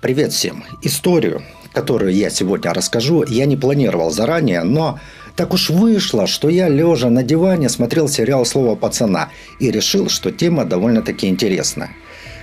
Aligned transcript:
Привет 0.00 0.32
всем! 0.32 0.64
Историю, 0.82 1.42
которую 1.74 2.14
я 2.14 2.30
сегодня 2.30 2.72
расскажу, 2.72 3.22
я 3.28 3.44
не 3.44 3.56
планировал 3.56 4.10
заранее, 4.10 4.62
но 4.62 4.98
так 5.36 5.52
уж 5.52 5.70
вышло, 5.70 6.26
что 6.26 6.48
я 6.48 6.68
лежа 6.68 7.10
на 7.10 7.22
диване 7.22 7.68
смотрел 7.68 8.08
сериал 8.08 8.46
«Слово 8.46 8.76
пацана» 8.76 9.28
и 9.58 9.70
решил, 9.70 10.08
что 10.08 10.30
тема 10.30 10.64
довольно-таки 10.64 11.28
интересная. 11.28 11.90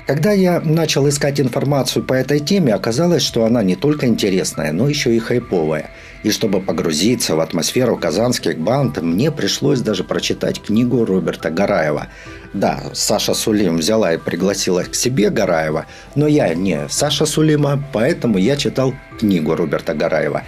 Когда 0.06 0.32
я 0.32 0.62
начал 0.62 1.10
искать 1.10 1.42
информацию 1.42 2.06
по 2.06 2.14
этой 2.14 2.40
теме, 2.40 2.74
оказалось, 2.74 3.24
что 3.24 3.44
она 3.44 3.62
не 3.64 3.76
только 3.76 4.08
интересная, 4.08 4.72
но 4.72 4.88
еще 4.88 5.16
и 5.16 5.20
хайповая. 5.20 5.92
И 6.24 6.32
чтобы 6.32 6.62
погрузиться 6.62 7.36
в 7.36 7.40
атмосферу 7.40 7.96
казанских 7.98 8.58
банд, 8.58 9.02
мне 9.02 9.32
пришлось 9.32 9.82
даже 9.82 10.04
прочитать 10.04 10.62
книгу 10.62 11.06
Роберта 11.06 11.50
Гараева. 11.50 12.08
Да, 12.54 12.82
Саша 12.94 13.34
Сулим 13.34 13.78
взяла 13.78 14.14
и 14.14 14.18
пригласила 14.18 14.84
к 14.84 14.96
себе 14.96 15.30
Гараева, 15.30 15.86
но 16.16 16.28
я 16.28 16.54
не 16.56 16.88
Саша 16.90 17.26
Сулима, 17.26 17.84
поэтому 17.94 18.38
я 18.38 18.56
читал 18.56 18.94
книгу 19.20 19.56
Роберта 19.56 19.94
Гараева. 19.94 20.44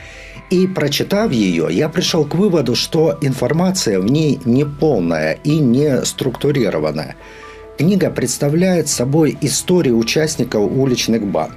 И 0.50 0.66
прочитав 0.66 1.32
ее, 1.32 1.68
я 1.70 1.90
пришел 1.90 2.26
к 2.26 2.34
выводу, 2.34 2.74
что 2.74 3.18
информация 3.22 4.00
в 4.00 4.06
ней 4.06 4.40
неполная 4.46 5.34
и 5.44 5.60
не 5.60 6.04
структурированная. 6.04 7.16
Книга 7.78 8.10
представляет 8.10 8.90
собой 8.90 9.38
истории 9.42 9.92
участников 9.92 10.72
уличных 10.72 11.26
банд. 11.26 11.54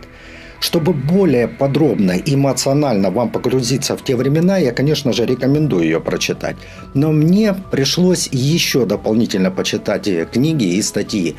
Чтобы 0.62 0.92
более 0.92 1.48
подробно 1.48 2.12
и 2.12 2.34
эмоционально 2.34 3.10
вам 3.10 3.30
погрузиться 3.30 3.96
в 3.96 4.04
те 4.04 4.14
времена, 4.14 4.58
я, 4.58 4.70
конечно 4.70 5.12
же, 5.12 5.26
рекомендую 5.26 5.82
ее 5.82 6.00
прочитать. 6.00 6.54
Но 6.94 7.10
мне 7.10 7.52
пришлось 7.72 8.28
еще 8.30 8.86
дополнительно 8.86 9.50
почитать 9.50 10.08
книги 10.30 10.76
и 10.76 10.82
статьи. 10.82 11.34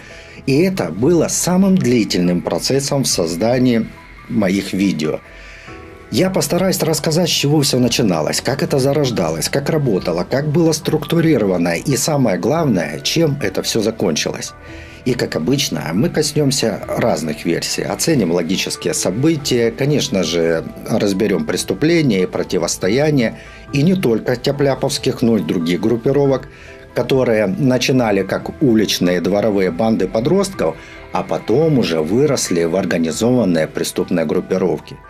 И 0.46 0.60
это 0.60 0.90
было 0.90 1.30
самым 1.30 1.78
длительным 1.78 2.42
процессом 2.42 3.04
в 3.04 3.08
создании 3.08 3.88
моих 4.28 4.74
видео– 4.74 5.22
я 6.14 6.30
постараюсь 6.30 6.80
рассказать, 6.84 7.28
с 7.28 7.32
чего 7.32 7.62
все 7.62 7.80
начиналось, 7.80 8.40
как 8.40 8.62
это 8.62 8.78
зарождалось, 8.78 9.50
как 9.50 9.72
работало, 9.72 10.24
как 10.24 10.48
было 10.48 10.72
структурировано 10.72 11.76
и 11.76 11.98
самое 11.98 12.38
главное, 12.38 13.00
чем 13.00 13.40
это 13.42 13.64
все 13.64 13.82
закончилось. 13.82 14.54
И, 15.06 15.16
как 15.16 15.36
обычно, 15.36 15.92
мы 15.94 16.10
коснемся 16.10 16.80
разных 16.88 17.44
версий, 17.44 17.84
оценим 17.84 18.32
логические 18.32 18.94
события, 18.94 19.70
конечно 19.72 20.24
же, 20.24 20.64
разберем 20.90 21.46
преступления 21.46 22.24
и 22.24 22.26
противостояния, 22.26 23.38
и 23.74 23.82
не 23.82 23.96
только 23.96 24.38
тяпляповских, 24.38 25.22
но 25.22 25.38
и 25.38 25.42
других 25.42 25.82
группировок, 25.82 26.48
которые 26.96 27.48
начинали 27.48 28.24
как 28.24 28.62
уличные 28.62 29.20
дворовые 29.20 29.72
банды 29.72 30.08
подростков, 30.08 30.78
а 31.12 31.24
потом 31.24 31.80
уже 31.80 32.00
выросли 32.00 32.64
в 32.64 32.76
организованные 32.76 33.68
преступные 33.68 34.26
группировки– 34.26 34.96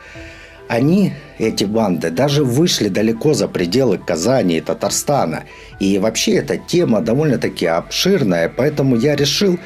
они, 0.68 1.14
эти 1.38 1.66
банды, 1.66 2.10
даже 2.10 2.44
вышли 2.44 2.88
далеко 2.88 3.34
за 3.34 3.48
пределы 3.48 3.98
Казани 3.98 4.58
и 4.58 4.62
Татарстана. 4.62 5.44
И 5.80 6.00
вообще 6.00 6.36
эта 6.36 6.58
тема 6.58 7.02
довольно-таки 7.02 7.66
обширная, 7.66 8.50
поэтому 8.50 8.96
я 8.96 9.16
решил 9.16 9.60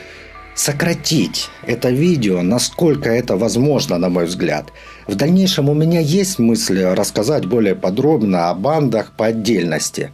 сократить 0.58 1.50
это 1.66 1.89
видео, 1.89 2.41
насколько 2.41 3.09
это 3.09 3.38
возможно, 3.38 3.97
на 3.97 4.09
мой 4.09 4.25
взгляд. 4.25 4.73
В 5.05 5.16
дальнейшем 5.16 5.69
у 5.69 5.73
меня 5.73 6.00
есть 6.00 6.39
мысли 6.39 6.81
рассказать 6.81 7.45
более 7.45 7.75
подробно 7.75 8.50
о 8.50 8.55
бандах 8.55 9.11
по 9.16 9.28
отдельности. 9.28 10.11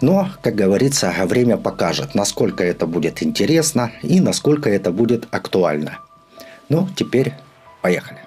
Но, 0.00 0.28
как 0.42 0.54
говорится, 0.54 1.12
время 1.24 1.56
покажет, 1.56 2.14
насколько 2.14 2.62
это 2.62 2.86
будет 2.86 3.22
интересно 3.22 3.90
и 4.02 4.20
насколько 4.20 4.68
это 4.70 4.92
будет 4.92 5.26
актуально. 5.30 5.98
Ну, 6.68 6.86
теперь 6.94 7.32
поехали. 7.80 8.18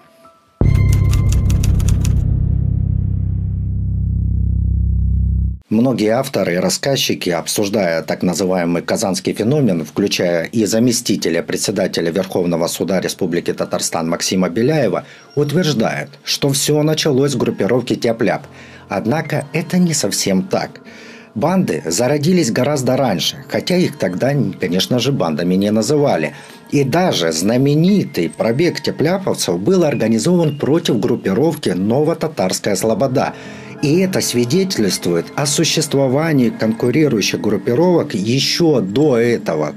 Многие 5.71 6.09
авторы 6.09 6.55
и 6.55 6.57
рассказчики, 6.57 7.29
обсуждая 7.29 8.01
так 8.01 8.23
называемый 8.23 8.81
казанский 8.81 9.31
феномен, 9.31 9.85
включая 9.85 10.43
и 10.43 10.65
заместителя 10.65 11.41
председателя 11.41 12.11
Верховного 12.11 12.67
суда 12.67 12.99
Республики 12.99 13.53
Татарстан 13.53 14.09
Максима 14.09 14.49
Беляева, 14.49 15.05
утверждают, 15.35 16.09
что 16.25 16.49
все 16.49 16.83
началось 16.83 17.31
с 17.31 17.35
группировки 17.35 17.95
Тяпляп. 17.95 18.47
Однако 18.89 19.45
это 19.53 19.77
не 19.77 19.93
совсем 19.93 20.43
так. 20.43 20.81
Банды 21.35 21.81
зародились 21.85 22.51
гораздо 22.51 22.97
раньше, 22.97 23.45
хотя 23.47 23.77
их 23.77 23.97
тогда, 23.97 24.33
конечно 24.59 24.99
же, 24.99 25.13
бандами 25.13 25.55
не 25.55 25.71
называли. 25.71 26.33
И 26.71 26.83
даже 26.83 27.31
знаменитый 27.31 28.29
пробег 28.29 28.81
тепляповцев 28.81 29.57
был 29.57 29.85
организован 29.85 30.57
против 30.57 30.99
группировки 30.99 31.69
«Новотатарская 31.69 32.75
слобода», 32.75 33.33
и 33.81 34.00
это 34.00 34.22
свидетельствует 34.22 35.25
о 35.36 35.46
существовании 35.46 36.50
конкурирующих 36.50 37.42
группировок 37.42 38.14
еще 38.14 38.80
до 38.81 39.18
этого. 39.18 39.74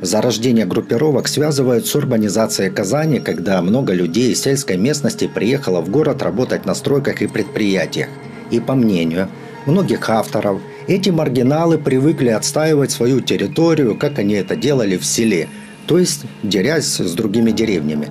Зарождение 0.00 0.66
группировок 0.66 1.28
связывают 1.28 1.86
с 1.86 1.94
урбанизацией 1.94 2.70
Казани, 2.70 3.18
когда 3.18 3.60
много 3.62 3.92
людей 3.92 4.32
из 4.32 4.42
сельской 4.42 4.76
местности 4.76 5.26
приехало 5.26 5.80
в 5.80 5.90
город 5.90 6.22
работать 6.22 6.66
на 6.66 6.74
стройках 6.74 7.22
и 7.22 7.26
предприятиях. 7.26 8.08
И 8.50 8.60
по 8.60 8.74
мнению 8.74 9.28
многих 9.66 10.08
авторов, 10.08 10.60
эти 10.86 11.10
маргиналы 11.10 11.78
привыкли 11.78 12.28
отстаивать 12.28 12.90
свою 12.90 13.20
территорию, 13.20 13.96
как 13.96 14.18
они 14.18 14.34
это 14.34 14.54
делали 14.54 14.96
в 14.96 15.04
селе, 15.04 15.48
то 15.86 15.98
есть 15.98 16.24
дерясь 16.42 16.86
с 16.86 17.12
другими 17.14 17.50
деревнями. 17.50 18.08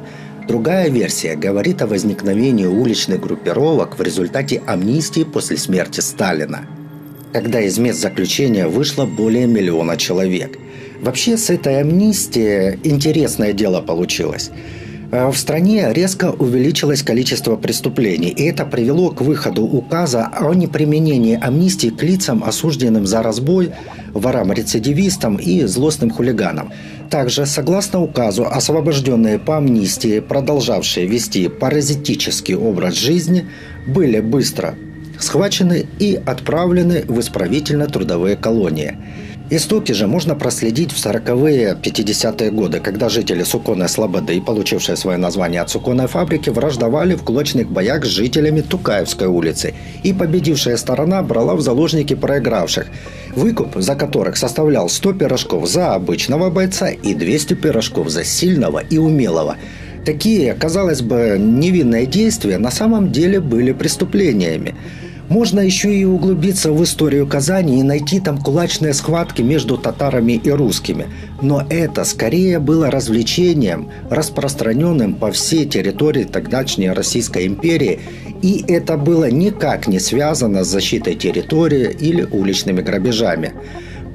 Другая 0.47 0.89
версия 0.89 1.35
говорит 1.35 1.81
о 1.81 1.87
возникновении 1.87 2.67
уличных 2.67 3.19
группировок 3.19 3.97
в 3.97 4.01
результате 4.03 4.61
амнистии 4.67 5.23
после 5.23 5.57
смерти 5.57 6.01
Сталина, 6.01 6.67
когда 7.33 7.61
из 7.61 7.79
мест 7.79 7.99
заключения 7.99 8.67
вышло 8.67 9.05
более 9.05 9.47
миллиона 9.47 9.97
человек. 9.97 10.59
Вообще 11.01 11.37
с 11.37 11.49
этой 11.49 11.81
амнистией 11.81 12.79
интересное 12.83 13.53
дело 13.53 13.81
получилось. 13.81 14.51
Э, 15.11 15.29
в 15.29 15.37
стране 15.37 15.93
резко 15.93 16.31
увеличилось 16.31 17.03
количество 17.03 17.55
преступлений, 17.55 18.29
и 18.29 18.43
это 18.43 18.65
привело 18.65 19.11
к 19.11 19.21
выходу 19.21 19.63
указа 19.63 20.29
о 20.39 20.53
неприменении 20.53 21.39
амнистии 21.39 21.89
к 21.89 22.01
лицам, 22.03 22.43
осужденным 22.43 23.05
за 23.05 23.21
разбой, 23.21 23.71
ворам-рецидивистам 24.13 25.37
и 25.37 25.63
злостным 25.65 26.09
хулиганам. 26.09 26.71
Также, 27.09 27.45
согласно 27.45 28.01
указу, 28.01 28.45
освобожденные 28.45 29.39
по 29.39 29.57
амнистии, 29.57 30.19
продолжавшие 30.19 31.05
вести 31.05 31.49
паразитический 31.49 32.55
образ 32.55 32.95
жизни, 32.95 33.45
были 33.87 34.19
быстро 34.19 34.75
схвачены 35.19 35.85
и 35.99 36.19
отправлены 36.25 37.03
в 37.07 37.19
исправительно-трудовые 37.19 38.35
колонии– 38.35 38.97
Истоки 39.51 39.91
же 39.91 40.07
можно 40.07 40.33
проследить 40.33 40.91
в 40.91 40.97
40-е, 40.97 41.77
50-е 41.79 42.49
годы, 42.49 42.79
когда 42.79 43.09
жители 43.09 43.43
Суконной 43.43 43.87
Слободы, 43.87 44.41
получившие 44.41 44.95
свое 44.95 45.19
название 45.19 45.61
от 45.61 45.69
Суконной 45.69 46.07
фабрики, 46.07 46.49
враждовали 46.49 47.13
в 47.13 47.23
кулачных 47.23 47.69
боях 47.69 48.05
с 48.05 48.07
жителями 48.07 48.61
Тукаевской 48.61 49.27
улицы, 49.27 49.75
и 50.01 50.13
победившая 50.13 50.77
сторона 50.77 51.21
брала 51.21 51.53
в 51.53 51.61
заложники 51.61 52.15
проигравших, 52.15 52.87
выкуп 53.35 53.75
за 53.75 53.93
которых 53.93 54.37
составлял 54.37 54.89
100 54.89 55.13
пирожков 55.13 55.69
за 55.69 55.93
обычного 55.93 56.49
бойца 56.49 56.89
и 56.89 57.13
200 57.13 57.53
пирожков 57.53 58.09
за 58.09 58.23
сильного 58.23 58.79
и 58.79 58.97
умелого. 58.97 59.57
Такие, 60.05 60.55
казалось 60.55 61.03
бы, 61.03 61.37
невинные 61.39 62.07
действия 62.07 62.57
на 62.57 62.71
самом 62.71 63.11
деле 63.11 63.39
были 63.39 63.73
преступлениями. 63.73 64.73
Можно 65.29 65.59
еще 65.59 65.93
и 65.93 66.05
углубиться 66.05 66.71
в 66.71 66.83
историю 66.83 67.25
Казани 67.25 67.79
и 67.79 67.83
найти 67.83 68.19
там 68.19 68.37
кулачные 68.37 68.93
схватки 68.93 69.41
между 69.41 69.77
татарами 69.77 70.33
и 70.33 70.51
русскими. 70.51 71.07
Но 71.41 71.65
это 71.67 72.03
скорее 72.03 72.59
было 72.59 72.91
развлечением, 72.91 73.89
распространенным 74.11 75.15
по 75.15 75.31
всей 75.31 75.65
территории 75.65 76.25
тогдашней 76.25 76.91
Российской 76.91 77.47
империи, 77.47 77.99
и 78.43 78.63
это 78.67 78.97
было 78.97 79.31
никак 79.31 79.87
не 79.87 79.99
связано 79.99 80.63
с 80.63 80.67
защитой 80.67 81.15
территории 81.15 81.89
или 81.99 82.21
уличными 82.21 82.81
грабежами. 82.81 83.53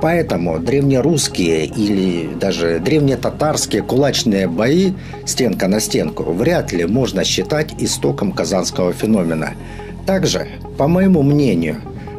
Поэтому 0.00 0.60
древнерусские 0.60 1.66
или 1.66 2.30
даже 2.40 2.78
древнетатарские 2.78 3.82
кулачные 3.82 4.46
бои 4.46 4.92
стенка 5.26 5.66
на 5.68 5.80
стенку 5.80 6.22
вряд 6.32 6.72
ли 6.72 6.86
можно 6.86 7.24
считать 7.24 7.74
истоком 7.78 8.32
казанского 8.32 8.92
феномена– 8.92 9.54
также, 10.06 10.48
по 10.76 10.88
моему 10.88 11.22
мнению, 11.22 11.76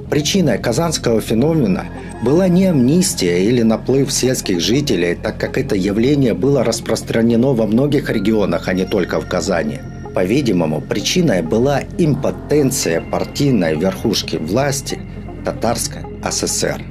причиной 0.09 0.57
казанского 0.57 1.21
феномена 1.21 1.85
была 2.23 2.47
не 2.47 2.65
амнистия 2.65 3.43
или 3.43 3.61
наплыв 3.61 4.11
сельских 4.11 4.59
жителей, 4.59 5.15
так 5.15 5.37
как 5.37 5.57
это 5.57 5.75
явление 5.75 6.33
было 6.33 6.63
распространено 6.63 7.53
во 7.53 7.65
многих 7.65 8.09
регионах, 8.09 8.67
а 8.67 8.73
не 8.73 8.85
только 8.85 9.19
в 9.19 9.27
Казани. 9.27 9.79
По-видимому, 10.13 10.81
причиной 10.81 11.41
была 11.41 11.81
импотенция 11.97 13.01
партийной 13.01 13.75
верхушки 13.75 14.35
власти 14.35 14.99
Татарской 15.45 16.01
ССР. 16.29 16.83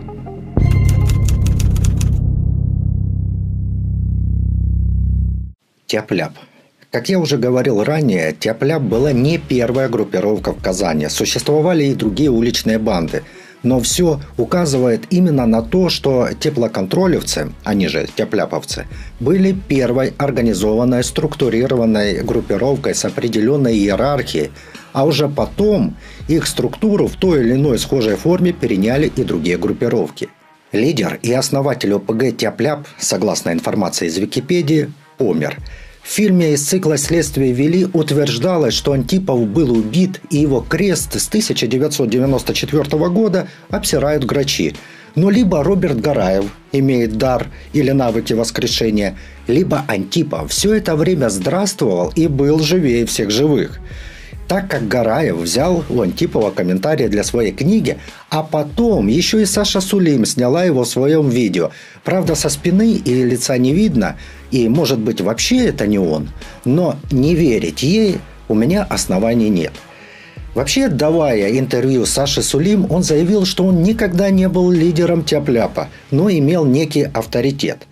Тяп-ляп. 5.87 6.33
Как 6.91 7.09
я 7.09 7.21
уже 7.21 7.37
говорил 7.39 7.85
ранее, 7.85 8.33
Тяпляп 8.33 8.83
была 8.83 9.13
не 9.13 9.39
первая 9.39 9.89
группировка 9.89 10.53
в 10.53 10.61
Казани. 10.61 11.09
Существовали 11.09 11.85
и 11.85 11.95
другие 11.95 12.31
уличные 12.31 12.79
банды. 12.79 13.23
Но 13.63 13.79
все 13.79 14.21
указывает 14.37 15.03
именно 15.11 15.47
на 15.47 15.63
то, 15.63 15.89
что 15.89 16.31
теплоконтролевцы, 16.41 17.53
они 17.63 17.87
же 17.87 18.09
тепляповцы, 18.13 18.87
были 19.21 19.53
первой 19.53 20.15
организованной, 20.19 21.05
структурированной 21.05 22.25
группировкой 22.25 22.97
с 22.97 23.05
определенной 23.05 23.77
иерархией, 23.77 24.51
а 24.93 25.05
уже 25.07 25.29
потом 25.29 25.97
их 26.27 26.49
структуру 26.49 27.07
в 27.07 27.15
той 27.15 27.43
или 27.43 27.53
иной 27.53 27.79
схожей 27.79 28.17
форме 28.17 28.53
переняли 28.53 29.13
и 29.15 29.23
другие 29.23 29.59
группировки. 29.59 30.29
Лидер 30.73 31.21
и 31.23 31.33
основатель 31.33 31.95
ОПГ 31.95 32.37
Тяпляп, 32.37 32.89
согласно 32.99 33.51
информации 33.51 34.09
из 34.09 34.17
Википедии, 34.19 34.91
помер. 35.19 35.57
В 36.03 36.09
фильме 36.09 36.55
из 36.55 36.63
цикла 36.67 36.97
«Следствие 36.97 37.53
вели» 37.53 37.87
утверждалось, 37.93 38.75
что 38.75 38.93
Антипов 38.93 39.47
был 39.47 39.73
убит, 39.73 40.21
и 40.31 40.39
его 40.39 40.61
крест 40.61 41.21
с 41.21 41.29
1994 41.29 43.09
года 43.11 43.49
обсирают 43.69 44.25
грачи. 44.25 44.75
Но 45.15 45.31
либо 45.31 45.63
Роберт 45.63 46.01
Гараев 46.01 46.47
имеет 46.73 47.19
дар 47.19 47.49
или 47.73 47.91
навыки 47.91 48.33
воскрешения, 48.33 49.19
либо 49.47 49.85
Антипов 49.89 50.51
все 50.51 50.75
это 50.75 50.97
время 50.97 51.29
здравствовал 51.29 52.13
и 52.15 52.27
был 52.27 52.61
живее 52.61 53.07
всех 53.07 53.31
живых– 53.31 53.81
так 54.51 54.67
как 54.67 54.89
Гараев 54.89 55.37
взял 55.37 55.85
у 55.89 56.01
Антипова 56.01 56.51
комментарии 56.51 57.07
для 57.07 57.23
своей 57.23 57.53
книги, 57.53 57.99
а 58.31 58.43
потом 58.43 59.07
еще 59.07 59.43
и 59.43 59.47
Саша 59.47 59.81
Сулим 59.81 60.27
сняла 60.27 60.65
его 60.65 60.83
в 60.83 60.89
своем 60.89 61.29
видео. 61.29 61.71
Правда, 62.03 62.35
со 62.35 62.49
спины 62.49 62.95
и 62.95 63.23
лица 63.23 63.57
не 63.59 63.73
видно, 63.73 64.17
и 64.51 64.69
может 64.69 64.99
быть 64.99 65.21
вообще 65.21 65.67
это 65.67 65.87
не 65.87 66.01
он, 66.01 66.31
но 66.65 66.97
не 67.13 67.37
верить 67.37 67.85
ей 67.85 68.19
у 68.49 68.57
меня 68.57 68.83
оснований 68.83 69.51
нет. 69.51 69.73
Вообще, 70.57 70.89
давая 70.89 71.57
интервью 71.57 72.05
Саше 72.05 72.43
Сулим, 72.43 72.91
он 72.91 73.05
заявил, 73.05 73.45
что 73.45 73.67
он 73.67 73.85
никогда 73.85 74.31
не 74.31 74.49
был 74.49 74.73
лидером 74.73 75.23
Тяпляпа, 75.23 75.91
но 76.11 76.29
имел 76.29 76.65
некий 76.65 77.05
авторитет. 77.05 77.87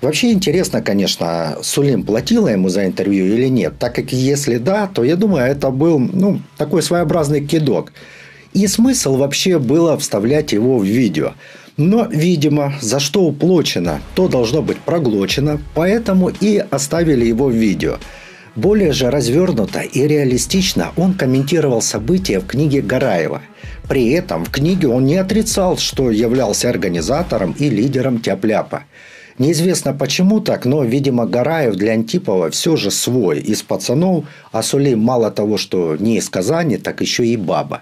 Вообще 0.00 0.32
интересно, 0.32 0.80
конечно, 0.80 1.58
Сулим 1.62 2.04
платила 2.04 2.48
ему 2.48 2.70
за 2.70 2.86
интервью 2.86 3.26
или 3.26 3.48
нет, 3.48 3.74
так 3.78 3.94
как 3.94 4.12
если 4.12 4.56
да, 4.56 4.86
то 4.86 5.04
я 5.04 5.14
думаю, 5.14 5.44
это 5.44 5.70
был 5.70 5.98
ну, 5.98 6.40
такой 6.56 6.82
своеобразный 6.82 7.44
кидок. 7.44 7.92
И 8.54 8.66
смысл 8.66 9.16
вообще 9.16 9.58
было 9.58 9.98
вставлять 9.98 10.52
его 10.52 10.78
в 10.78 10.84
видео. 10.84 11.34
Но, 11.76 12.06
видимо, 12.10 12.74
за 12.80 12.98
что 12.98 13.22
уплочено, 13.22 14.00
то 14.14 14.28
должно 14.28 14.62
быть 14.62 14.78
проглочено, 14.78 15.60
поэтому 15.74 16.30
и 16.30 16.64
оставили 16.70 17.26
его 17.26 17.46
в 17.46 17.54
видео. 17.54 17.98
Более 18.56 18.92
же 18.92 19.10
развернуто 19.10 19.80
и 19.80 20.06
реалистично 20.06 20.92
он 20.96 21.14
комментировал 21.14 21.80
события 21.80 22.40
в 22.40 22.46
книге 22.46 22.82
Гараева. 22.82 23.42
При 23.88 24.10
этом 24.10 24.44
в 24.44 24.50
книге 24.50 24.88
он 24.88 25.04
не 25.04 25.16
отрицал, 25.16 25.78
что 25.78 26.10
являлся 26.10 26.68
организатором 26.68 27.54
и 27.58 27.68
лидером 27.70 28.20
Тяпляпа. 28.20 28.84
Неизвестно 29.40 29.94
почему 29.94 30.40
так, 30.40 30.66
но, 30.66 30.84
видимо, 30.84 31.24
Гараев 31.24 31.74
для 31.74 31.92
Антипова 31.92 32.50
все 32.50 32.76
же 32.76 32.90
свой 32.90 33.40
из 33.40 33.62
пацанов, 33.62 34.26
а 34.52 34.62
Сулейм 34.62 35.00
мало 35.00 35.30
того, 35.30 35.56
что 35.56 35.96
не 35.96 36.18
из 36.18 36.28
Казани, 36.28 36.76
так 36.76 37.00
еще 37.00 37.26
и 37.26 37.38
баба. 37.38 37.80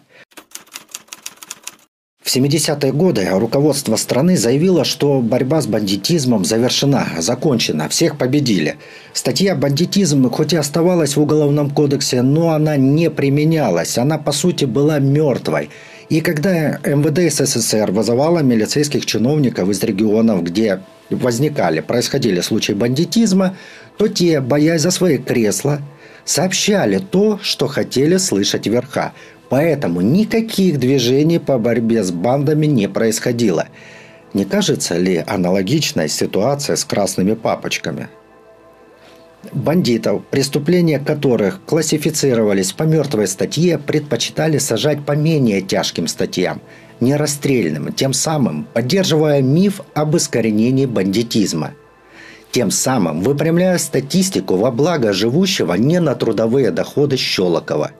В 2.22 2.36
70-е 2.36 2.92
годы 2.92 3.26
руководство 3.32 3.96
страны 3.96 4.36
заявило, 4.36 4.84
что 4.84 5.20
борьба 5.20 5.60
с 5.60 5.66
бандитизмом 5.66 6.44
завершена, 6.44 7.08
закончена, 7.18 7.88
всех 7.88 8.18
победили. 8.18 8.76
Статья 9.12 9.56
«бандитизм» 9.56 10.30
хоть 10.30 10.52
и 10.52 10.56
оставалась 10.56 11.16
в 11.16 11.20
Уголовном 11.20 11.70
кодексе, 11.70 12.22
но 12.22 12.50
она 12.50 12.76
не 12.76 13.10
применялась, 13.10 13.98
она 13.98 14.16
по 14.16 14.30
сути 14.30 14.64
была 14.64 15.00
мертвой. 15.00 15.70
И 16.08 16.20
когда 16.20 16.78
МВД 16.84 17.34
СССР 17.34 17.90
вызывала 17.90 18.44
милицейских 18.44 19.06
чиновников 19.06 19.68
из 19.70 19.82
регионов, 19.82 20.44
где 20.44 20.82
возникали, 21.14 21.80
происходили 21.80 22.40
случаи 22.40 22.72
бандитизма, 22.72 23.56
то 23.96 24.08
те, 24.08 24.40
боясь 24.40 24.82
за 24.82 24.90
свои 24.90 25.18
кресла, 25.18 25.80
сообщали 26.24 26.98
то, 26.98 27.38
что 27.42 27.66
хотели 27.66 28.16
слышать 28.16 28.66
верха. 28.66 29.12
Поэтому 29.48 30.02
никаких 30.02 30.78
движений 30.78 31.38
по 31.38 31.58
борьбе 31.58 32.04
с 32.04 32.10
бандами 32.10 32.66
не 32.66 32.88
происходило. 32.88 33.68
Не 34.34 34.44
кажется 34.44 34.98
ли 34.98 35.24
аналогичная 35.26 36.08
ситуация 36.08 36.76
с 36.76 36.84
красными 36.84 37.34
папочками? 37.34 38.08
Бандитов, 39.52 40.22
преступления 40.26 40.98
которых 40.98 41.64
классифицировались 41.64 42.72
по 42.72 42.82
мертвой 42.82 43.26
статье, 43.26 43.78
предпочитали 43.78 44.58
сажать 44.58 45.06
по 45.06 45.12
менее 45.12 45.62
тяжким 45.62 46.06
статьям– 46.08 46.60
нерасстрельным, 47.00 47.92
тем 47.92 48.12
самым 48.12 48.66
поддерживая 48.72 49.42
миф 49.42 49.80
об 49.94 50.16
искоренении 50.16 50.86
бандитизма. 50.86 51.72
Тем 52.50 52.70
самым 52.70 53.20
выпрямляя 53.20 53.78
статистику 53.78 54.56
во 54.56 54.70
благо 54.70 55.12
живущего 55.12 55.74
не 55.74 56.00
на 56.00 56.14
трудовые 56.14 56.70
доходы 56.70 57.16
Щелокова. 57.16 57.92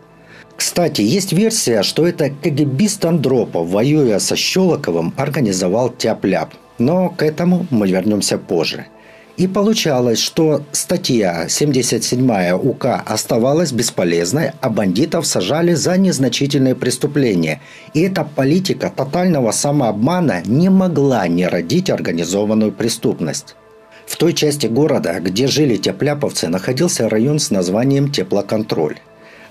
Кстати, 0.57 1.03
есть 1.03 1.33
версия, 1.33 1.83
что 1.83 2.07
это 2.07 2.31
КГБист 2.31 3.05
Андропов, 3.05 3.69
воюя 3.69 4.19
со 4.19 4.35
Щелоковым, 4.35 5.15
организовал 5.17 5.91
тяп-ляп. 5.91 6.55
Но 6.79 7.11
к 7.11 7.23
этому 7.23 7.67
мы 7.71 7.89
вернемся 7.89 8.39
позже– 8.39 8.87
и 9.39 9.47
получалось, 9.47 10.19
что 10.19 10.63
статья 10.73 11.49
77 11.49 12.51
УК 12.55 13.05
оставалась 13.07 13.71
бесполезной, 13.71 14.51
а 14.61 14.69
бандитов 14.69 15.27
сажали 15.27 15.75
за 15.75 15.97
незначительные 15.97 16.75
преступления. 16.75 17.61
И 17.95 18.01
эта 18.01 18.25
политика 18.25 18.93
тотального 18.95 19.53
самообмана 19.53 20.43
не 20.45 20.69
могла 20.71 21.29
не 21.29 21.47
родить 21.47 21.89
организованную 21.89 22.73
преступность. 22.73 23.55
В 24.07 24.17
той 24.17 24.33
части 24.33 24.67
города, 24.67 25.21
где 25.21 25.47
жили 25.47 25.77
тепляповцы, 25.77 26.49
находился 26.49 27.09
район 27.09 27.39
с 27.39 27.53
названием 27.53 28.11
«Теплоконтроль». 28.11 28.99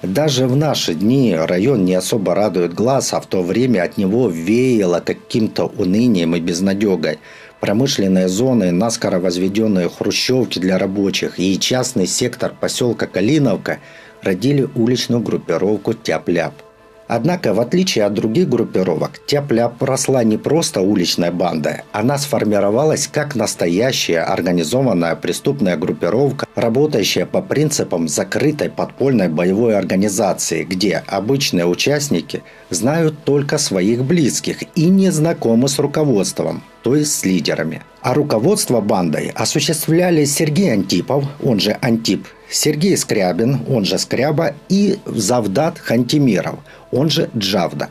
Даже 0.04 0.48
в 0.48 0.56
наши 0.56 0.94
дни 0.94 1.36
район 1.36 1.86
не 1.86 1.96
особо 1.96 2.36
радует 2.36 2.74
глаз, 2.74 3.14
а 3.14 3.22
в 3.22 3.26
то 3.26 3.42
время 3.42 3.84
от 3.84 3.98
него 3.98 4.30
веяло 4.30 5.00
каким-то 5.00 5.66
унынием 5.66 6.36
и 6.36 6.42
безнадегой– 6.42 7.20
промышленные 7.60 8.28
зоны, 8.28 8.72
наскоро 8.72 9.20
возведенные 9.20 9.90
хрущевки 9.90 10.60
для 10.60 10.78
рабочих 10.78 11.40
и 11.40 11.60
частный 11.60 12.08
сектор 12.08 12.54
поселка 12.60 13.08
Калиновка 13.08 13.80
родили 14.22 14.68
уличную 14.76 15.22
группировку 15.22 15.94
«Тяп-ляп». 15.94 16.67
Однако, 17.08 17.54
в 17.54 17.60
отличие 17.60 18.06
от 18.06 18.14
других 18.14 18.50
группировок, 18.50 19.22
Тяп-ляп 19.26 19.82
росла 19.82 20.24
не 20.24 20.38
просто 20.38 20.82
уличной 20.82 21.32
бандой, 21.32 21.84
она 21.94 22.18
сформировалась 22.18 23.08
как 23.08 23.36
настоящая 23.36 24.20
организованная 24.20 25.16
преступная 25.16 25.78
группировка, 25.78 26.46
работающая 26.56 27.26
по 27.26 27.42
принципам 27.42 28.08
закрытой 28.08 28.70
подпольной 28.70 29.30
боевой 29.30 29.78
организации, 29.78 30.64
где 30.64 31.04
обычные 31.08 31.66
участники 31.66 32.44
знают 32.70 33.24
только 33.24 33.58
своих 33.58 34.04
близких 34.04 34.64
и 34.76 34.86
не 34.86 35.10
знакомы 35.10 35.70
с 35.70 35.80
руководством, 35.80 36.62
то 36.84 36.96
есть 36.96 37.14
с 37.14 37.24
лидерами. 37.24 37.84
А 38.02 38.14
руководство 38.14 38.82
бандой 38.82 39.32
осуществляли 39.34 40.26
Сергей 40.26 40.74
Антипов, 40.74 41.26
он 41.44 41.60
же 41.60 41.78
Антип, 41.82 42.28
Сергей 42.50 42.96
Скрябин, 42.96 43.60
он 43.70 43.86
же 43.86 43.98
Скряба, 43.98 44.54
и 44.70 45.00
Завдат 45.06 45.80
Хантимиров, 45.80 46.60
он 46.92 47.10
же 47.10 47.30
Джавда. 47.38 47.90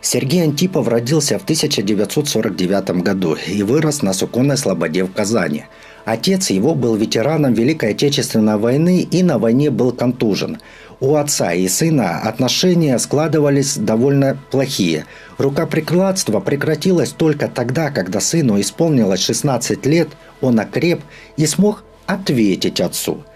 Сергей 0.00 0.44
Антипов 0.44 0.88
родился 0.88 1.38
в 1.38 1.42
1949 1.42 3.02
году 3.02 3.34
и 3.34 3.62
вырос 3.62 4.02
на 4.02 4.12
Суконной 4.12 4.56
Слободе 4.56 5.02
в 5.04 5.12
Казани. 5.12 5.64
Отец 6.04 6.50
его 6.50 6.76
был 6.76 6.94
ветераном 6.94 7.54
Великой 7.54 7.90
Отечественной 7.90 8.56
войны 8.56 9.00
и 9.00 9.22
на 9.24 9.38
войне 9.38 9.70
был 9.70 9.90
контужен. 9.90 10.58
У 11.00 11.16
отца 11.16 11.52
и 11.52 11.66
сына 11.66 12.20
отношения 12.20 12.98
складывались 12.98 13.76
довольно 13.76 14.38
плохие. 14.50 15.06
Рукоприкладство 15.38 16.38
прекратилось 16.38 17.10
только 17.10 17.48
тогда, 17.48 17.90
когда 17.90 18.20
сыну 18.20 18.60
исполнилось 18.60 19.20
16 19.20 19.84
лет, 19.86 20.08
он 20.40 20.60
окреп 20.60 21.00
и 21.36 21.46
смог 21.46 21.82
ответить 22.06 22.80
отцу– 22.80 23.24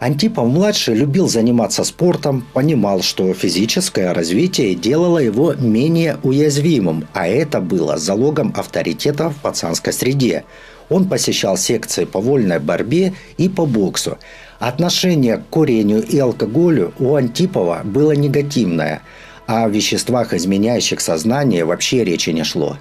Антипов-младший 0.00 0.94
любил 0.94 1.28
заниматься 1.28 1.84
спортом, 1.84 2.44
понимал, 2.52 3.02
что 3.02 3.32
физическое 3.32 4.12
развитие 4.12 4.74
делало 4.74 5.18
его 5.18 5.54
менее 5.54 6.18
уязвимым, 6.22 7.06
а 7.12 7.28
это 7.28 7.60
было 7.60 7.96
залогом 7.96 8.52
авторитета 8.56 9.30
в 9.30 9.36
пацанской 9.36 9.92
среде. 9.92 10.44
Он 10.88 11.08
посещал 11.08 11.56
секции 11.56 12.04
по 12.04 12.20
вольной 12.20 12.58
борьбе 12.58 13.14
и 13.38 13.48
по 13.48 13.64
боксу. 13.66 14.18
Отношение 14.58 15.38
к 15.38 15.48
курению 15.48 16.02
и 16.02 16.18
алкоголю 16.18 16.92
у 16.98 17.14
Антипова 17.14 17.82
было 17.84 18.12
негативное, 18.12 19.00
а 19.46 19.64
о 19.64 19.68
веществах, 19.68 20.34
изменяющих 20.34 21.00
сознание, 21.00 21.64
вообще 21.64 22.04
речи 22.04 22.30
не 22.30 22.44
шло. 22.44 22.76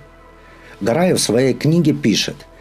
Гараев 0.81 1.19
в 1.19 1.23
своей 1.23 1.53
книге 1.53 1.93
пишет– 1.93 2.35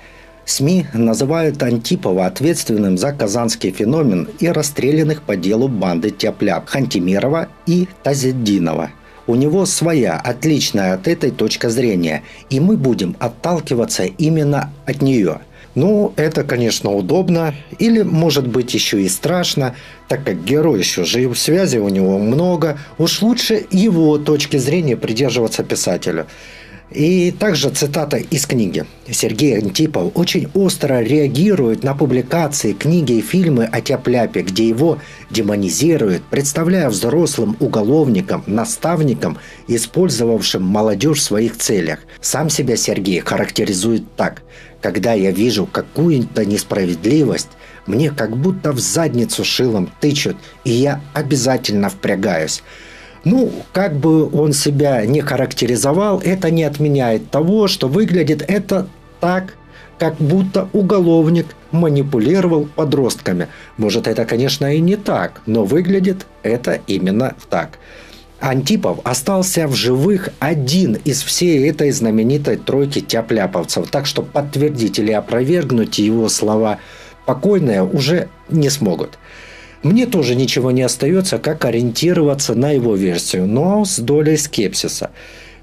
СМИ 0.44 0.86
называют 0.92 1.62
Антипова 1.62 2.26
ответственным 2.26 2.98
за 2.98 3.12
казанский 3.12 3.70
феномен 3.70 4.28
и 4.40 4.48
расстрелянных 4.48 5.22
по 5.22 5.36
делу 5.36 5.68
банды 5.68 6.10
Тяпляп 6.10 6.68
Хантимирова 6.68 7.48
и 7.66 7.88
Тазеддинова. 8.02 8.90
У 9.26 9.36
него 9.36 9.66
своя, 9.66 10.16
отличная 10.16 10.94
от 10.94 11.06
этой 11.06 11.30
точка 11.30 11.70
зрения, 11.70 12.22
и 12.50 12.58
мы 12.58 12.76
будем 12.76 13.16
отталкиваться 13.20 14.04
именно 14.04 14.72
от 14.84 15.00
нее– 15.00 15.40
ну, 15.74 16.12
это, 16.16 16.44
конечно, 16.44 16.92
удобно, 16.92 17.54
или, 17.78 18.02
может 18.02 18.46
быть, 18.46 18.74
еще 18.74 19.02
и 19.02 19.08
страшно, 19.08 19.74
так 20.06 20.24
как 20.24 20.44
герой 20.44 20.80
еще 20.80 21.04
жив, 21.04 21.38
связи 21.38 21.78
у 21.78 21.88
него 21.88 22.18
много, 22.18 22.78
уж 22.98 23.22
лучше 23.22 23.66
его 23.70 24.18
точки 24.18 24.58
зрения 24.58 24.96
придерживаться 24.96 25.64
писателю. 25.64 26.26
И 26.94 27.30
также 27.30 27.70
цитата 27.70 28.18
из 28.18 28.46
книги. 28.46 28.84
Сергей 29.10 29.58
Антипов 29.58 30.12
очень 30.14 30.48
остро 30.54 31.00
реагирует 31.00 31.82
на 31.82 31.94
публикации, 31.94 32.72
книги 32.72 33.14
и 33.14 33.22
фильмы 33.22 33.64
о 33.64 33.80
Тяпляпе, 33.80 34.42
где 34.42 34.68
его 34.68 34.98
демонизируют, 35.30 36.22
представляя 36.24 36.90
взрослым 36.90 37.56
уголовником, 37.60 38.44
наставником, 38.46 39.38
использовавшим 39.68 40.62
молодежь 40.62 41.18
в 41.18 41.22
своих 41.22 41.56
целях. 41.56 42.00
Сам 42.20 42.50
себя 42.50 42.76
Сергей 42.76 43.20
характеризует 43.20 44.04
так. 44.16 44.42
Когда 44.80 45.12
я 45.14 45.30
вижу 45.30 45.66
какую-то 45.66 46.44
несправедливость, 46.44 47.48
мне 47.86 48.10
как 48.10 48.36
будто 48.36 48.72
в 48.72 48.80
задницу 48.80 49.44
шилом 49.44 49.90
тычут, 50.00 50.36
и 50.64 50.70
я 50.70 51.00
обязательно 51.14 51.88
впрягаюсь. 51.88 52.62
Ну, 53.24 53.52
как 53.72 53.94
бы 53.96 54.28
он 54.30 54.52
себя 54.52 55.06
не 55.06 55.20
характеризовал, 55.20 56.20
это 56.20 56.50
не 56.50 56.64
отменяет 56.64 57.30
того, 57.30 57.68
что 57.68 57.88
выглядит 57.88 58.44
это 58.48 58.88
так, 59.20 59.54
как 59.98 60.16
будто 60.16 60.68
уголовник 60.72 61.54
манипулировал 61.70 62.66
подростками. 62.66 63.46
Может, 63.76 64.08
это, 64.08 64.24
конечно, 64.24 64.74
и 64.74 64.80
не 64.80 64.96
так, 64.96 65.40
но 65.46 65.64
выглядит 65.64 66.26
это 66.42 66.80
именно 66.88 67.36
так. 67.48 67.78
Антипов 68.40 68.98
остался 69.04 69.68
в 69.68 69.74
живых 69.76 70.30
один 70.40 70.94
из 71.04 71.22
всей 71.22 71.68
этой 71.70 71.92
знаменитой 71.92 72.56
тройки 72.56 73.00
тяпляповцев, 73.00 73.88
так 73.88 74.06
что 74.06 74.22
подтвердить 74.22 74.98
или 74.98 75.12
опровергнуть 75.12 76.00
его 76.00 76.28
слова 76.28 76.78
покойные 77.24 77.84
уже 77.84 78.28
не 78.50 78.68
смогут. 78.68 79.16
Мне 79.82 80.06
тоже 80.06 80.36
ничего 80.36 80.70
не 80.70 80.82
остается, 80.82 81.38
как 81.38 81.64
ориентироваться 81.64 82.54
на 82.54 82.70
его 82.70 82.94
версию, 82.94 83.46
но 83.48 83.84
с 83.84 83.98
долей 83.98 84.36
скепсиса. 84.36 85.10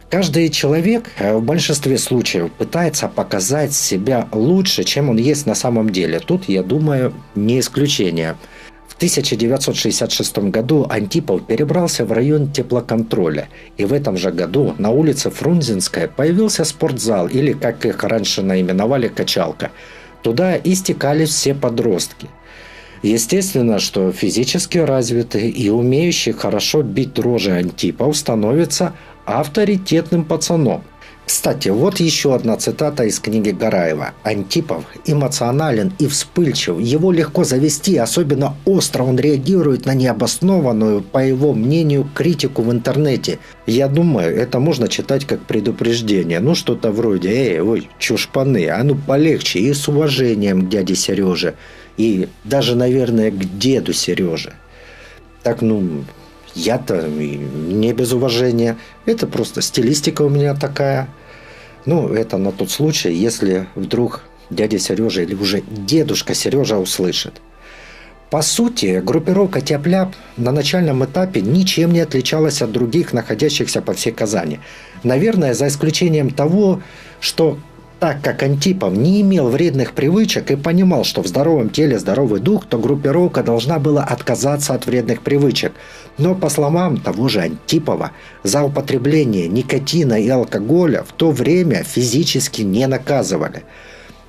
Каждый 0.09 0.49
человек 0.49 1.09
э, 1.19 1.35
в 1.35 1.43
большинстве 1.43 1.97
случаев 1.97 2.51
пытается 2.51 3.07
показать 3.07 3.73
себя 3.73 4.27
лучше, 4.33 4.83
чем 4.83 5.09
он 5.09 5.17
есть 5.17 5.45
на 5.45 5.55
самом 5.55 5.89
деле. 5.91 6.19
Тут, 6.19 6.49
я 6.49 6.63
думаю, 6.63 7.13
не 7.35 7.59
исключение. 7.59 8.35
В 8.89 8.95
1966 8.95 10.37
году 10.49 10.85
Антипов 10.89 11.45
перебрался 11.45 12.03
в 12.03 12.11
район 12.11 12.51
теплоконтроля. 12.51 13.47
И 13.77 13.85
в 13.85 13.93
этом 13.93 14.17
же 14.17 14.31
году 14.31 14.75
на 14.77 14.89
улице 14.89 15.29
Фрунзенская 15.29 16.09
появился 16.09 16.65
спортзал, 16.65 17.27
или, 17.27 17.53
как 17.53 17.85
их 17.85 18.03
раньше 18.03 18.41
наименовали, 18.41 19.07
качалка. 19.07 19.71
Туда 20.23 20.57
и 20.57 20.75
стекались 20.75 21.29
все 21.29 21.55
подростки– 21.55 22.27
Естественно, 23.01 23.79
что 23.79 24.11
физически 24.11 24.77
развитый 24.77 25.49
и 25.49 25.69
умеющий 25.69 26.33
хорошо 26.33 26.81
бить 26.81 27.13
дрожжи 27.13 27.51
Антипов 27.51 28.17
становится 28.17 28.93
авторитетным 29.25 30.25
пацаном. 30.25 30.83
Кстати, 31.29 31.69
вот 31.69 31.99
еще 31.99 32.33
одна 32.33 32.57
цитата 32.57 33.03
из 33.03 33.19
книги 33.19 33.51
Гараева. 33.51 34.13
Антипов 34.23 34.83
эмоционален 35.05 35.93
и 35.99 36.07
вспыльчив. 36.07 36.79
Его 36.79 37.11
легко 37.11 37.43
завести, 37.43 37.97
особенно 37.97 38.55
остро 38.65 39.03
он 39.03 39.19
реагирует 39.19 39.85
на 39.85 39.93
необоснованную, 39.93 41.03
по 41.03 41.19
его 41.19 41.53
мнению, 41.53 42.09
критику 42.15 42.63
в 42.63 42.71
интернете. 42.71 43.37
Я 43.67 43.87
думаю, 43.87 44.35
это 44.35 44.59
можно 44.59 44.87
читать 44.87 45.25
как 45.25 45.41
предупреждение. 45.41 46.39
Ну, 46.39 46.55
что-то 46.55 46.91
вроде 46.91 47.29
«Эй, 47.29 47.61
ой, 47.61 47.89
чушпаны, 47.99 48.67
а 48.67 48.83
ну 48.83 48.95
полегче» 48.95 49.59
и 49.59 49.71
с 49.71 49.87
уважением 49.87 50.65
к 50.65 50.69
дяде 50.69 50.95
Сереже 50.95 51.53
и 51.99 52.29
даже, 52.45 52.75
наверное, 52.75 53.29
к 53.29 53.59
деду 53.59 53.91
Сереже. 53.91 54.53
Так, 55.43 55.61
ну, 55.61 56.05
я-то 56.55 57.09
не 57.09 57.91
без 57.91 58.13
уважения. 58.13 58.77
Это 59.05 59.27
просто 59.27 59.61
стилистика 59.61 60.21
у 60.21 60.29
меня 60.29 60.55
такая. 60.55 61.09
Ну, 61.85 62.07
это 62.13 62.37
на 62.37 62.53
тот 62.53 62.71
случай, 62.71 63.13
если 63.13 63.67
вдруг 63.75 64.23
дядя 64.49 64.79
Сережа 64.79 65.23
или 65.23 65.35
уже 65.35 65.61
дедушка 65.61 66.33
Сережа 66.33 66.77
услышит. 66.77 67.41
По 68.29 68.41
сути, 68.43 69.01
группировка 69.03 69.59
Тяпляп 69.59 70.15
на 70.37 70.53
начальном 70.53 71.03
этапе 71.03 71.41
ничем 71.41 71.91
не 71.91 71.99
отличалась 71.99 72.61
от 72.61 72.71
других, 72.71 73.11
находящихся 73.11 73.81
по 73.81 73.93
всей 73.93 74.13
Казани. 74.13 74.61
Наверное, 75.03 75.53
за 75.53 75.67
исключением 75.67 76.29
того, 76.29 76.81
что 77.19 77.59
так 77.99 78.21
как 78.21 78.43
Антипов 78.43 78.93
не 78.93 79.21
имел 79.21 79.49
вредных 79.49 79.91
привычек 79.91 80.51
и 80.51 80.55
понимал, 80.55 81.03
что 81.03 81.21
в 81.21 81.27
здоровом 81.27 81.69
теле 81.69 81.99
здоровый 81.99 82.39
дух, 82.39 82.65
то 82.65 82.77
группировка 82.77 83.43
должна 83.43 83.77
была 83.77 84.03
отказаться 84.03 84.73
от 84.73 84.85
вредных 84.85 85.21
привычек. 85.21 85.73
Но 86.17 86.33
по 86.33 86.49
словам 86.49 86.97
того 86.97 87.27
же 87.27 87.41
Антипова, 87.41 88.11
за 88.43 88.63
употребление 88.63 89.49
никотина 89.49 90.13
и 90.13 90.29
алкоголя 90.29 91.03
в 91.03 91.11
то 91.11 91.31
время 91.31 91.83
физически 91.83 92.61
не 92.61 92.87
наказывали. 92.87 93.63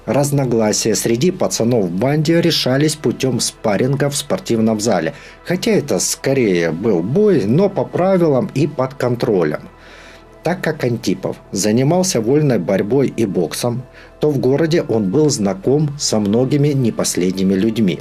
Разногласия 0.05 0.97
среди 0.97 1.31
пацанов 1.31 1.85
в 1.85 1.93
банде 1.93 2.41
решались 2.41 2.97
путем 2.97 3.39
спарринга 3.39 4.11
в 4.11 4.17
спортивном 4.17 4.81
зале, 4.81 5.15
хотя 5.45 5.71
это 5.71 6.01
скорее 6.01 6.73
был 6.73 7.03
бой, 7.03 7.45
но 7.45 7.69
по 7.69 7.85
правилам 7.85 8.51
и 8.55 8.67
под 8.67 8.95
контролем– 8.95 9.61
так 10.43 10.63
как 10.63 10.85
Антипов 10.85 11.37
занимался 11.53 12.21
вольной 12.21 12.59
борьбой 12.59 13.13
и 13.15 13.27
боксом, 13.27 13.83
то 14.21 14.31
в 14.31 14.39
городе 14.39 14.83
он 14.83 15.11
был 15.11 15.29
знаком 15.31 15.91
со 15.99 16.19
многими 16.19 16.69
непоследними 16.69 17.55
людьми. 17.55 18.01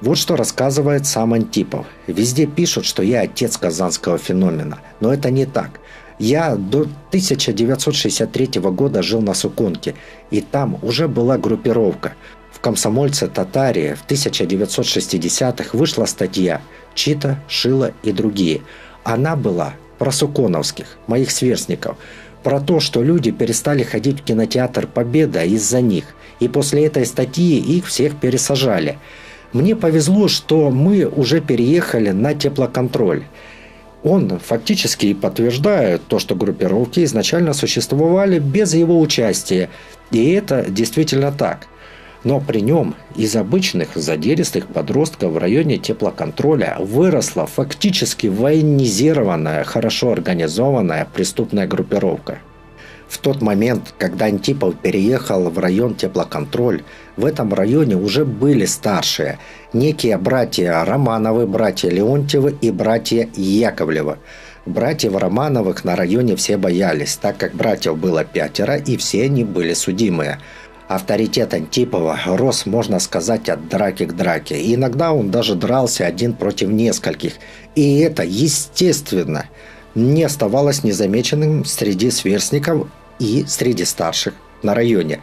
Вот 0.00 0.18
что 0.18 0.36
рассказывает 0.36 1.06
сам 1.06 1.32
Антипов. 1.32 1.86
Везде 2.08 2.46
пишут, 2.46 2.86
что 2.86 3.02
я 3.02 3.20
отец 3.20 3.56
казанского 3.56 4.18
феномена, 4.18 4.80
но 5.00 5.14
это 5.14 5.30
не 5.30 5.46
так. 5.46 5.80
Я 6.18 6.56
до 6.56 6.82
1963 7.08 8.60
года 8.60 9.02
жил 9.02 9.20
на 9.20 9.34
Суконке, 9.34 9.94
и 10.30 10.40
там 10.40 10.78
уже 10.82 11.08
была 11.08 11.38
группировка. 11.38 12.14
В 12.52 12.60
комсомольце 12.60 13.28
Татарии 13.28 13.94
в 13.94 14.04
1960-х 14.06 15.76
вышла 15.76 16.04
статья 16.06 16.60
«Чита, 16.94 17.42
Шила 17.48 17.92
и 18.02 18.12
другие». 18.12 18.62
Она 19.04 19.36
была 19.36 19.74
про 20.02 20.10
Суконовских, 20.10 20.98
моих 21.06 21.30
сверстников, 21.30 21.96
про 22.42 22.58
то, 22.58 22.80
что 22.80 23.04
люди 23.04 23.30
перестали 23.30 23.84
ходить 23.84 24.18
в 24.18 24.24
кинотеатр 24.24 24.88
«Победа» 24.88 25.44
из-за 25.44 25.80
них, 25.80 26.06
и 26.40 26.48
после 26.48 26.86
этой 26.86 27.06
статьи 27.06 27.60
их 27.60 27.86
всех 27.86 28.16
пересажали. 28.16 28.98
Мне 29.52 29.76
повезло, 29.76 30.26
что 30.26 30.70
мы 30.72 31.06
уже 31.06 31.40
переехали 31.40 32.10
на 32.10 32.34
теплоконтроль. 32.34 33.22
Он 34.02 34.40
фактически 34.40 35.14
подтверждает 35.14 36.02
то, 36.08 36.18
что 36.18 36.34
группировки 36.34 37.04
изначально 37.04 37.52
существовали 37.52 38.40
без 38.40 38.74
его 38.74 39.00
участия. 39.00 39.70
И 40.10 40.32
это 40.32 40.66
действительно 40.68 41.30
так. 41.30 41.68
Но 42.24 42.40
при 42.40 42.60
нем 42.60 42.94
из 43.16 43.34
обычных 43.34 43.96
задиристых 43.96 44.68
подростков 44.68 45.32
в 45.32 45.38
районе 45.38 45.78
теплоконтроля 45.78 46.76
выросла 46.78 47.46
фактически 47.46 48.28
военизированная, 48.28 49.64
хорошо 49.64 50.12
организованная 50.12 51.08
преступная 51.12 51.66
группировка. 51.66 52.38
В 53.08 53.18
тот 53.18 53.42
момент, 53.42 53.92
когда 53.98 54.26
Антипов 54.26 54.76
переехал 54.76 55.50
в 55.50 55.58
район 55.58 55.94
теплоконтроль, 55.94 56.82
в 57.16 57.26
этом 57.26 57.52
районе 57.52 57.96
уже 57.96 58.24
были 58.24 58.64
старшие, 58.64 59.38
некие 59.74 60.16
братья 60.16 60.82
Романовы, 60.84 61.46
братья 61.46 61.90
Леонтьевы 61.90 62.56
и 62.62 62.70
братья 62.70 63.28
Яковлевы. 63.34 64.16
Братьев 64.64 65.16
Романовых 65.16 65.84
на 65.84 65.96
районе 65.96 66.36
все 66.36 66.56
боялись, 66.56 67.16
так 67.16 67.36
как 67.36 67.52
братьев 67.52 67.98
было 67.98 68.24
пятеро 68.24 68.76
и 68.76 68.96
все 68.96 69.24
они 69.24 69.42
были 69.44 69.74
судимые– 69.74 70.38
Авторитет 70.94 71.54
Антипова 71.54 72.18
рос, 72.26 72.66
можно 72.66 72.98
сказать, 72.98 73.48
от 73.48 73.68
драки 73.68 74.04
к 74.04 74.12
драке. 74.12 74.60
И 74.60 74.74
иногда 74.74 75.12
он 75.12 75.30
даже 75.30 75.54
дрался 75.54 76.06
один 76.06 76.34
против 76.34 76.68
нескольких. 76.68 77.34
И 77.74 78.00
это, 78.00 78.22
естественно, 78.22 79.46
не 79.94 80.22
оставалось 80.22 80.84
незамеченным 80.84 81.64
среди 81.64 82.10
сверстников 82.10 82.88
и 83.18 83.44
среди 83.48 83.86
старших 83.86 84.34
на 84.62 84.74
районе. 84.74 85.20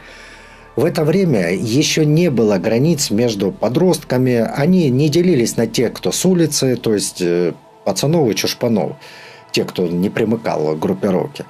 В 0.76 0.86
это 0.86 1.04
время 1.04 1.54
еще 1.54 2.04
не 2.04 2.32
было 2.32 2.58
границ 2.58 3.12
между 3.12 3.52
подростками. 3.52 4.38
Они 4.38 4.90
не 4.90 5.08
делились 5.08 5.56
на 5.56 5.68
тех, 5.68 5.94
кто 5.94 6.12
с 6.12 6.26
улицы, 6.26 6.78
то 6.78 6.96
есть 6.96 7.22
э, 7.22 7.54
пацанов 7.86 8.28
и 8.30 8.36
чушпанов, 8.36 8.94
те, 9.52 9.66
кто 9.66 9.88
не 9.88 10.10
примыкал 10.10 10.76
к 10.76 10.80
группировке. 10.80 11.46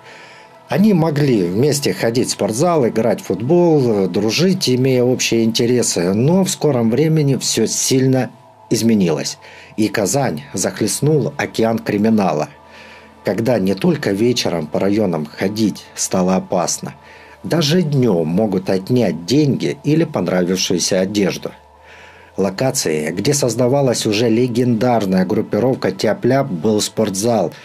Они 0.69 0.93
могли 0.93 1.45
вместе 1.45 1.93
ходить 1.93 2.27
в 2.27 2.33
спортзал, 2.33 2.87
играть 2.87 3.21
в 3.21 3.25
футбол, 3.25 4.07
дружить, 4.07 4.69
имея 4.69 5.03
общие 5.03 5.43
интересы, 5.43 6.13
но 6.13 6.43
в 6.43 6.49
скором 6.49 6.91
времени 6.91 7.37
все 7.37 7.65
сильно 7.65 8.29
изменилось, 8.69 9.39
и 9.77 9.87
Казань 9.87 10.43
захлестнул 10.53 11.33
океан 11.37 11.79
криминала, 11.79 12.49
когда 13.25 13.57
не 13.57 13.73
только 13.73 14.11
вечером 14.11 14.67
по 14.67 14.79
районам 14.79 15.25
ходить 15.25 15.85
стало 15.95 16.35
опасно, 16.35 16.93
даже 17.41 17.81
днем 17.81 18.27
могут 18.27 18.69
отнять 18.69 19.25
деньги 19.25 19.79
или 19.83 20.03
понравившуюся 20.03 20.99
одежду. 20.99 21.49
Локацией, 22.37 23.11
где 23.11 23.33
создавалась 23.33 24.05
уже 24.05 24.29
легендарная 24.29 25.25
группировка 25.25 25.91
Тяпляп, 25.91 26.47
был 26.47 26.79
спортзал– 26.79 27.53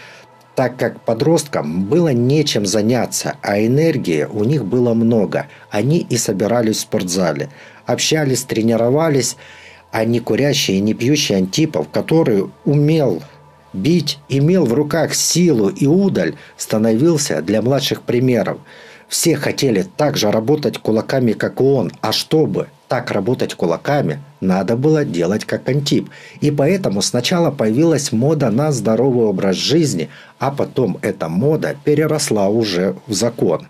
так 0.55 0.77
как 0.77 1.01
подросткам 1.01 1.83
было 1.83 2.09
нечем 2.09 2.65
заняться, 2.65 3.35
а 3.41 3.59
энергии 3.59 4.23
у 4.23 4.43
них 4.43 4.65
было 4.65 4.93
много. 4.93 5.47
Они 5.69 5.99
и 5.99 6.17
собирались 6.17 6.77
в 6.77 6.81
спортзале, 6.81 7.49
общались, 7.85 8.43
тренировались, 8.43 9.35
а 9.91 10.05
не 10.05 10.19
курящий 10.19 10.77
и 10.77 10.81
не 10.81 10.93
пьющий 10.93 11.35
Антипов, 11.35 11.89
который 11.89 12.45
умел 12.63 13.21
бить, 13.73 14.19
имел 14.29 14.65
в 14.65 14.73
руках 14.73 15.13
силу 15.13 15.67
и 15.69 15.85
удаль, 15.85 16.35
становился 16.57 17.41
для 17.41 17.61
младших 17.61 18.01
примером. 18.01 18.61
Все 19.09 19.35
хотели 19.35 19.85
так 19.97 20.17
же 20.17 20.31
работать 20.31 20.77
кулаками, 20.77 21.33
как 21.33 21.59
и 21.59 21.63
он, 21.63 21.91
а 22.01 22.11
чтобы 22.11 22.67
так 22.87 23.11
работать 23.11 23.55
кулаками, 23.55 24.19
надо 24.41 24.77
было 24.77 25.05
делать 25.05 25.45
как 25.45 25.67
Антип. 25.69 26.09
И 26.41 26.51
поэтому 26.51 27.01
сначала 27.01 27.51
появилась 27.51 28.11
мода 28.11 28.49
на 28.49 28.71
здоровый 28.71 29.25
образ 29.25 29.55
жизни, 29.55 30.09
а 30.39 30.51
потом 30.51 30.97
эта 31.01 31.29
мода 31.29 31.75
переросла 31.83 32.49
уже 32.49 32.95
в 33.07 33.13
закон. 33.13 33.67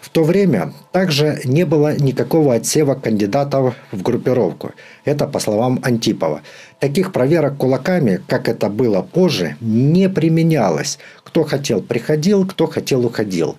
В 0.00 0.10
то 0.10 0.24
время 0.24 0.72
также 0.92 1.40
не 1.44 1.64
было 1.64 1.94
никакого 1.96 2.54
отсева 2.54 2.94
кандидатов 2.94 3.74
в 3.92 4.02
группировку. 4.02 4.72
Это 5.04 5.26
по 5.26 5.38
словам 5.38 5.80
Антипова. 5.82 6.40
Таких 6.80 7.12
проверок 7.12 7.58
кулаками, 7.58 8.20
как 8.26 8.48
это 8.48 8.70
было 8.70 9.02
позже, 9.02 9.56
не 9.60 10.08
применялось. 10.08 10.98
Кто 11.24 11.44
хотел 11.44 11.82
приходил, 11.82 12.46
кто 12.46 12.66
хотел 12.66 13.04
уходил. 13.04 13.58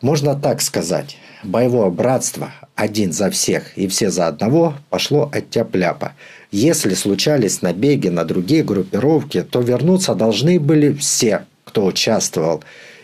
Можно 0.00 0.34
так 0.34 0.62
сказать. 0.62 1.18
Боевое 1.42 1.90
братство 1.90 2.50
один 2.76 3.12
за 3.12 3.30
всех 3.30 3.76
и 3.76 3.88
все 3.88 4.10
за 4.10 4.28
одного 4.28 4.74
пошло 4.90 5.30
от 5.32 5.50
тяп-ляпа. 5.50 6.12
Если 6.52 6.94
случались 6.94 7.62
набеги 7.62 8.08
на 8.08 8.24
другие 8.24 8.62
группировки, 8.62 9.42
то 9.42 9.60
вернуться 9.60 10.14
должны 10.14 10.60
были 10.60 10.92
все, 10.92 11.46
кто 11.64 11.86
участвовал. 11.86 12.62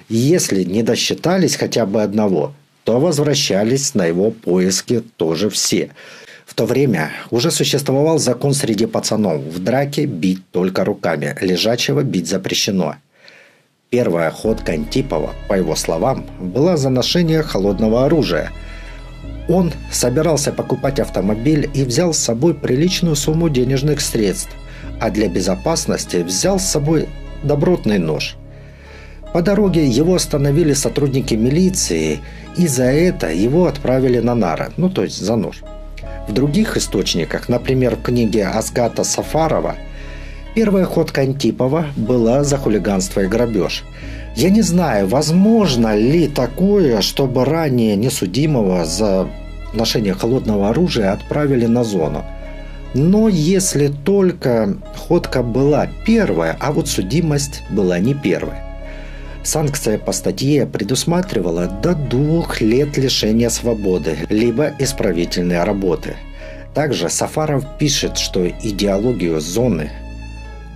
И 0.08 0.16
если 0.16 0.62
не 0.62 0.82
досчитались 0.82 1.56
хотя 1.56 1.86
бы 1.86 2.02
одного, 2.02 2.52
то 2.84 3.00
возвращались 3.00 3.94
на 3.94 4.04
его 4.04 4.30
поиски 4.30 5.02
тоже 5.16 5.48
все. 5.48 5.90
В 6.44 6.54
то 6.54 6.66
время 6.66 7.10
уже 7.30 7.50
существовал 7.50 8.18
закон 8.18 8.52
среди 8.52 8.84
пацанов. 8.84 9.40
В 9.40 9.58
драке 9.58 10.04
бить 10.04 10.42
только 10.50 10.84
руками, 10.84 11.34
лежачего 11.40 12.02
бить 12.02 12.28
запрещено. 12.28 12.96
Первая 13.88 14.28
охотка 14.28 14.72
Антипова, 14.72 15.32
по 15.48 15.54
его 15.54 15.76
словам, 15.76 16.26
была 16.38 16.76
за 16.76 16.90
ношение 16.90 17.42
холодного 17.42 18.04
оружия– 18.04 18.52
он 19.48 19.72
собирался 19.90 20.52
покупать 20.52 21.00
автомобиль 21.00 21.68
и 21.74 21.84
взял 21.84 22.14
с 22.14 22.18
собой 22.18 22.54
приличную 22.54 23.16
сумму 23.16 23.48
денежных 23.48 24.00
средств, 24.00 24.54
а 25.00 25.10
для 25.10 25.28
безопасности 25.28 26.18
взял 26.18 26.58
с 26.58 26.66
собой 26.66 27.08
добротный 27.42 27.98
нож. 27.98 28.36
По 29.32 29.42
дороге 29.42 29.86
его 29.86 30.14
остановили 30.14 30.74
сотрудники 30.74 31.34
милиции, 31.34 32.20
и 32.56 32.66
за 32.66 32.84
это 32.84 33.32
его 33.32 33.66
отправили 33.66 34.18
на 34.18 34.34
нары, 34.34 34.72
ну 34.76 34.90
то 34.90 35.02
есть 35.02 35.20
за 35.20 35.36
нож. 35.36 35.62
В 36.28 36.32
других 36.32 36.76
источниках, 36.76 37.48
например, 37.48 37.96
в 37.96 38.02
книге 38.02 38.46
Асгата 38.46 39.04
Сафарова, 39.04 39.76
первая 40.54 40.84
ходка 40.84 41.22
Антипова 41.22 41.86
была 41.96 42.44
за 42.44 42.58
хулиганство 42.58 43.20
и 43.20 43.26
грабеж– 43.26 43.84
я 44.36 44.50
не 44.50 44.62
знаю, 44.62 45.06
возможно 45.08 45.96
ли 45.96 46.26
такое, 46.26 47.02
чтобы 47.02 47.44
ранее 47.44 47.96
несудимого 47.96 48.84
за 48.84 49.28
ношение 49.74 50.14
холодного 50.14 50.70
оружия 50.70 51.12
отправили 51.12 51.66
на 51.66 51.84
зону. 51.84 52.24
Но 52.94 53.28
если 53.28 53.88
только 53.88 54.76
ходка 54.96 55.42
была 55.42 55.88
первая, 56.06 56.56
а 56.60 56.72
вот 56.72 56.88
судимость 56.88 57.62
была 57.70 57.98
не 57.98 58.14
первая. 58.14 58.62
Санкция 59.42 59.98
по 59.98 60.12
статье 60.12 60.66
предусматривала 60.66 61.66
до 61.66 61.94
двух 61.94 62.60
лет 62.60 62.96
лишения 62.96 63.48
свободы, 63.48 64.16
либо 64.28 64.72
исправительной 64.78 65.64
работы. 65.64 66.14
Также 66.74 67.10
Сафаров 67.10 67.64
пишет, 67.78 68.18
что 68.18 68.46
идеологию 68.48 69.40
зоны 69.40 69.90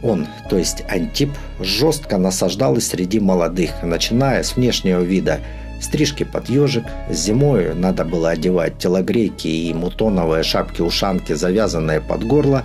он, 0.06 0.26
то 0.48 0.56
есть 0.56 0.84
Антип, 0.88 1.30
жестко 1.60 2.16
насаждал 2.18 2.76
и 2.76 2.80
среди 2.80 3.20
молодых, 3.20 3.82
начиная 3.82 4.42
с 4.42 4.56
внешнего 4.56 5.00
вида. 5.00 5.40
Стрижки 5.80 6.24
под 6.24 6.48
ежик, 6.48 6.84
зимой 7.10 7.74
надо 7.74 8.04
было 8.04 8.30
одевать 8.30 8.78
телогрейки 8.78 9.48
и 9.48 9.74
мутоновые 9.74 10.42
шапки-ушанки, 10.42 11.34
завязанные 11.34 12.00
под 12.00 12.24
горло, 12.24 12.64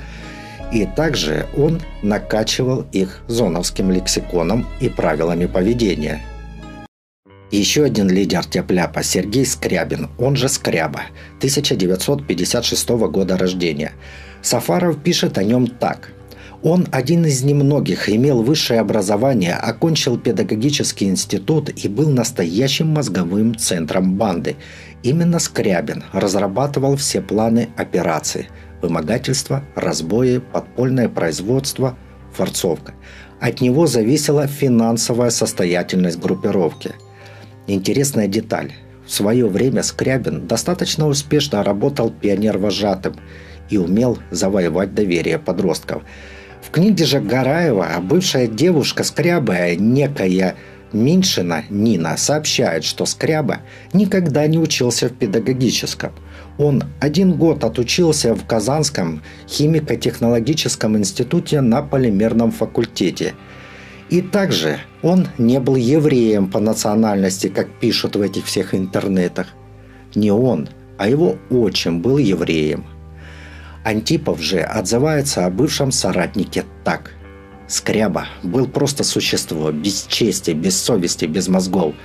и 0.72 0.86
также 0.86 1.48
он 1.58 1.82
накачивал 2.02 2.86
их 2.94 3.22
зоновским 3.28 3.92
лексиконом 3.92 4.66
и 4.80 4.88
правилами 4.88 5.46
поведения. 5.46 6.22
Еще 7.52 7.84
один 7.84 8.10
лидер 8.10 8.46
тепляпа 8.46 9.04
Сергей 9.04 9.46
Скрябин, 9.46 10.10
он 10.18 10.38
же 10.38 10.48
Скряба, 10.48 11.02
1956 11.40 12.90
года 12.90 13.36
рождения. 13.36 13.92
Сафаров 14.42 15.04
пишет 15.04 15.38
о 15.38 15.44
нем 15.44 15.68
так– 15.68 16.12
он 16.63 16.88
один 16.91 17.26
из 17.26 17.43
немногих 17.43 18.08
имел 18.08 18.43
высшее 18.43 18.82
образование, 18.82 19.56
окончил 19.56 20.17
педагогический 20.17 21.06
институт 21.06 21.71
и 21.84 21.88
был 21.88 22.10
настоящим 22.10 22.88
мозговым 22.89 23.56
центром 23.56 24.15
банды. 24.15 24.58
Именно 25.02 25.39
Скрябин 25.39 26.04
разрабатывал 26.13 26.97
все 26.97 27.21
планы 27.21 27.69
операции– 27.78 28.50
вымогательство, 28.82 29.63
разбои, 29.76 30.38
подпольное 30.38 31.10
производство, 31.10 31.97
форцовка. 32.32 32.93
От 33.39 33.60
него 33.62 33.88
зависела 33.88 34.45
финансовая 34.45 35.32
состоятельность 35.32 36.19
группировки. 36.19 36.91
Интересная 37.65 38.28
деталь. 38.28 38.71
В 39.06 39.12
свое 39.12 39.47
время 39.47 39.82
Скрябин 39.82 40.45
достаточно 40.45 41.08
успешно 41.08 41.63
работал 41.63 42.12
пионер-вожатым 42.12 43.15
и 43.71 43.78
умел 43.78 44.19
завоевать 44.30 44.93
доверие 44.93 45.39
подростков– 45.39 46.04
в 46.62 46.69
книге 46.69 47.06
же 47.06 47.19
Гараева 47.19 47.88
бывшая 48.02 48.47
девушка 48.47 49.04
Скряба, 49.04 49.76
некая 49.76 50.56
Миншина 50.93 51.63
Нина, 51.69 52.17
сообщает, 52.17 52.84
что 52.84 53.06
Скряба 53.06 53.62
никогда 53.93 54.45
не 54.47 54.60
учился 54.60 55.10
в 55.10 55.13
педагогическом. 55.13 56.12
Он 56.58 56.84
один 57.00 57.34
год 57.34 57.63
отучился 57.63 58.36
в 58.36 58.45
Казанском 58.45 59.24
химико-технологическом 59.47 60.97
институте 60.97 61.62
на 61.62 61.82
полимерном 61.82 62.52
факультете. 62.52 63.34
И 64.10 64.21
также 64.21 64.80
он 65.02 65.30
не 65.38 65.60
был 65.60 65.78
евреем 65.78 66.52
по 66.52 66.60
национальности, 66.60 67.47
как 67.47 67.69
пишут 67.80 68.17
в 68.17 68.21
этих 68.21 68.45
всех 68.45 68.76
интернетах. 68.76 69.47
Не 70.13 70.32
он, 70.32 70.69
а 70.97 71.08
его 71.08 71.38
отчим 71.50 72.02
был 72.02 72.17
евреем– 72.17 72.86
Антипов 73.84 74.39
же 74.41 74.60
отзывается 74.60 75.46
о 75.46 75.50
бывшем 75.50 75.91
соратнике 75.91 76.65
так. 76.84 77.12
Скряба 77.67 78.28
был 78.44 78.67
просто 78.67 79.04
существо, 79.04 79.72
без 79.72 80.04
чести, 80.04 80.52
без 80.52 80.80
совести, 80.80 81.26
без 81.26 81.48
мозгов. 81.48 81.96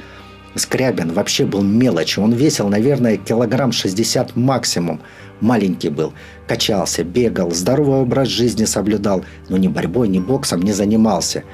Скрябин 0.54 1.12
вообще 1.12 1.44
был 1.44 1.62
мелочь, 1.62 2.16
он 2.16 2.32
весил, 2.32 2.68
наверное, 2.68 3.18
килограмм 3.18 3.72
60 3.72 4.36
максимум. 4.36 5.02
Маленький 5.40 5.90
был, 5.90 6.14
качался, 6.48 7.04
бегал, 7.04 7.50
здоровый 7.50 8.00
образ 8.00 8.28
жизни 8.28 8.64
соблюдал, 8.64 9.24
но 9.50 9.58
ни 9.58 9.68
борьбой, 9.68 10.08
ни 10.08 10.18
боксом 10.18 10.62
не 10.62 10.72
занимался. 10.72 11.44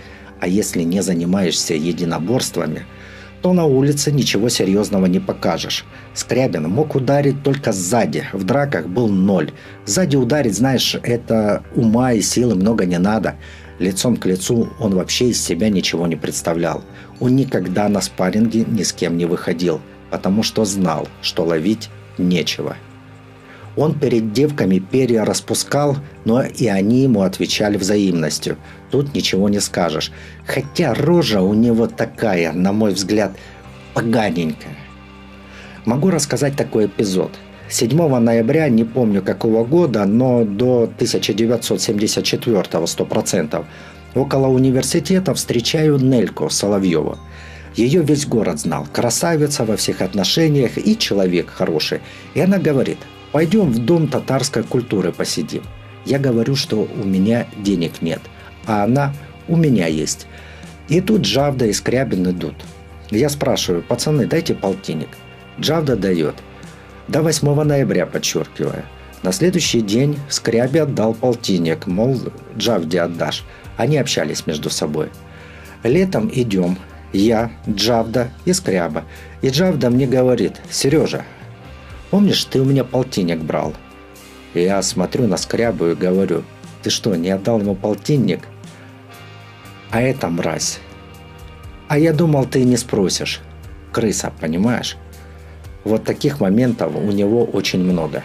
А 0.41 0.47
если 0.47 0.83
не 0.83 1.03
занимаешься 1.03 1.75
единоборствами– 1.75 2.87
то 3.43 3.53
на 3.53 3.65
улице 3.65 4.13
ничего 4.13 4.49
серьезного 4.49 5.07
не 5.07 5.19
покажешь. 5.19 5.85
Скрябин 6.15 6.69
мог 6.69 6.95
ударить 6.95 7.43
только 7.43 7.73
сзади, 7.73 8.25
в 8.33 8.45
драках 8.45 8.87
был 8.87 9.09
ноль. 9.09 9.51
Сзади 9.85 10.17
ударить, 10.17 10.55
знаешь, 10.55 10.97
это 11.03 11.65
ума 11.75 12.13
и 12.13 12.23
силы 12.23 12.55
много 12.55 12.87
не 12.87 12.99
надо. 12.99 13.35
Лицом 13.81 14.17
к 14.17 14.27
лицу 14.27 14.69
он 14.79 14.95
вообще 14.95 15.31
из 15.31 15.43
себя 15.45 15.69
ничего 15.69 16.07
не 16.07 16.17
представлял. 16.17 16.85
Он 17.19 17.35
никогда 17.35 17.89
на 17.89 18.01
спарринге 18.01 18.65
ни 18.65 18.85
с 18.85 18.93
кем 18.93 19.17
не 19.17 19.27
выходил, 19.27 19.81
потому 20.11 20.45
что 20.45 20.65
знал, 20.65 21.09
что 21.21 21.45
ловить 21.45 21.91
нечего. 22.19 22.77
Он 23.77 23.99
перед 23.99 24.33
девками 24.33 24.79
перья 24.79 25.25
распускал, 25.25 25.97
но 26.25 26.43
и 26.43 26.67
они 26.67 27.03
ему 27.03 27.23
отвечали 27.23 27.79
взаимностью. 27.79 28.59
Тут 28.91 29.15
ничего 29.15 29.49
не 29.49 29.61
скажешь. 29.61 30.13
Хотя 30.47 30.93
рожа 30.95 31.41
у 31.41 31.55
него 31.55 31.87
такая, 31.87 32.53
на 32.53 32.73
мой 32.73 32.93
взгляд, 32.93 33.33
поганенькая. 33.95 34.77
Могу 35.87 36.11
рассказать 36.11 36.55
такой 36.57 36.87
эпизод. 36.87 37.31
7 37.69 38.19
ноября, 38.19 38.69
не 38.69 38.85
помню 38.85 39.23
какого 39.23 39.65
года, 39.65 40.05
но 40.05 40.45
до 40.45 40.83
1974 40.83 42.55
100%, 42.55 43.65
около 44.15 44.49
университета 44.49 45.33
встречаю 45.33 45.97
Нельку 45.97 46.51
Соловьеву. 46.51 47.17
Ее 47.75 48.03
весь 48.03 48.27
город 48.27 48.61
знал. 48.61 48.87
Красавица 48.93 49.65
во 49.65 49.77
всех 49.77 50.03
отношениях 50.03 50.77
и 50.77 50.99
человек 50.99 51.49
хороший. 51.49 52.01
И 52.35 52.41
она 52.41 52.59
говорит, 52.59 52.99
пойдем 53.33 53.71
в 53.71 53.79
дом 53.79 54.09
татарской 54.09 54.63
культуры 54.63 55.13
посидим. 55.13 55.63
Я 56.05 56.19
говорю, 56.19 56.57
что 56.57 56.83
у 56.83 57.05
меня 57.05 57.47
денег 57.57 58.03
нет. 58.03 58.21
А 58.67 58.85
она, 58.85 59.13
у 59.49 59.57
меня 59.57 59.87
есть. 59.87 60.27
И 60.89 61.01
тут 61.01 61.23
Джавда 61.23 61.67
и 61.67 61.73
Скрябин 61.73 62.31
идут. 62.31 62.55
Я 63.11 63.29
спрашиваю, 63.29 63.83
пацаны, 63.83 64.27
дайте 64.27 64.55
полтинник. 64.55 65.09
Джавда 65.61 65.97
дает. 65.97 66.35
До 67.09 67.23
8 67.23 67.63
ноября, 67.63 68.07
подчеркиваю. 68.07 68.85
На 69.23 69.33
следующий 69.33 69.81
день 69.81 70.19
Скряби 70.29 70.79
отдал 70.79 71.15
полтинник, 71.15 71.87
мол, 71.87 72.19
Джавде 72.57 73.01
отдашь. 73.01 73.45
Они 73.77 73.97
общались 73.97 74.47
между 74.47 74.69
собой. 74.69 75.11
Летом 75.85 76.31
идем, 76.33 76.77
я, 77.13 77.53
Джавда 77.69 78.31
и 78.45 78.53
Скряба. 78.53 79.05
И 79.41 79.49
Джавда 79.49 79.91
мне 79.91 80.07
говорит, 80.07 80.61
Сережа, 80.71 81.25
помнишь, 82.13 82.45
ты 82.45 82.61
у 82.61 82.65
меня 82.67 82.85
полтинник 82.85 83.39
брал? 83.39 83.73
Я 84.53 84.83
смотрю 84.83 85.27
на 85.27 85.39
Скрябу 85.39 85.87
и 85.87 85.95
говорю, 85.95 86.45
ты 86.83 86.91
что, 86.91 87.17
не 87.17 87.31
отдал 87.31 87.59
ему 87.59 87.75
полтинник? 87.75 88.41
А 89.91 90.03
это 90.03 90.29
мразь. 90.29 90.79
А 91.89 91.99
я 91.99 92.13
думал, 92.13 92.45
ты 92.45 92.65
не 92.65 92.77
спросишь. 92.77 93.41
Крыса, 93.93 94.31
понимаешь? 94.41 94.99
Вот 95.85 96.05
таких 96.05 96.39
моментов 96.39 96.95
у 96.95 97.11
него 97.11 97.45
очень 97.45 97.81
много. 97.81 98.23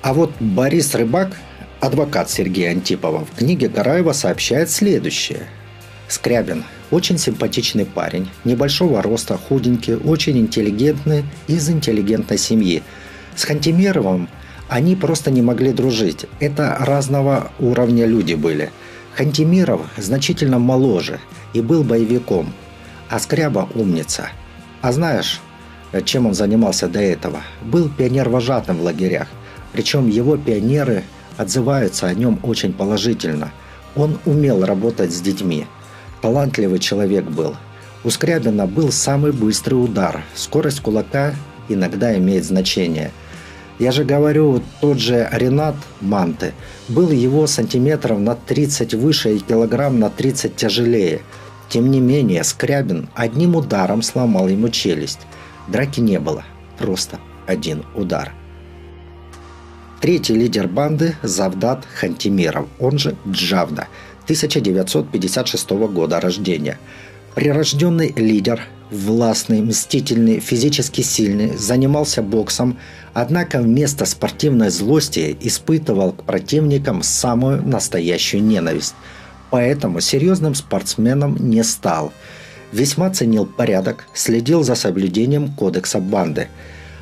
А 0.00 0.14
вот 0.14 0.32
Борис 0.40 0.94
Рыбак, 0.94 1.36
адвокат 1.80 2.30
Сергея 2.30 2.70
Антипова, 2.70 3.26
в 3.26 3.36
книге 3.36 3.68
Гараева 3.68 4.12
сообщает 4.12 4.70
следующее. 4.70 5.42
Скрябин– 6.10 6.64
очень 6.90 7.18
симпатичный 7.18 7.86
парень, 7.86 8.28
небольшого 8.44 9.00
роста, 9.00 9.38
худенький, 9.38 9.94
очень 9.94 10.38
интеллигентный, 10.38 11.24
из 11.46 11.70
интеллигентной 11.70 12.36
семьи. 12.36 12.82
С 13.36 13.44
Хантимировым 13.44 14.28
они 14.68 14.96
просто 14.96 15.30
не 15.30 15.40
могли 15.40 15.72
дружить. 15.72 16.26
Это 16.40 16.76
разного 16.80 17.52
уровня 17.60 18.06
люди 18.06 18.34
были. 18.34 18.70
Хантимиров 19.14 19.82
значительно 19.96 20.58
моложе 20.58 21.20
и 21.52 21.60
был 21.60 21.84
боевиком, 21.84 22.52
а 23.08 23.20
Скряба– 23.20 23.68
умница. 23.76 24.30
А 24.82 24.90
знаешь, 24.90 25.40
чем 26.04 26.26
он 26.26 26.34
занимался 26.34 26.88
до 26.88 27.00
этого? 27.00 27.42
Был 27.62 27.88
пионер-вожатым 27.88 28.78
в 28.78 28.82
лагерях. 28.82 29.28
Причем 29.72 30.08
его 30.08 30.36
пионеры 30.36 31.04
отзываются 31.36 32.08
о 32.08 32.14
нем 32.14 32.40
очень 32.42 32.72
положительно. 32.72 33.52
Он 33.94 34.18
умел 34.24 34.64
работать 34.64 35.12
с 35.12 35.20
детьми. 35.20 35.66
Талантливый 36.22 36.78
человек 36.78 37.24
был. 37.24 37.56
У 38.04 38.10
Скрябина 38.10 38.66
был 38.66 38.92
самый 38.92 39.32
быстрый 39.32 39.74
удар. 39.74 40.22
Скорость 40.34 40.80
кулака 40.80 41.34
иногда 41.68 42.16
имеет 42.16 42.44
значение. 42.44 43.10
Я 43.78 43.92
же 43.92 44.04
говорю, 44.04 44.62
тот 44.80 44.98
же 44.98 45.28
Ренат 45.32 45.76
Манты 46.02 46.52
был 46.88 47.10
его 47.10 47.46
сантиметров 47.46 48.18
на 48.18 48.34
30 48.34 48.94
выше 48.94 49.36
и 49.36 49.38
килограмм 49.38 49.98
на 49.98 50.10
30 50.10 50.54
тяжелее. 50.54 51.22
Тем 51.70 51.90
не 51.90 52.00
менее, 52.00 52.44
Скрябин 52.44 53.08
одним 53.14 53.56
ударом 53.56 54.02
сломал 54.02 54.48
ему 54.48 54.68
челюсть. 54.68 55.20
Драки 55.68 56.00
не 56.00 56.18
было, 56.18 56.44
просто 56.78 57.18
один 57.46 57.84
удар. 57.94 58.32
Третий 60.00 60.34
лидер 60.34 60.66
банды– 60.66 61.14
Завдат 61.22 61.84
Хантимиров, 61.94 62.66
он 62.78 62.98
же 62.98 63.16
Джавда, 63.28 63.88
1956 64.30 65.70
года 65.70 66.20
рождения. 66.20 66.78
Прирожденный 67.34 68.12
лидер, 68.16 68.62
властный, 68.90 69.60
мстительный, 69.60 70.40
физически 70.40 71.00
сильный, 71.00 71.56
занимался 71.56 72.22
боксом, 72.22 72.78
однако 73.12 73.60
вместо 73.60 74.06
спортивной 74.06 74.70
злости 74.70 75.36
испытывал 75.40 76.12
к 76.12 76.24
противникам 76.24 77.02
самую 77.02 77.66
настоящую 77.66 78.44
ненависть. 78.44 78.94
Поэтому 79.50 80.00
серьезным 80.00 80.54
спортсменом 80.54 81.36
не 81.38 81.64
стал– 81.64 82.12
весьма 82.72 83.10
ценил 83.10 83.46
порядок, 83.46 84.06
следил 84.14 84.62
за 84.62 84.74
соблюдением 84.74 85.50
кодекса 85.52 85.98
банды. 85.98 86.48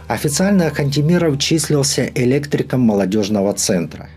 Официально 0.07 0.71
Хантимиров 0.71 1.39
числился 1.39 2.11
электриком 2.15 2.81
молодежного 2.81 3.53
центра. 3.53 4.09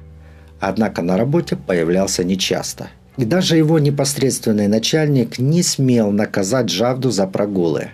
Однако 0.59 1.01
на 1.01 1.17
работе 1.17 1.55
появлялся 1.55 2.23
нечасто. 2.23 2.89
И 3.17 3.25
даже 3.25 3.57
его 3.57 3.79
непосредственный 3.79 4.67
начальник 4.67 5.37
не 5.37 5.63
смел 5.63 6.11
наказать 6.11 6.67
Джавду 6.67 7.11
за 7.11 7.27
прогулы. 7.27 7.89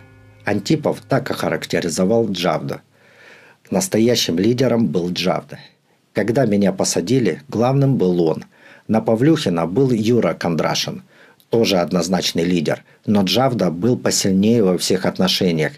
Антипов 0.46 1.02
так 1.08 1.30
охарактеризовал 1.32 2.32
Джавду. 2.32 2.82
Настоящим 3.70 4.38
лидером 4.38 4.88
был 4.88 5.12
Джавда. 5.12 5.60
Когда 6.14 6.46
меня 6.46 6.72
посадили, 6.72 7.42
главным 7.50 7.98
был 7.98 8.22
он. 8.22 8.46
На 8.88 9.02
Павлюхина 9.02 9.66
был 9.66 9.92
Юра 9.92 10.34
Кондрашин– 10.34 11.04
тоже 11.50 11.78
однозначный 11.78 12.44
лидер, 12.44 12.84
но 13.06 13.24
Джавда 13.24 13.72
был 13.72 13.98
посильнее 13.98 14.64
во 14.64 14.78
всех 14.78 15.06
отношениях. 15.06 15.74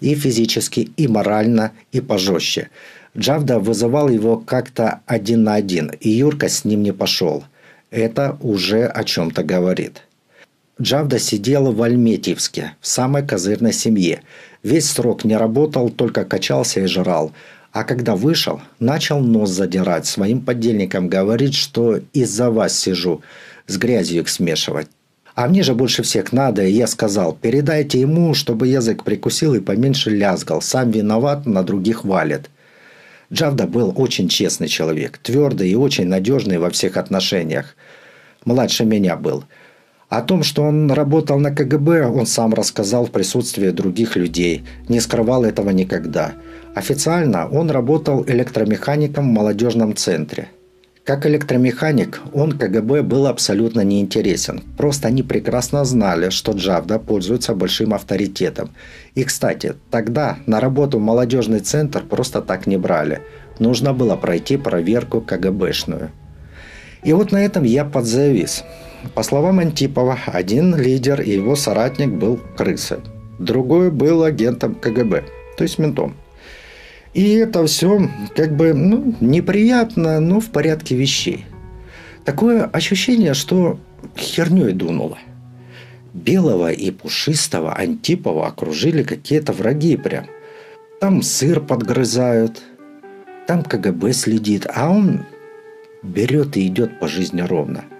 И 0.00 0.14
физически, 0.14 0.90
и 0.96 1.08
морально, 1.08 1.72
и 1.90 2.00
пожестче. 2.00 2.70
Джавда 3.16 3.58
вызывал 3.58 4.08
его 4.08 4.36
как-то 4.36 5.00
один 5.06 5.42
на 5.42 5.54
один, 5.54 5.90
и 6.00 6.08
Юрка 6.08 6.48
с 6.48 6.64
ним 6.64 6.84
не 6.84 6.92
пошел. 6.92 7.42
Это 7.90 8.36
уже 8.40 8.86
о 8.86 9.04
чем-то 9.04 9.42
говорит. 9.42 10.02
Джавда 10.80 11.18
сидел 11.18 11.72
в 11.72 11.82
Альметьевске, 11.82 12.74
в 12.80 12.86
самой 12.86 13.26
козырной 13.26 13.72
семье. 13.72 14.22
Весь 14.62 14.90
срок 14.90 15.24
не 15.24 15.36
работал, 15.36 15.88
только 15.88 16.24
качался 16.24 16.80
и 16.80 16.86
жрал. 16.86 17.32
А 17.72 17.84
когда 17.84 18.14
вышел, 18.14 18.60
начал 18.78 19.20
нос 19.20 19.50
задирать, 19.50 20.06
своим 20.06 20.40
подельникам 20.40 21.08
говорить, 21.08 21.54
что 21.54 22.00
из-за 22.12 22.50
вас 22.50 22.78
сижу, 22.78 23.22
с 23.66 23.76
грязью 23.76 24.22
их 24.22 24.28
смешивать. 24.28 24.88
А 25.34 25.46
мне 25.46 25.62
же 25.62 25.74
больше 25.74 26.02
всех 26.02 26.32
надо, 26.32 26.64
и 26.64 26.72
я 26.72 26.86
сказал, 26.86 27.32
передайте 27.32 28.00
ему, 28.00 28.34
чтобы 28.34 28.66
язык 28.66 29.04
прикусил 29.04 29.54
и 29.54 29.60
поменьше 29.60 30.10
лязгал. 30.10 30.60
Сам 30.60 30.90
виноват, 30.90 31.46
на 31.46 31.62
других 31.62 32.04
валит. 32.04 32.50
Джавда 33.32 33.66
был 33.66 33.92
очень 33.96 34.28
честный 34.28 34.68
человек, 34.68 35.18
твердый 35.18 35.70
и 35.70 35.74
очень 35.74 36.06
надежный 36.06 36.58
во 36.58 36.70
всех 36.70 36.96
отношениях. 36.96 37.76
Младше 38.44 38.84
меня 38.84 39.16
был. 39.16 39.44
О 40.08 40.22
том, 40.22 40.42
что 40.42 40.62
он 40.62 40.90
работал 40.90 41.38
на 41.38 41.50
КГБ, 41.50 42.06
он 42.06 42.26
сам 42.26 42.54
рассказал 42.54 43.06
в 43.06 43.10
присутствии 43.10 43.70
других 43.70 44.16
людей. 44.16 44.64
Не 44.88 45.00
скрывал 45.00 45.44
этого 45.44 45.70
никогда. 45.70 46.32
Официально 46.74 47.46
он 47.46 47.70
работал 47.70 48.24
электромехаником 48.26 49.28
в 49.28 49.32
молодежном 49.32 49.94
центре– 49.94 50.48
как 51.08 51.24
электромеханик, 51.24 52.20
он 52.34 52.52
КГБ 52.52 53.00
был 53.00 53.28
абсолютно 53.28 53.80
неинтересен. 53.80 54.62
Просто 54.76 55.08
они 55.08 55.22
прекрасно 55.22 55.82
знали, 55.86 56.28
что 56.28 56.52
Джавда 56.52 56.98
пользуется 56.98 57.54
большим 57.54 57.94
авторитетом. 57.94 58.68
И, 59.14 59.24
кстати, 59.24 59.74
тогда 59.90 60.36
на 60.44 60.60
работу 60.60 60.98
в 60.98 61.00
молодежный 61.00 61.60
центр 61.60 62.02
просто 62.02 62.42
так 62.42 62.66
не 62.66 62.76
брали. 62.76 63.22
Нужно 63.58 63.94
было 63.94 64.16
пройти 64.16 64.58
проверку 64.58 65.22
КГБшную. 65.22 66.10
И 67.02 67.14
вот 67.14 67.32
на 67.32 67.42
этом 67.42 67.64
я 67.64 67.86
подзавис. 67.86 68.64
По 69.14 69.22
словам 69.22 69.60
Антипова, 69.60 70.18
один 70.26 70.76
лидер 70.76 71.22
и 71.22 71.30
его 71.30 71.56
соратник 71.56 72.10
был 72.10 72.38
крысой. 72.54 72.98
Другой 73.38 73.90
был 73.90 74.24
агентом 74.24 74.74
КГБ, 74.74 75.24
то 75.56 75.64
есть 75.64 75.78
ментом. 75.78 76.16
И 77.14 77.34
это 77.34 77.66
все 77.66 78.10
как 78.36 78.56
бы 78.56 78.74
ну, 78.74 79.14
неприятно, 79.20 80.20
но 80.20 80.40
в 80.40 80.50
порядке 80.50 80.96
вещей. 80.96 81.46
Такое 82.24 82.64
ощущение, 82.64 83.34
что 83.34 83.78
херней 84.16 84.72
дунуло. 84.72 85.18
Белого 86.12 86.70
и 86.70 86.90
пушистого 86.90 87.74
Антипова 87.74 88.48
окружили 88.48 89.02
какие-то 89.02 89.52
враги 89.52 89.96
прям. 89.96 90.26
Там 91.00 91.22
сыр 91.22 91.60
подгрызают, 91.60 92.62
там 93.46 93.62
КГБ 93.62 94.12
следит, 94.12 94.66
а 94.74 94.90
он 94.90 95.24
берет 96.02 96.56
и 96.56 96.66
идет 96.66 96.98
по 96.98 97.08
жизни 97.08 97.40
ровно– 97.40 97.84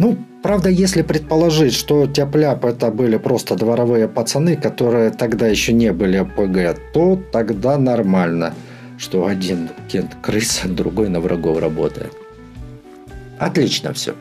ну, 0.00 0.16
правда, 0.42 0.68
если 0.68 1.02
предположить, 1.02 1.74
что 1.74 2.06
тяп-ляп 2.06 2.64
это 2.64 2.90
были 2.90 3.16
просто 3.16 3.56
дворовые 3.56 4.08
пацаны, 4.08 4.56
которые 4.56 5.10
тогда 5.10 5.46
еще 5.46 5.72
не 5.72 5.92
были 5.92 6.20
ПГ, 6.20 6.80
то 6.92 7.20
тогда 7.32 7.78
нормально, 7.78 8.54
что 8.98 9.26
один 9.26 9.70
кент 9.88 10.16
крыса, 10.22 10.68
другой 10.68 11.08
на 11.08 11.20
врагов 11.20 11.58
работает. 11.58 12.12
Отлично 13.38 13.92
все. 13.92 14.14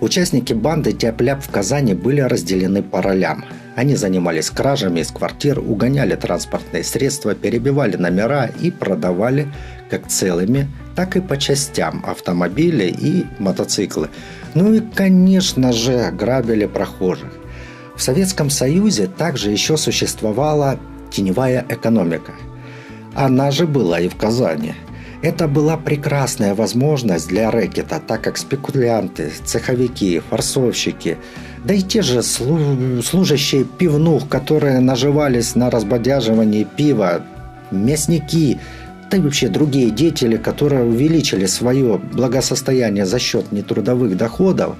Участники 0.00 0.52
банды 0.52 0.92
Тяпляп 0.92 1.42
в 1.42 1.50
Казани 1.50 1.94
были 1.94 2.20
разделены 2.20 2.82
по 2.82 3.00
ролям. 3.00 3.44
Они 3.76 3.94
занимались 3.96 4.50
кражами 4.50 5.00
из 5.00 5.10
квартир, 5.10 5.58
угоняли 5.58 6.16
транспортные 6.16 6.84
средства, 6.84 7.34
перебивали 7.34 7.96
номера 7.96 8.50
и 8.60 8.70
продавали 8.70 9.48
как 9.88 10.08
целыми, 10.08 10.68
так 10.94 11.16
и 11.16 11.20
по 11.20 11.38
частям 11.38 12.04
автомобили 12.06 12.84
и 12.86 13.26
мотоциклы. 13.38 14.08
Ну 14.56 14.72
и, 14.72 14.80
конечно 14.80 15.70
же, 15.70 16.10
грабили 16.10 16.64
прохожих. 16.64 17.30
В 17.94 18.00
Советском 18.00 18.48
Союзе 18.48 19.06
также 19.06 19.50
еще 19.50 19.76
существовала 19.76 20.78
теневая 21.10 21.64
экономика. 21.68 22.32
Она 23.14 23.50
же 23.50 23.66
была 23.66 24.00
и 24.00 24.08
в 24.08 24.16
Казани– 24.16 24.74
это 25.22 25.48
была 25.48 25.76
прекрасная 25.76 26.54
возможность 26.54 27.28
для 27.28 27.50
рэкета, 27.50 28.00
так 28.06 28.20
как 28.22 28.36
спекулянты, 28.36 29.32
цеховики, 29.44 30.20
форсовщики, 30.20 31.16
да 31.64 31.74
и 31.74 31.80
те 31.80 32.02
же 32.02 32.22
служащие 32.22 33.64
пивнух, 33.64 34.28
которые 34.28 34.80
наживались 34.80 35.54
на 35.54 35.70
разбодяживании 35.70 36.64
пива, 36.64 37.22
мясники, 37.70 38.60
да 39.10 39.16
и 39.16 39.20
вообще 39.20 39.48
другие 39.48 39.90
деятели, 39.90 40.36
которые 40.36 40.84
увеличили 40.84 41.46
свое 41.46 41.98
благосостояние 41.98 43.06
за 43.06 43.18
счет 43.18 43.52
нетрудовых 43.52 44.16
доходов. 44.16 44.76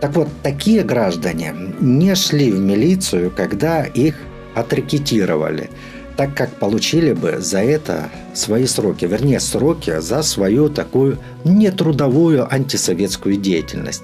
Так 0.00 0.14
вот, 0.14 0.28
такие 0.42 0.82
граждане 0.82 1.54
не 1.80 2.14
шли 2.14 2.50
в 2.50 2.58
милицию, 2.58 3.30
когда 3.30 3.84
их 3.84 4.16
отрекетировали– 4.54 5.70
так 6.20 6.34
как 6.34 6.50
получили 6.50 7.14
бы 7.14 7.38
за 7.38 7.60
это 7.60 8.10
свои 8.34 8.66
сроки, 8.66 9.06
вернее 9.06 9.40
сроки 9.40 10.00
за 10.00 10.22
свою 10.22 10.68
такую 10.68 11.18
нетрудовую 11.44 12.46
антисоветскую 12.52 13.36
деятельность. 13.36 14.02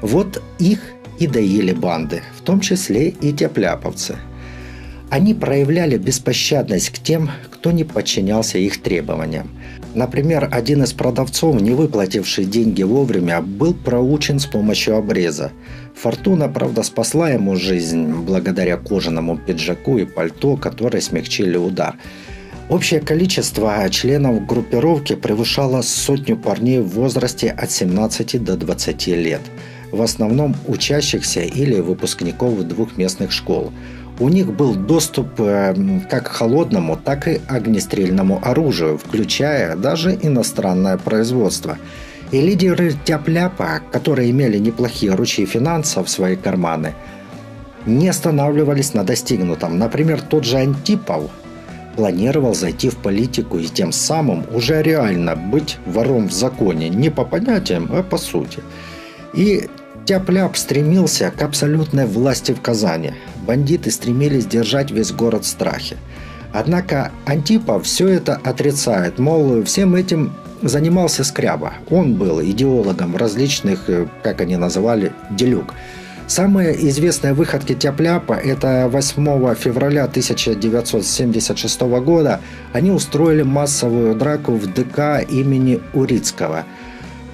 Вот 0.00 0.42
их 0.58 0.80
и 1.20 1.28
доили 1.28 1.70
банды, 1.70 2.24
в 2.36 2.42
том 2.42 2.58
числе 2.58 3.10
и 3.10 3.32
тепляповцы. 3.32 4.16
Они 5.14 5.32
проявляли 5.32 5.96
беспощадность 5.96 6.90
к 6.90 6.98
тем, 6.98 7.30
кто 7.48 7.70
не 7.70 7.84
подчинялся 7.84 8.58
их 8.58 8.82
требованиям. 8.82 9.48
Например, 9.94 10.48
один 10.50 10.82
из 10.82 10.92
продавцов, 10.92 11.60
не 11.60 11.70
выплативший 11.70 12.46
деньги 12.46 12.82
вовремя, 12.82 13.40
был 13.40 13.74
проучен 13.74 14.40
с 14.40 14.46
помощью 14.46 14.96
обреза. 14.96 15.52
Фортуна, 15.94 16.48
правда, 16.48 16.82
спасла 16.82 17.30
ему 17.30 17.54
жизнь 17.54 18.08
благодаря 18.08 18.76
кожаному 18.76 19.38
пиджаку 19.38 19.98
и 19.98 20.04
пальто, 20.04 20.56
которые 20.56 21.00
смягчили 21.00 21.56
удар. 21.56 21.94
Общее 22.68 22.98
количество 22.98 23.88
членов 23.90 24.44
группировки 24.48 25.14
превышало 25.14 25.82
сотню 25.82 26.36
парней 26.36 26.80
в 26.80 26.88
возрасте 26.88 27.50
от 27.50 27.70
17 27.70 28.42
до 28.42 28.56
20 28.56 29.06
лет. 29.06 29.42
В 29.92 30.02
основном 30.02 30.56
учащихся 30.66 31.42
или 31.42 31.78
выпускников 31.78 32.60
двух 32.64 32.96
местных 32.96 33.30
школ. 33.30 33.72
У 34.20 34.28
них 34.28 34.52
был 34.52 34.74
доступ 34.74 35.28
э, 35.38 35.74
как 36.08 36.24
к 36.24 36.28
холодному, 36.28 36.96
так 36.96 37.28
и 37.28 37.40
огнестрельному 37.48 38.40
оружию, 38.42 38.98
включая 38.98 39.76
даже 39.76 40.18
иностранное 40.22 40.96
производство– 40.98 41.78
и 42.34 42.40
лидеры 42.40 42.94
тяп-ляпа, 43.04 43.80
которые 43.92 44.30
имели 44.30 44.58
неплохие 44.58 45.14
ручьи 45.14 45.46
финансов 45.46 46.08
в 46.08 46.10
свои 46.10 46.36
карманы, 46.36 46.94
не 47.86 48.08
останавливались 48.08 48.94
на 48.94 49.04
достигнутом. 49.04 49.78
Например, 49.78 50.20
тот 50.20 50.44
же 50.44 50.56
Антипов 50.56 51.30
планировал 51.96 52.54
зайти 52.54 52.88
в 52.88 52.96
политику 52.96 53.58
и 53.58 53.66
тем 53.66 53.92
самым 53.92 54.44
уже 54.52 54.82
реально 54.82 55.36
быть 55.36 55.78
вором 55.86 56.28
в 56.28 56.32
законе, 56.32 56.88
не 56.88 57.08
по 57.10 57.24
понятиям, 57.24 57.88
а 57.92 58.02
по 58.02 58.18
сути. 58.18 58.60
И 59.32 59.68
Тяп-ляп 60.06 60.54
стремился 60.56 61.30
к 61.30 61.40
абсолютной 61.40 62.04
власти 62.04 62.52
в 62.52 62.60
Казани. 62.60 63.14
Бандиты 63.46 63.90
стремились 63.90 64.44
держать 64.44 64.90
весь 64.90 65.12
город 65.12 65.44
в 65.44 65.48
страхе. 65.48 65.96
Однако 66.52 67.10
Антипов 67.24 67.84
все 67.84 68.08
это 68.08 68.34
отрицает, 68.44 69.18
мол, 69.18 69.64
всем 69.64 69.94
этим 69.94 70.34
занимался 70.60 71.24
Скряба. 71.24 71.74
Он 71.88 72.14
был 72.14 72.42
идеологом 72.42 73.16
различных, 73.16 73.88
э, 73.88 74.06
как 74.22 74.42
они 74.42 74.56
называли, 74.56 75.12
делюк. 75.30 75.74
Самые 76.26 76.88
известные 76.88 77.32
выходки 77.32 77.74
Тяпляпа– 77.74 78.32
это 78.44 78.88
8 78.90 79.54
февраля 79.54 80.04
1976 80.04 81.80
года. 82.00 82.40
Они 82.72 82.90
устроили 82.90 83.42
массовую 83.42 84.14
драку 84.14 84.52
в 84.52 84.66
ДК 84.66 85.26
имени 85.28 85.80
Урицкого– 85.94 86.64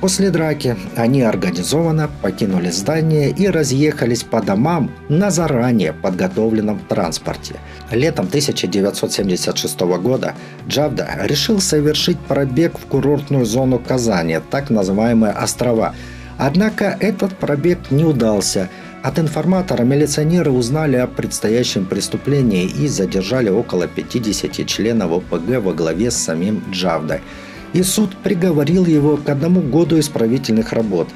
После 0.01 0.31
драки 0.31 0.77
они 0.97 1.21
организованно 1.21 2.09
покинули 2.23 2.71
здание 2.71 3.31
и 3.31 3.49
разъехались 3.49 4.23
по 4.23 4.41
домам 4.41 4.91
на 5.11 5.31
заранее 5.31 5.93
подготовленном 5.93 6.81
транспорте. 6.89 7.57
Летом 7.91 8.27
1976 8.27 9.81
года 9.81 10.35
Джавда 10.67 11.07
решил 11.25 11.61
совершить 11.61 12.19
пробег 12.19 12.79
в 12.79 12.87
курортную 12.87 13.45
зону 13.45 13.79
Казани, 13.79 14.39
так 14.51 14.71
называемые 14.71 15.33
острова. 15.33 15.95
Однако 16.39 16.97
этот 16.99 17.37
пробег 17.37 17.91
не 17.91 18.07
удался. 18.07 18.71
От 19.03 19.19
информатора 19.19 19.83
милиционеры 19.83 20.51
узнали 20.51 20.97
о 20.97 21.07
предстоящем 21.07 21.85
преступлении 21.85 22.65
и 22.65 22.89
задержали 22.89 23.51
около 23.51 23.87
50 23.87 24.67
членов 24.67 25.13
ОПГ 25.13 25.63
во 25.63 25.75
главе 25.75 26.11
с 26.11 26.17
самим 26.17 26.63
Джавдой– 26.71 27.21
и 27.73 27.83
суд 27.83 28.17
приговорил 28.17 28.85
его 28.87 29.17
к 29.17 29.29
одному 29.29 29.61
году 29.61 29.99
исправительных 29.99 30.73
работ. 30.73 31.09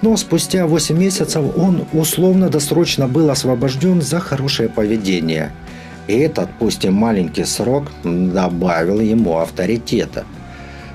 Но 0.00 0.16
спустя 0.16 0.66
8 0.66 0.98
месяцев 0.98 1.44
он 1.56 1.84
условно-досрочно 1.92 3.06
был 3.06 3.30
освобожден 3.30 4.02
за 4.02 4.18
хорошее 4.18 4.68
поведение. 4.68 5.52
И 6.08 6.18
этот, 6.18 6.50
пусть 6.58 6.84
и 6.84 6.90
маленький 6.90 7.44
срок, 7.44 7.84
добавил 8.02 9.00
ему 9.00 9.38
авторитета. 9.38 10.24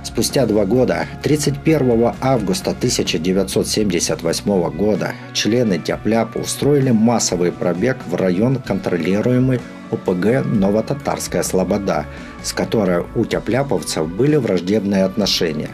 Спустя 0.04 0.46
два 0.46 0.65
года, 0.65 1.06
31 1.24 2.13
августа 2.22 2.72
1978 2.72 4.70
года, 4.72 5.13
члены 5.34 5.80
Тяпляпа 5.80 6.38
устроили 6.39 6.91
массовый 6.91 7.52
пробег 7.52 7.98
в 8.10 8.15
район, 8.15 8.56
контролируемый 8.56 9.60
ОПГ 9.91 10.45
«Новотатарская 10.45 11.43
Слобода», 11.43 12.06
с 12.43 12.54
которой 12.54 13.04
у 13.15 13.26
тяпляповцев 13.26 14.08
были 14.08 14.36
враждебные 14.36 15.04
отношения. 15.04 15.69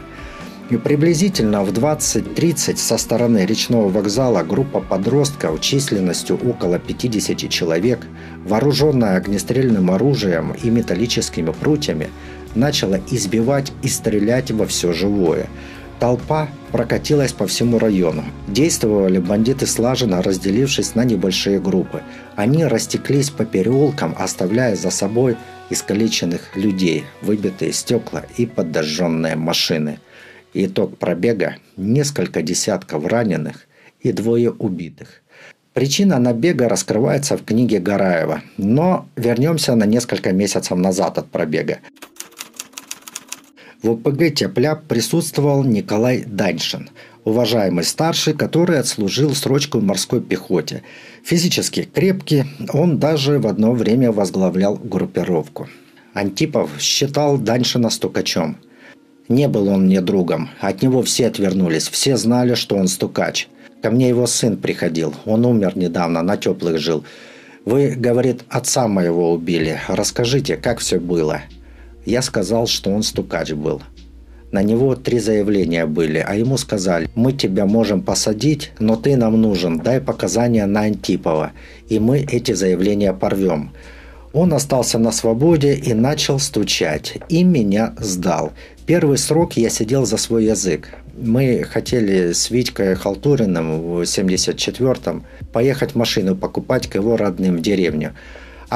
И 0.70 0.76
приблизительно 0.76 1.62
в 1.62 1.72
20.30 1.72 2.76
со 2.76 2.96
стороны 2.96 3.44
речного 3.44 3.88
вокзала 3.88 4.42
группа 4.42 4.80
подростков 4.80 5.60
численностью 5.60 6.38
около 6.48 6.78
50 6.78 7.48
человек, 7.50 8.06
вооруженная 8.44 9.16
огнестрельным 9.18 9.90
оружием 9.90 10.52
и 10.62 10.70
металлическими 10.70 11.50
прутьями, 11.50 12.08
начала 12.54 12.98
избивать 13.10 13.72
и 13.82 13.88
стрелять 13.88 14.50
во 14.50 14.66
все 14.66 14.92
живое– 14.92 15.48
Толпа 16.00 16.48
прокатилась 16.72 17.32
по 17.32 17.46
всему 17.46 17.78
району. 17.78 18.24
Действовали 18.48 19.18
бандиты 19.18 19.66
слаженно, 19.66 20.22
разделившись 20.22 20.94
на 20.94 21.04
небольшие 21.04 21.60
группы. 21.60 22.02
Они 22.36 22.64
растеклись 22.64 23.30
по 23.30 23.44
переулкам, 23.44 24.14
оставляя 24.18 24.74
за 24.76 24.90
собой 24.90 25.36
искалеченных 25.70 26.56
людей, 26.56 27.04
выбитые 27.22 27.72
стекла 27.72 28.24
и 28.36 28.44
подожженные 28.44 29.36
машины. 29.36 30.00
Итог 30.52 30.98
пробега– 30.98 31.56
несколько 31.76 32.42
десятков 32.42 33.06
раненых 33.06 33.66
и 34.00 34.12
двое 34.12 34.50
убитых. 34.50 35.22
Причина 35.72 36.20
набега 36.20 36.68
раскрывается 36.68 37.36
в 37.36 37.44
книге 37.44 37.80
Гараева, 37.80 38.42
но 38.56 39.08
вернемся 39.16 39.74
на 39.74 39.84
несколько 39.84 40.32
месяцев 40.32 40.78
назад 40.78 41.18
от 41.18 41.26
пробега. 41.26 41.78
В 43.84 43.90
ОПГ 43.90 44.34
«Тепля» 44.34 44.76
присутствовал 44.76 45.62
Николай 45.62 46.24
Даньшин, 46.24 46.88
уважаемый 47.22 47.84
старший, 47.84 48.32
который 48.32 48.78
отслужил 48.78 49.34
срочку 49.34 49.78
в 49.78 49.82
морской 49.82 50.22
пехоте. 50.22 50.82
Физически 51.22 51.82
крепкий, 51.82 52.44
он 52.72 52.98
даже 52.98 53.38
в 53.38 53.46
одно 53.46 53.72
время 53.72 54.10
возглавлял 54.10 54.76
группировку. 54.76 55.68
Антипов 56.14 56.70
считал 56.80 57.36
Даньшина 57.36 57.90
стукачом. 57.90 58.56
Не 59.28 59.48
был 59.48 59.68
он 59.68 59.84
мне 59.84 60.00
другом, 60.00 60.48
от 60.60 60.80
него 60.80 61.02
все 61.02 61.26
отвернулись, 61.26 61.86
все 61.90 62.16
знали, 62.16 62.54
что 62.54 62.76
он 62.76 62.88
стукач. 62.88 63.48
Ко 63.82 63.90
мне 63.90 64.08
его 64.08 64.26
сын 64.26 64.56
приходил, 64.56 65.14
он 65.26 65.44
умер 65.44 65.76
недавно, 65.76 66.22
на 66.22 66.38
теплых 66.38 66.78
жил. 66.78 67.04
Вы, 67.66 67.90
говорит, 67.90 68.44
отца 68.48 68.88
моего 68.88 69.30
убили, 69.30 69.78
расскажите, 69.88 70.56
как 70.56 70.78
все 70.78 70.98
было. 70.98 71.42
Я 72.04 72.22
сказал, 72.22 72.66
что 72.66 72.90
он 72.90 73.02
стукач 73.02 73.52
был. 73.52 73.82
На 74.52 74.62
него 74.62 74.94
три 74.94 75.18
заявления 75.18 75.84
были, 75.84 76.18
а 76.18 76.34
ему 76.34 76.56
сказали, 76.58 77.08
мы 77.16 77.32
тебя 77.32 77.66
можем 77.66 78.02
посадить, 78.02 78.70
но 78.78 78.94
ты 78.94 79.16
нам 79.16 79.40
нужен, 79.40 79.80
дай 79.80 80.00
показания 80.00 80.64
на 80.66 80.82
Антипова, 80.82 81.52
и 81.88 81.98
мы 81.98 82.20
эти 82.20 82.52
заявления 82.52 83.12
порвем. 83.12 83.72
Он 84.34 84.52
остался 84.52 84.98
на 84.98 85.12
свободе 85.12 85.74
и 85.74 85.94
начал 85.94 86.40
стучать. 86.40 87.18
И 87.28 87.44
меня 87.44 87.94
сдал. 87.98 88.52
Первый 88.84 89.16
срок 89.16 89.56
я 89.56 89.70
сидел 89.70 90.06
за 90.06 90.16
свой 90.16 90.46
язык. 90.46 90.88
Мы 91.16 91.62
хотели 91.62 92.32
с 92.32 92.50
Витькой 92.50 92.96
Халтуриным 92.96 93.80
в 93.80 94.02
74-м 94.02 95.24
поехать 95.52 95.94
машину 95.94 96.34
покупать 96.34 96.88
к 96.88 96.96
его 96.96 97.16
родным 97.16 97.58
в 97.58 97.62
деревню. 97.62 98.14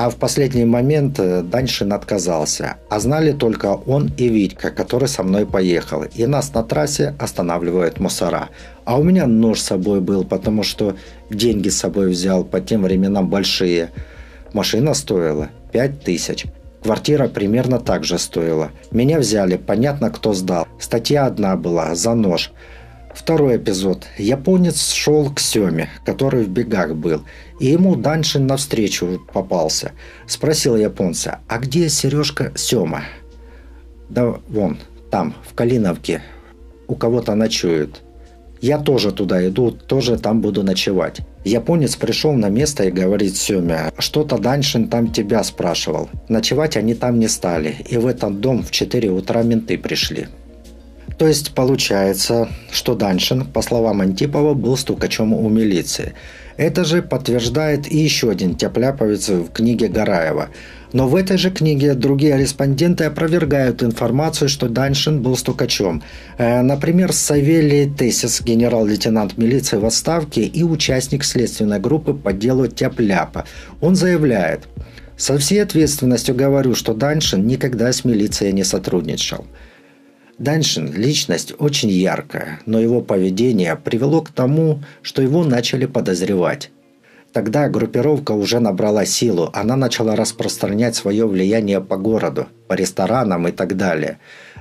А 0.00 0.10
в 0.10 0.14
последний 0.14 0.64
момент 0.64 1.18
э, 1.18 1.42
Даньшин 1.42 1.92
отказался. 1.92 2.76
А 2.88 3.00
знали 3.00 3.32
только 3.32 3.74
он 3.74 4.12
и 4.16 4.28
Витька, 4.28 4.70
который 4.70 5.08
со 5.08 5.24
мной 5.24 5.44
поехал. 5.44 6.04
И 6.04 6.24
нас 6.24 6.54
на 6.54 6.62
трассе 6.62 7.16
останавливают 7.18 7.98
мусора. 7.98 8.48
А 8.84 8.96
у 8.96 9.02
меня 9.02 9.26
нож 9.26 9.58
с 9.58 9.64
собой 9.64 10.00
был, 10.00 10.22
потому 10.22 10.62
что 10.62 10.94
деньги 11.30 11.68
с 11.68 11.78
собой 11.78 12.10
взял 12.10 12.44
по 12.44 12.60
тем 12.60 12.84
временам 12.84 13.28
большие. 13.28 13.90
Машина 14.52 14.94
стоила 14.94 15.48
5 15.72 16.00
тысяч. 16.04 16.46
Квартира 16.80 17.26
примерно 17.26 17.80
так 17.80 18.04
же 18.04 18.18
стоила. 18.18 18.70
Меня 18.92 19.18
взяли, 19.18 19.56
понятно, 19.56 20.10
кто 20.10 20.32
сдал. 20.32 20.68
Статья 20.78 21.26
одна 21.26 21.56
была, 21.56 21.96
за 21.96 22.14
нож. 22.14 22.52
Второй 23.18 23.56
эпизод. 23.56 24.06
Японец 24.16 24.92
шел 24.92 25.28
к 25.28 25.40
Семе, 25.40 25.90
который 26.06 26.44
в 26.44 26.48
бегах 26.48 26.94
был, 26.94 27.24
и 27.58 27.66
ему 27.66 27.96
Даншин 27.96 28.46
навстречу 28.46 29.20
попался. 29.34 29.90
Спросил 30.28 30.76
японца, 30.76 31.40
а 31.48 31.58
где 31.58 31.88
Сережка 31.88 32.52
Сема? 32.54 33.02
Да 34.08 34.36
вон, 34.48 34.78
там, 35.10 35.34
в 35.42 35.52
Калиновке, 35.54 36.22
у 36.86 36.94
кого-то 36.94 37.34
ночуют. 37.34 38.02
Я 38.60 38.78
тоже 38.78 39.10
туда 39.10 39.46
иду, 39.46 39.72
тоже 39.72 40.16
там 40.16 40.40
буду 40.40 40.62
ночевать. 40.62 41.18
Японец 41.44 41.96
пришел 41.96 42.32
на 42.32 42.48
место 42.48 42.84
и 42.84 42.92
говорит 42.92 43.36
Семе, 43.36 43.92
что-то 43.98 44.38
Даньшин 44.38 44.88
там 44.88 45.12
тебя 45.12 45.42
спрашивал. 45.42 46.08
Ночевать 46.28 46.76
они 46.76 46.94
там 46.94 47.18
не 47.18 47.26
стали, 47.26 47.74
и 47.88 47.96
в 47.96 48.06
этот 48.06 48.40
дом 48.40 48.62
в 48.62 48.70
4 48.70 49.10
утра 49.10 49.42
менты 49.42 49.76
пришли. 49.76 50.28
То 51.18 51.26
есть 51.26 51.52
получается, 51.52 52.48
что 52.70 52.94
Даньшин, 52.94 53.44
по 53.44 53.60
словам 53.60 54.00
Антипова, 54.00 54.54
был 54.54 54.76
стукачом 54.76 55.32
у 55.32 55.48
милиции. 55.48 56.14
Это 56.56 56.84
же 56.84 57.02
подтверждает 57.02 57.90
и 57.90 57.98
еще 57.98 58.30
один 58.30 58.54
тепляповец 58.54 59.28
в 59.28 59.50
книге 59.50 59.88
Гараева– 59.88 60.48
но 60.92 61.06
в 61.06 61.16
этой 61.16 61.36
же 61.36 61.50
книге 61.50 61.94
другие 61.94 62.38
респонденты 62.38 63.04
опровергают 63.04 63.82
информацию, 63.82 64.48
что 64.48 64.68
Даньшин 64.68 65.22
был 65.22 65.36
стукачом. 65.36 66.02
Э, 66.38 66.62
например, 66.62 67.12
Савелий 67.12 67.90
Тесис, 67.90 68.40
генерал-лейтенант 68.40 69.36
милиции 69.36 69.76
в 69.76 69.84
отставке 69.84 70.42
и 70.44 70.62
участник 70.62 71.24
следственной 71.24 71.78
группы 71.78 72.14
по 72.14 72.32
делу 72.32 72.68
Тяпляпа. 72.68 73.44
Он 73.80 73.96
заявляет, 73.96 74.66
«Со 75.16 75.36
всей 75.36 75.62
ответственностью 75.62 76.34
говорю, 76.34 76.74
что 76.74 76.94
Даньшин 76.94 77.46
никогда 77.46 77.92
с 77.92 78.04
милицией 78.04 78.52
не 78.52 78.64
сотрудничал». 78.64 79.44
Даньшин– 80.38 80.92
личность 80.94 81.52
очень 81.58 81.90
яркая, 81.90 82.60
но 82.64 82.78
его 82.78 83.00
поведение 83.00 83.74
привело 83.74 84.22
к 84.22 84.30
тому, 84.30 84.80
что 85.02 85.20
его 85.20 85.44
начали 85.44 85.86
подозревать. 85.86 86.70
Тогда 87.32 87.68
группировка 87.68 88.32
уже 88.32 88.60
набрала 88.60 89.04
силу, 89.04 89.50
она 89.52 89.76
начала 89.76 90.14
распространять 90.14 90.94
свое 90.94 91.26
влияние 91.26 91.80
по 91.80 91.96
городу, 91.96 92.46
по 92.68 92.74
ресторанам 92.74 93.48
и 93.48 93.52
так 93.52 93.76
далее. 93.76 94.18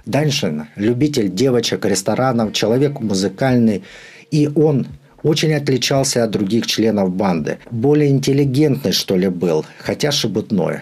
Даньшин– 0.08 0.68
любитель 0.76 1.32
девочек, 1.32 1.86
ресторанов, 1.86 2.54
человек 2.54 3.00
музыкальный, 3.00 3.84
и 4.32 4.50
он 4.56 4.88
очень 5.22 5.54
отличался 5.54 6.24
от 6.24 6.32
других 6.32 6.66
членов 6.66 7.12
банды. 7.14 7.60
Более 7.70 8.10
интеллигентный, 8.10 8.94
что 8.94 9.16
ли, 9.16 9.30
был, 9.30 9.66
хотя 9.78 10.12
шебутной. 10.12 10.82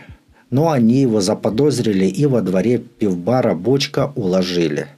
Но 0.50 0.72
они 0.72 1.02
его 1.02 1.22
заподозрили 1.22 2.06
и 2.06 2.26
во 2.26 2.42
дворе 2.42 2.78
пивбара 2.78 3.56
«Бочка» 3.56 4.12
уложили– 4.16 4.88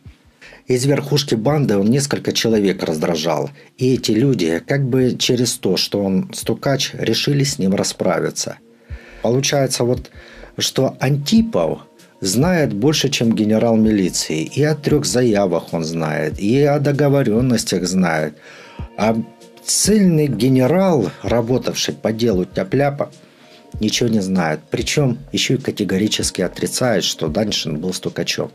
из 0.67 0.85
верхушки 0.85 1.33
банды 1.33 1.77
он 1.77 1.87
несколько 1.87 2.33
человек 2.33 2.83
раздражал, 2.83 3.49
и 3.77 3.93
эти 3.93 4.11
люди, 4.11 4.61
как 4.67 4.85
бы 4.85 5.15
через 5.17 5.53
то, 5.53 5.77
что 5.77 6.03
он 6.03 6.29
стукач, 6.33 6.91
решили 6.93 7.45
с 7.45 7.57
ним 7.57 7.73
расправиться. 7.73 8.57
Получается 9.21 9.85
вот, 9.85 10.11
что 10.57 10.97
Антипов 10.99 11.79
знает 12.19 12.73
больше, 12.73 13.07
чем 13.07 13.33
генерал 13.33 13.77
милиции, 13.77 14.43
и 14.43 14.61
о 14.61 14.75
трех 14.75 15.05
заявах 15.05 15.73
он 15.73 15.85
знает, 15.85 16.37
и 16.37 16.61
о 16.63 16.79
договоренностях 16.79 17.87
знает. 17.87 18.35
А 18.97 19.15
цельный 19.63 20.27
генерал, 20.27 21.09
работавший 21.23 21.93
по 21.93 22.11
делу 22.11 22.43
Тяпляпа, 22.43 23.09
ничего 23.79 24.09
не 24.09 24.21
знает. 24.21 24.59
Причем 24.69 25.17
еще 25.31 25.55
и 25.55 25.57
категорически 25.57 26.41
отрицает, 26.41 27.03
что 27.03 27.27
Даньшин 27.27 27.77
был 27.79 27.93
стукачом. 27.93 28.51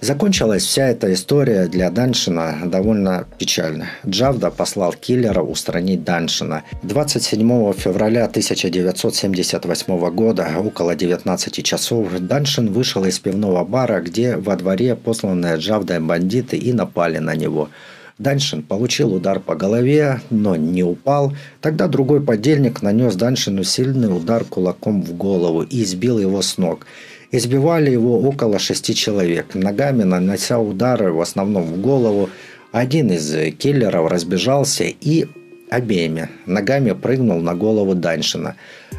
Закончилась 0.00 0.62
вся 0.62 0.90
эта 0.90 1.12
история 1.12 1.66
для 1.66 1.90
Даншина 1.90 2.60
довольно 2.66 3.26
печально. 3.36 3.88
Джавда 4.06 4.50
послал 4.52 4.92
киллера 4.92 5.42
устранить 5.42 6.04
Даншина. 6.04 6.62
27 6.84 7.72
февраля 7.72 8.26
1978 8.26 10.10
года, 10.10 10.50
около 10.56 10.94
19 10.94 11.64
часов, 11.64 12.12
Даншин 12.20 12.72
вышел 12.72 13.04
из 13.04 13.18
пивного 13.18 13.64
бара, 13.64 14.00
где 14.00 14.36
во 14.36 14.54
дворе 14.54 14.94
посланные 14.94 15.56
Джавдой 15.56 15.98
бандиты 15.98 16.56
и 16.56 16.72
напали 16.72 17.18
на 17.18 17.34
него. 17.34 17.68
Даншин 18.18 18.62
получил 18.62 19.14
удар 19.14 19.38
по 19.38 19.54
голове, 19.54 20.20
но 20.30 20.56
не 20.56 20.82
упал. 20.82 21.32
Тогда 21.60 21.86
другой 21.86 22.20
подельник 22.20 22.82
нанес 22.82 23.14
Даншину 23.14 23.62
сильный 23.62 24.14
удар 24.14 24.44
кулаком 24.44 25.02
в 25.02 25.14
голову 25.14 25.62
и 25.62 25.84
сбил 25.84 26.18
его 26.18 26.42
с 26.42 26.58
ног. 26.58 26.86
Избивали 27.30 27.90
его 27.90 28.20
около 28.20 28.58
шести 28.58 28.94
человек, 28.94 29.54
ногами 29.54 30.02
нанося 30.02 30.58
удары 30.58 31.12
в 31.12 31.20
основном 31.20 31.64
в 31.64 31.80
голову. 31.80 32.30
Один 32.72 33.12
из 33.12 33.54
киллеров 33.56 34.10
разбежался 34.10 34.84
и 34.84 35.26
обеими 35.70 36.28
ногами 36.46 36.92
прыгнул 36.92 37.40
на 37.40 37.54
голову 37.54 37.94
Даньшина. 37.94 38.56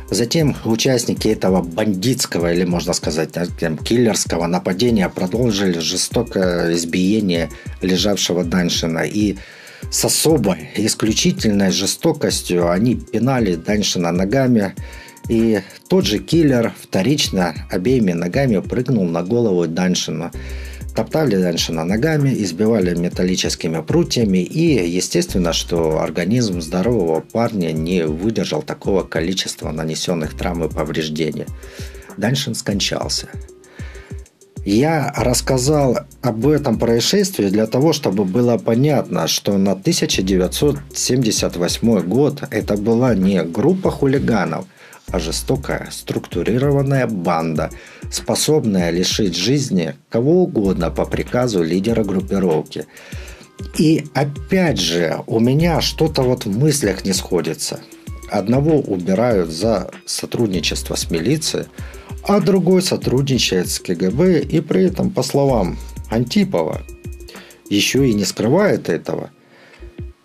Затем 0.10 0.55
участники 0.65 1.27
этого 1.27 1.62
бандитского, 1.62 2.51
или 2.53 2.65
можно 2.65 2.93
сказать, 2.93 3.32
киллерского 3.84 4.47
нападения 4.47 5.08
продолжили 5.10 5.79
жестокое 5.79 6.73
избиение 6.73 7.49
лежавшего 7.82 8.43
Даньшина. 8.43 8.99
И 8.99 9.38
с 9.91 10.05
особой, 10.05 10.69
исключительной 10.75 11.71
жестокостью 11.71 12.69
они 12.69 12.95
пинали 12.95 13.55
Даньшина 13.55 14.12
ногами, 14.12 14.73
и 15.29 15.62
тот 15.88 16.05
же 16.05 16.17
киллер 16.17 16.73
вторично 16.82 17.53
обеими 17.69 18.13
ногами 18.13 18.60
прыгнул 18.60 19.05
на 19.05 19.23
голову 19.23 19.67
Даншина. 19.67 20.32
Топтали 20.95 21.36
Даншина 21.36 21.84
ногами, 21.86 22.34
избивали 22.43 22.95
металлическими 22.95 23.82
прутьями 23.82 24.39
и, 24.39 24.88
естественно, 24.88 25.54
что 25.54 26.02
организм 26.02 26.62
здорового 26.62 27.21
парня 27.21 27.71
не 27.71 28.06
выдержал 28.06 28.62
такого 28.62 29.04
количества 29.04 29.71
нанесенных 29.71 30.36
травм 30.36 30.65
и 30.65 30.69
повреждений. 30.69 31.45
Даншин 32.17 32.56
скончался. 32.56 33.30
Я 34.65 35.13
рассказал 35.15 35.99
об 36.21 36.45
этом 36.45 36.78
происшествии 36.78 37.47
для 37.47 37.65
того, 37.65 37.93
чтобы 37.93 38.25
было 38.25 38.58
понятно, 38.58 39.25
что 39.28 39.58
на 39.58 39.71
1978 39.71 42.02
год 42.02 42.43
это 42.52 42.75
была 42.75 43.15
не 43.15 43.41
группа 43.43 43.89
хулиганов– 43.89 44.65
а 45.12 45.19
жестокая, 45.19 45.89
структурированная 45.91 47.08
банда, 47.08 47.72
способная 48.12 48.91
лишить 48.91 49.36
жизни 49.36 49.95
кого 50.10 50.43
угодно 50.43 50.91
по 50.91 51.06
приказу 51.06 51.63
лидера 51.63 52.04
группировки. 52.04 52.86
И 53.78 54.06
опять 54.13 54.80
же, 54.80 55.24
у 55.28 55.39
меня 55.39 55.82
что-то 55.82 56.22
вот 56.22 56.45
в 56.45 56.58
мыслях 56.58 57.04
не 57.06 57.13
сходится. 57.13 57.80
Одного 58.32 58.80
убирают 58.80 59.50
за 59.50 59.89
сотрудничество 60.06 60.95
с 60.95 61.10
милицией, 61.10 61.65
а 62.24 62.39
другой 62.39 62.82
сотрудничает 62.82 63.69
с 63.69 63.80
КГБ 63.80 64.41
и 64.41 64.62
при 64.62 64.84
этом, 64.84 65.10
по 65.10 65.24
словам 65.24 65.78
Антипова, 66.10 66.82
еще 67.69 68.08
и 68.08 68.13
не 68.13 68.26
скрывает 68.26 68.89
этого, 68.89 69.32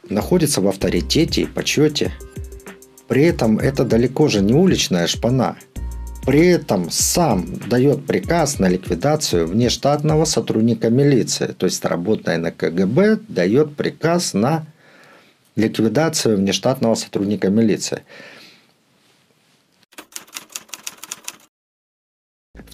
находится 0.09 0.61
в 0.61 0.69
авторитете 0.69 1.43
и 1.43 1.47
почете– 1.47 2.13
при 3.09 3.25
этом 3.25 3.59
это 3.59 3.85
далеко 3.85 4.29
же 4.29 4.41
не 4.41 4.55
уличная 4.55 5.07
шпана. 5.07 5.57
При 6.27 6.47
этом 6.47 6.91
сам 6.91 7.47
дает 7.69 8.07
приказ 8.07 8.59
на 8.59 8.67
ликвидацию 8.69 9.47
внештатного 9.47 10.25
сотрудника 10.25 10.89
милиции, 10.89 11.55
то 11.59 11.67
есть 11.67 11.85
работая 11.85 12.39
на 12.39 12.51
КГБ, 12.51 13.19
дает 13.29 13.77
приказ 13.77 14.33
на 14.33 14.65
ликвидацию 15.55 16.39
внештатного 16.39 16.95
сотрудника 16.95 17.51
милиции. 17.51 18.03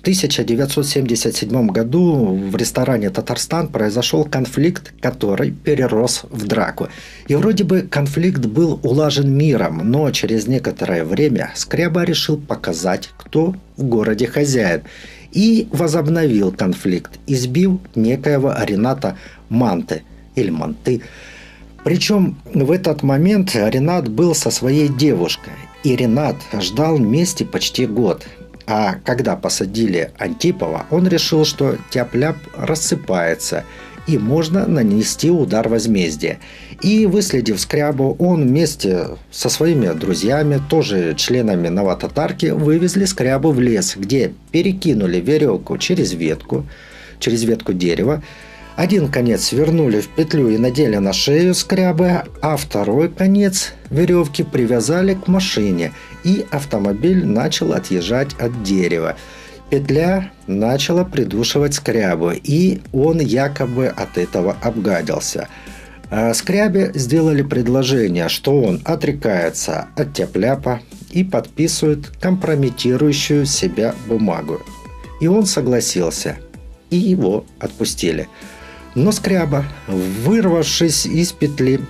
В 0.00 0.02
1977 0.02 1.66
году 1.66 2.34
в 2.34 2.56
ресторане 2.56 3.10
«Татарстан» 3.10 3.68
произошел 3.68 4.24
конфликт, 4.24 4.94
который 4.98 5.50
перерос 5.50 6.22
в 6.30 6.46
драку. 6.46 6.88
И 7.28 7.34
вроде 7.34 7.64
бы 7.64 7.82
конфликт 7.82 8.46
был 8.46 8.80
улажен 8.82 9.30
миром, 9.30 9.82
но 9.84 10.10
через 10.10 10.46
некоторое 10.46 11.04
время 11.04 11.52
Скряба 11.54 12.04
решил 12.04 12.38
показать, 12.38 13.10
кто 13.18 13.54
в 13.76 13.82
городе 13.82 14.26
хозяин, 14.26 14.84
и 15.32 15.68
возобновил 15.70 16.50
конфликт, 16.50 17.18
избив 17.26 17.72
некоего 17.94 18.54
Рената 18.58 19.18
Манты 19.50 20.02
или 20.34 20.48
Манты. 20.48 21.02
Причем 21.84 22.38
в 22.54 22.70
этот 22.70 23.02
момент 23.02 23.54
Ренат 23.54 24.08
был 24.08 24.34
со 24.34 24.50
своей 24.50 24.88
девушкой, 24.88 25.52
и 25.84 25.94
Ренат 25.94 26.36
ждал 26.58 26.96
вместе 26.96 27.44
почти 27.44 27.84
год– 27.84 28.26
а 28.66 28.96
когда 29.04 29.36
посадили 29.36 30.12
Антипова, 30.18 30.86
он 30.90 31.08
решил, 31.08 31.44
что 31.44 31.76
тяп-ляп 31.90 32.36
рассыпается 32.56 33.64
и 34.06 34.18
можно 34.18 34.66
нанести 34.66 35.30
удар 35.30 35.68
возмездия. 35.68 36.38
И 36.82 37.06
выследив 37.06 37.60
скрябу, 37.60 38.16
он 38.18 38.46
вместе 38.48 39.08
со 39.30 39.48
своими 39.48 39.88
друзьями, 39.88 40.60
тоже 40.68 41.14
членами 41.14 41.68
новотатарки, 41.68 42.46
вывезли 42.46 43.04
скрябу 43.04 43.50
в 43.52 43.60
лес, 43.60 43.94
где 43.96 44.32
перекинули 44.50 45.20
веревку 45.20 45.78
через 45.78 46.12
ветку, 46.12 46.66
через 47.18 47.44
ветку 47.44 47.72
дерева, 47.72 48.22
один 48.76 49.08
конец 49.08 49.44
свернули 49.44 50.00
в 50.00 50.08
петлю 50.08 50.48
и 50.48 50.58
надели 50.58 50.96
на 50.96 51.12
шею 51.12 51.54
скрябы, 51.54 52.22
а 52.40 52.56
второй 52.56 53.08
конец 53.08 53.72
веревки 53.90 54.42
привязали 54.42 55.14
к 55.14 55.26
машине, 55.26 55.92
и 56.24 56.46
автомобиль 56.50 57.26
начал 57.26 57.72
отъезжать 57.72 58.34
от 58.38 58.62
дерева. 58.62 59.16
Петля 59.70 60.32
начала 60.46 61.04
придушивать 61.04 61.74
скрябу, 61.74 62.32
и 62.32 62.80
он 62.92 63.20
якобы 63.20 63.86
от 63.86 64.18
этого 64.18 64.56
обгадился. 64.62 65.48
А 66.10 66.34
скрябе 66.34 66.90
сделали 66.94 67.42
предложение, 67.42 68.28
что 68.28 68.60
он 68.60 68.80
отрекается 68.84 69.88
от 69.96 70.12
тепляпа 70.12 70.80
и 71.10 71.22
подписывает 71.22 72.08
компрометирующую 72.20 73.46
себя 73.46 73.94
бумагу. 74.06 74.60
И 75.20 75.28
он 75.28 75.46
согласился, 75.46 76.38
и 76.90 76.96
его 76.96 77.44
отпустили– 77.60 78.28
но 78.94 79.12
Скряба, 79.12 79.64
вырвавшись 79.86 81.06
из 81.06 81.32
петли, 81.32 81.80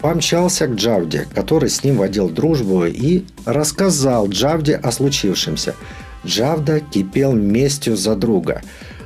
помчался 0.00 0.66
к 0.66 0.74
Джавде, 0.74 1.26
который 1.34 1.70
с 1.70 1.82
ним 1.82 1.96
водил 1.96 2.28
дружбу, 2.28 2.84
и 2.84 3.24
рассказал 3.44 4.28
Джавде 4.28 4.76
о 4.76 4.92
случившемся. 4.92 5.74
Джавда 6.24 6.80
кипел 6.80 7.32
местью 7.32 7.96
за 7.96 8.16
друга. 8.16 8.62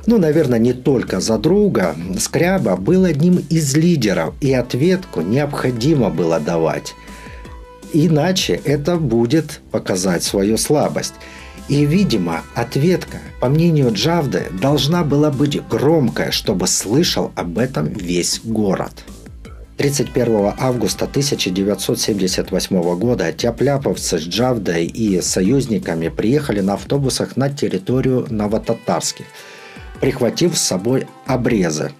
Ну, 0.07 0.17
наверное, 0.17 0.59
не 0.59 0.73
только 0.73 1.19
за 1.19 1.37
друга. 1.37 1.95
Скряба 2.19 2.75
был 2.75 3.05
одним 3.05 3.45
из 3.49 3.75
лидеров, 3.75 4.33
и 4.41 4.51
ответку 4.53 5.21
необходимо 5.21 6.09
было 6.09 6.39
давать. 6.39 6.95
Иначе 7.93 8.59
это 8.63 8.95
будет 8.95 9.61
показать 9.71 10.23
свою 10.23 10.57
слабость. 10.57 11.13
И, 11.71 11.85
видимо, 11.85 12.41
ответка, 12.53 13.19
по 13.39 13.47
мнению 13.47 13.93
Джавды, 13.93 14.47
должна 14.51 15.05
была 15.05 15.31
быть 15.31 15.65
громкая, 15.69 16.31
чтобы 16.31 16.67
слышал 16.67 17.31
об 17.35 17.57
этом 17.57 17.87
весь 17.87 18.41
город. 18.43 18.91
31 19.77 20.51
августа 20.59 21.05
1978 21.05 22.99
года 22.99 23.31
тяпляповцы 23.31 24.19
с 24.19 24.21
Джавдой 24.21 24.85
и 24.85 25.21
союзниками 25.21 26.09
приехали 26.09 26.59
на 26.59 26.73
автобусах 26.73 27.37
на 27.37 27.49
территорию 27.49 28.27
Новотатарски, 28.29 29.23
прихватив 30.01 30.57
с 30.57 30.61
собой 30.61 31.07
обрезы. 31.25 31.93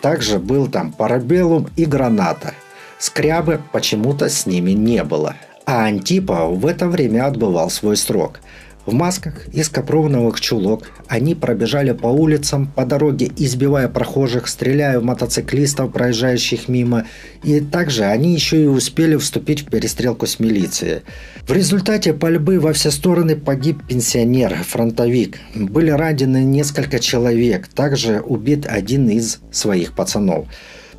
Также 0.00 0.38
был 0.38 0.68
там 0.68 0.90
парабеллум 0.90 1.68
и 1.76 1.84
граната. 1.84 2.54
Скрябы 2.98 3.60
почему-то 3.72 4.30
с 4.30 4.46
ними 4.46 4.70
не 4.70 5.04
было. 5.04 5.36
А 5.66 5.84
Антипов 5.84 6.56
в 6.56 6.66
это 6.66 6.88
время 6.88 7.26
отбывал 7.26 7.68
свой 7.68 7.98
срок– 7.98 8.40
в 8.84 8.92
масках 8.92 9.46
из 9.52 9.68
капроновых 9.68 10.40
чулок 10.40 10.90
они 11.06 11.36
пробежали 11.36 11.92
по 11.92 12.08
улицам, 12.08 12.66
по 12.66 12.84
дороге, 12.84 13.30
избивая 13.36 13.88
прохожих, 13.88 14.48
стреляя 14.48 14.98
в 14.98 15.04
мотоциклистов, 15.04 15.92
проезжающих 15.92 16.68
мимо. 16.68 17.06
И 17.44 17.60
также 17.60 18.04
они 18.04 18.34
еще 18.34 18.64
и 18.64 18.66
успели 18.66 19.16
вступить 19.16 19.62
в 19.62 19.66
перестрелку 19.66 20.26
с 20.26 20.40
милицией. 20.40 21.02
В 21.46 21.52
результате 21.52 22.12
пальбы 22.12 22.58
во 22.58 22.72
все 22.72 22.90
стороны 22.90 23.36
погиб 23.36 23.86
пенсионер, 23.86 24.54
фронтовик. 24.64 25.38
Были 25.54 25.90
ранены 25.90 26.42
несколько 26.42 26.98
человек. 26.98 27.68
Также 27.68 28.20
убит 28.20 28.66
один 28.68 29.08
из 29.08 29.38
своих 29.52 29.94
пацанов. 29.94 30.48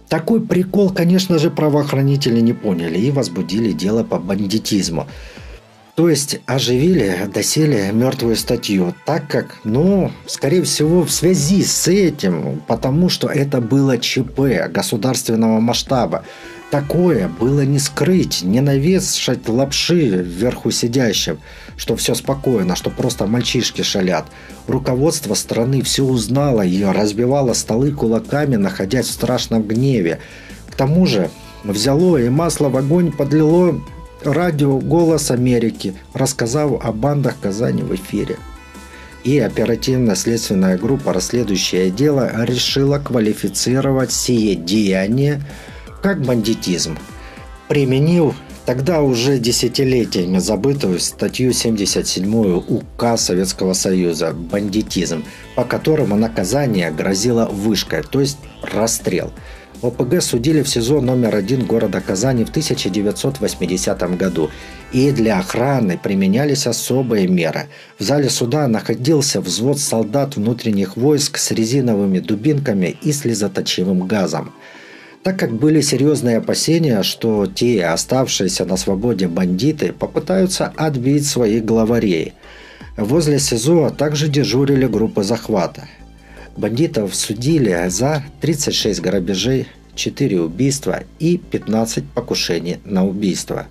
Такой 0.08 0.42
прикол, 0.46 0.92
конечно 0.92 1.40
же, 1.40 1.50
правоохранители 1.50 2.40
не 2.40 2.54
поняли 2.54 3.00
и 3.00 3.10
возбудили 3.12 3.72
дело 3.72 4.04
по 4.04 4.20
бандитизму. 4.20 5.08
То 5.96 6.10
есть 6.10 6.40
оживили 6.48 7.30
доселе 7.32 7.92
мертвую 7.92 8.36
статью, 8.36 8.96
так 9.06 9.28
как, 9.28 9.58
ну, 9.64 10.12
скорее 10.26 10.64
всего, 10.64 11.04
в 11.04 11.12
связи 11.12 11.64
с 11.64 11.88
этим, 11.88 12.64
потому 12.68 13.10
что 13.10 13.28
это 13.28 13.62
было 13.62 14.00
ЧП 14.00 14.70
государственного 14.70 15.60
масштаба. 15.60 16.24
Такое 16.72 17.28
было 17.28 17.62
не 17.62 17.78
скрыть, 17.78 18.42
не 18.42 18.60
навешать 18.60 19.48
лапши 19.48 20.24
вверху 20.24 20.72
сидящим, 20.72 21.38
что 21.78 21.96
все 21.96 22.16
спокойно, 22.16 22.76
что 22.76 22.90
просто 22.90 23.28
мальчишки 23.28 23.84
шалят. 23.84 24.26
Руководство 24.66 25.36
страны 25.36 25.84
все 25.84 26.04
узнало 26.04 26.66
и 26.66 26.84
разбивало 26.84 27.54
столы 27.54 27.92
кулаками, 27.92 28.56
находясь 28.56 29.10
в 29.10 29.12
страшном 29.12 29.62
гневе. 29.62 30.18
К 30.72 30.76
тому 30.76 31.06
же 31.06 31.30
взяло 31.64 32.18
и 32.18 32.30
масло 32.30 32.70
в 32.70 32.78
огонь 32.78 33.12
подлило 33.12 33.80
радио 34.26 34.78
«Голос 34.80 35.32
Америки», 35.32 35.94
рассказав 36.14 36.84
о 36.84 36.92
бандах 36.92 37.36
Казани 37.42 37.82
в 37.84 37.94
эфире. 37.96 38.38
И 39.24 39.40
оперативно-следственная 39.40 40.78
группа 40.78 41.14
«Расследующее 41.14 41.90
дело» 41.90 42.32
решила 42.44 43.00
квалифицировать 43.00 44.12
сие 44.12 44.56
деяние 44.56 45.42
как 46.02 46.22
бандитизм, 46.22 46.98
применив 47.70 48.36
тогда 48.66 49.02
уже 49.02 49.40
десятилетиями 49.40 50.40
забытую 50.40 51.00
статью 51.00 51.54
77 51.54 52.36
УК 52.68 53.18
Советского 53.18 53.74
Союза 53.74 54.34
«Бандитизм», 54.34 55.24
по 55.56 55.64
которому 55.64 56.16
наказание 56.16 56.92
грозило 56.92 57.46
вышкой, 57.46 58.04
то 58.04 58.20
есть 58.20 58.38
расстрел– 58.62 59.32
ОПГ 59.84 60.22
судили 60.22 60.62
в 60.62 60.70
СИЗО 60.70 61.02
номер 61.02 61.36
один 61.36 61.66
города 61.66 62.00
Казани 62.00 62.46
в 62.46 62.50
1980 62.50 64.18
году, 64.18 64.50
и 64.94 65.12
для 65.12 65.40
охраны 65.40 66.00
применялись 66.02 66.68
особые 66.68 67.28
меры. 67.28 67.68
В 68.00 68.04
зале 68.04 68.30
суда 68.30 68.70
находился 68.70 69.42
взвод 69.42 69.80
солдат 69.80 70.38
внутренних 70.38 70.96
войск 70.96 71.38
с 71.38 71.52
резиновыми 71.52 72.20
дубинками 72.20 72.96
и 73.02 73.12
слезоточивым 73.12 74.08
газом. 74.08 74.54
Так 75.22 75.38
как 75.38 75.54
были 75.54 75.82
серьезные 75.82 76.38
опасения, 76.38 77.04
что 77.04 77.46
те, 77.46 77.86
оставшиеся 77.86 78.64
на 78.64 78.78
свободе 78.78 79.28
бандиты, 79.28 79.92
попытаются 79.92 80.72
отбить 80.78 81.28
своих 81.28 81.66
главарей. 81.66 82.34
Возле 82.96 83.38
СИЗО 83.38 83.90
также 83.90 84.30
дежурили 84.30 84.86
группы 84.86 85.24
захвата. 85.24 85.90
Бандитов 86.56 87.16
судили 87.16 87.88
за 87.90 88.24
36 88.42 89.02
грабежей, 89.02 89.68
4 89.96 90.42
убийства 90.42 91.04
и 91.20 91.38
15 91.38 92.04
покушений 92.06 92.78
на 92.86 93.06
убийство. 93.06 93.68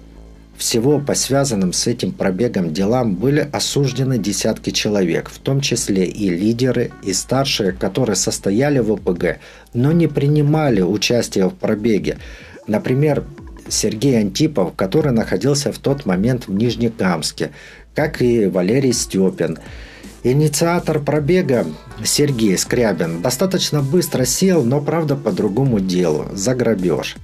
Всего 0.57 1.01
по 1.01 1.14
связанным 1.14 1.72
с 1.72 1.87
этим 1.87 2.12
пробегом 2.12 2.72
делам 2.72 3.14
были 3.14 3.49
осуждены 3.53 4.18
десятки 4.18 4.70
человек, 4.70 5.30
в 5.30 5.39
том 5.39 5.61
числе 5.61 6.05
и 6.05 6.28
лидеры, 6.28 6.91
и 7.03 7.12
старшие, 7.12 7.72
которые 7.72 8.16
состояли 8.16 8.78
в 8.78 8.93
ОПГ, 8.93 9.39
но 9.74 9.93
не 9.93 10.09
принимали 10.09 10.80
участие 10.80 11.49
в 11.49 11.55
пробеге. 11.55 12.18
Например, 12.66 13.24
Сергей 13.68 14.18
Антипов, 14.18 14.74
который 14.74 15.12
находился 15.12 15.72
в 15.72 15.78
тот 15.78 16.05
момент 16.05 16.47
в 16.49 16.55
Нижнекамске, 16.55 17.53
как 17.95 18.22
и 18.22 18.47
Валерий 18.47 18.93
Степин– 18.93 19.59
Инициатор 20.24 21.00
пробега 21.00 21.66
Сергей 22.04 22.56
Скрябин 22.56 23.22
достаточно 23.22 23.82
быстро 23.82 24.24
сел, 24.24 24.62
но 24.62 24.80
правда 24.80 25.16
по 25.16 25.32
другому 25.32 25.80
делу– 25.80 26.28
за 26.32 26.54
грабеж. 26.54 27.16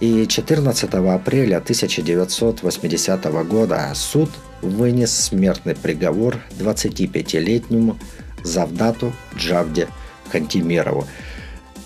И 0.00 0.26
14 0.26 0.92
апреля 0.92 1.56
1980 1.56 3.24
года 3.48 3.90
суд 3.94 4.28
вынес 4.60 5.14
смертный 5.14 5.74
приговор 5.74 6.36
25-летнему 6.58 7.96
Завдату 8.42 9.14
Джавде 9.34 9.88
Хантимирову. 10.30 11.06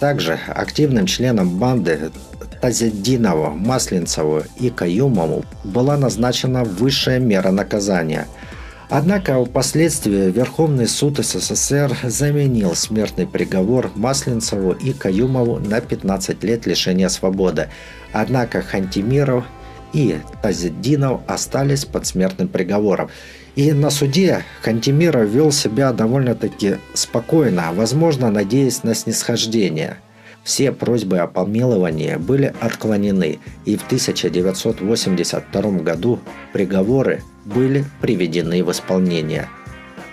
Также 0.01 0.41
активным 0.49 1.07
членом 1.07 1.57
банды 1.59 2.11
Тазеддинову, 2.61 3.51
Масленцеву 3.51 4.43
и 4.59 4.71
Каюмову 4.71 5.45
была 5.63 5.97
назначена 5.97 6.65
высшая 6.65 7.21
мера 7.21 7.53
наказания– 7.53 8.27
Однако 8.91 9.45
впоследствии 9.45 10.31
Верховный 10.31 10.89
суд 10.89 11.19
СССР 11.19 11.95
заменил 12.05 12.75
смертный 12.75 13.27
приговор 13.27 13.91
Масленцеву 13.95 14.73
и 14.73 14.95
Каюмову 14.95 15.59
на 15.59 15.83
15 15.83 16.43
лет 16.43 16.67
лишения 16.67 17.11
свободы. 17.11 17.69
Однако 18.13 18.63
Хантимиров 18.63 19.45
и 19.93 20.19
Тазиддинов 20.43 21.21
остались 21.27 21.85
под 21.85 22.07
смертным 22.07 22.49
приговором. 22.49 23.11
И 23.57 23.73
на 23.73 23.91
суде 23.91 24.45
Хантимиров 24.63 25.29
вел 25.29 25.53
себя 25.53 25.93
довольно-таки 25.93 26.77
спокойно, 26.95 27.73
возможно, 27.75 28.31
надеясь 28.31 28.85
на 28.85 28.95
снисхождение. 28.95 29.99
Все 30.49 30.73
просьбы 30.73 31.19
о 31.19 31.27
помиловании 31.27 32.17
были 32.17 32.55
отклонены, 32.59 33.39
и 33.67 33.77
в 33.77 33.85
1982 33.85 35.63
году 35.83 36.21
приговоры 36.55 37.23
были 37.45 37.85
приведены 38.01 38.65
в 38.65 38.73
исполнение. 38.73 39.51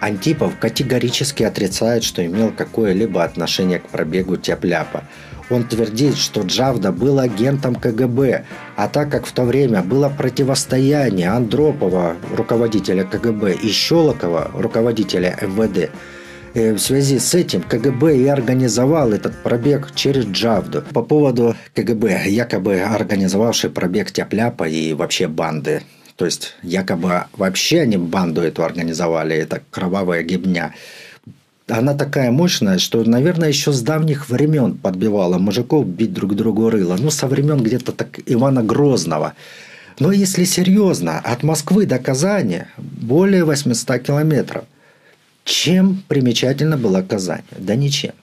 Антипов 0.02 0.60
категорически 0.60 1.44
отрицает, 1.44 2.04
что 2.04 2.26
имел 2.26 2.52
какое-либо 2.52 3.24
отношение 3.24 3.80
к 3.80 3.88
пробегу 3.88 4.36
Тепляпа. 4.36 5.06
Он 5.50 5.64
твердит, 5.64 6.18
что 6.18 6.42
Джавда 6.42 6.92
был 6.92 7.20
агентом 7.20 7.74
КГБ, 7.74 8.44
а 8.76 8.90
так 8.90 9.10
как 9.10 9.26
в 9.28 9.32
то 9.32 9.44
время 9.44 9.84
было 9.84 10.10
противостояние 10.10 11.30
Андропова, 11.30 12.18
руководителя 12.36 13.06
КГБ, 13.06 13.54
и 13.54 13.70
Щелокова, 13.70 14.52
руководителя 14.54 15.40
МВД, 15.42 15.92
в 16.56 16.78
связи 16.78 17.20
с 17.20 17.36
этим 17.36 17.62
КГБ 17.62 18.18
и 18.18 18.28
организовал 18.28 19.12
этот 19.12 19.44
пробег 19.44 19.94
через 19.94 20.26
Джавду. 20.26 20.84
По 20.94 21.02
поводу 21.02 21.56
КГБ, 21.74 22.30
якобы 22.30 22.80
организовавший 22.80 23.70
пробег 23.70 24.12
Тяпляпа 24.12 24.64
и 24.68 24.94
вообще 24.94 25.28
банды. 25.28 25.84
То 26.16 26.26
есть 26.26 26.56
якобы 26.64 27.26
вообще 27.34 27.82
они 27.82 27.98
банду 27.98 28.42
эту 28.42 28.64
организовали, 28.64 29.36
это 29.36 29.62
кровавая 29.70 30.24
гибня 30.24 30.74
она 31.68 31.96
такая 31.96 32.32
мощная, 32.32 32.78
что, 32.78 33.04
наверное, 33.04 33.50
еще 33.50 33.72
с 33.72 33.82
давних 33.82 34.30
времен 34.30 34.78
подбивала 34.78 35.38
мужиков 35.38 35.88
бить 35.88 36.14
друг 36.14 36.36
другу 36.36 36.70
рыло. 36.70 36.96
Ну, 37.00 37.10
со 37.10 37.28
времен 37.28 37.62
где-то 37.64 37.92
так 37.92 38.20
Ивана 38.28 38.62
Грозного. 38.64 39.34
Но 40.00 40.12
если 40.12 40.44
серьезно, 40.44 41.20
от 41.20 41.42
Москвы 41.44 41.86
до 41.86 41.98
Казани 41.98 42.64
более 42.78 43.46
800 43.46 44.00
километров. 44.00 44.66
Чем 45.46 46.04
примечательна 46.08 46.76
была 46.76 47.04
Казань? 47.04 47.44
Да 47.58 47.76
ничем. 47.76 48.14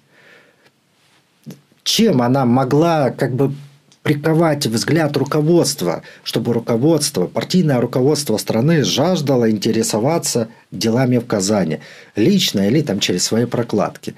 Чем 1.84 2.20
она 2.20 2.44
могла 2.44 3.10
как 3.10 3.34
бы 3.34 3.54
приковать 4.02 4.66
взгляд 4.66 5.16
руководства, 5.16 6.02
чтобы 6.24 6.52
руководство, 6.52 7.28
партийное 7.28 7.80
руководство 7.80 8.36
страны 8.38 8.82
жаждало 8.82 9.48
интересоваться 9.48 10.48
делами 10.72 11.18
в 11.18 11.26
Казани, 11.26 11.78
лично 12.16 12.66
или 12.66 12.82
там 12.82 12.98
через 12.98 13.22
свои 13.22 13.46
прокладки. 13.46 14.16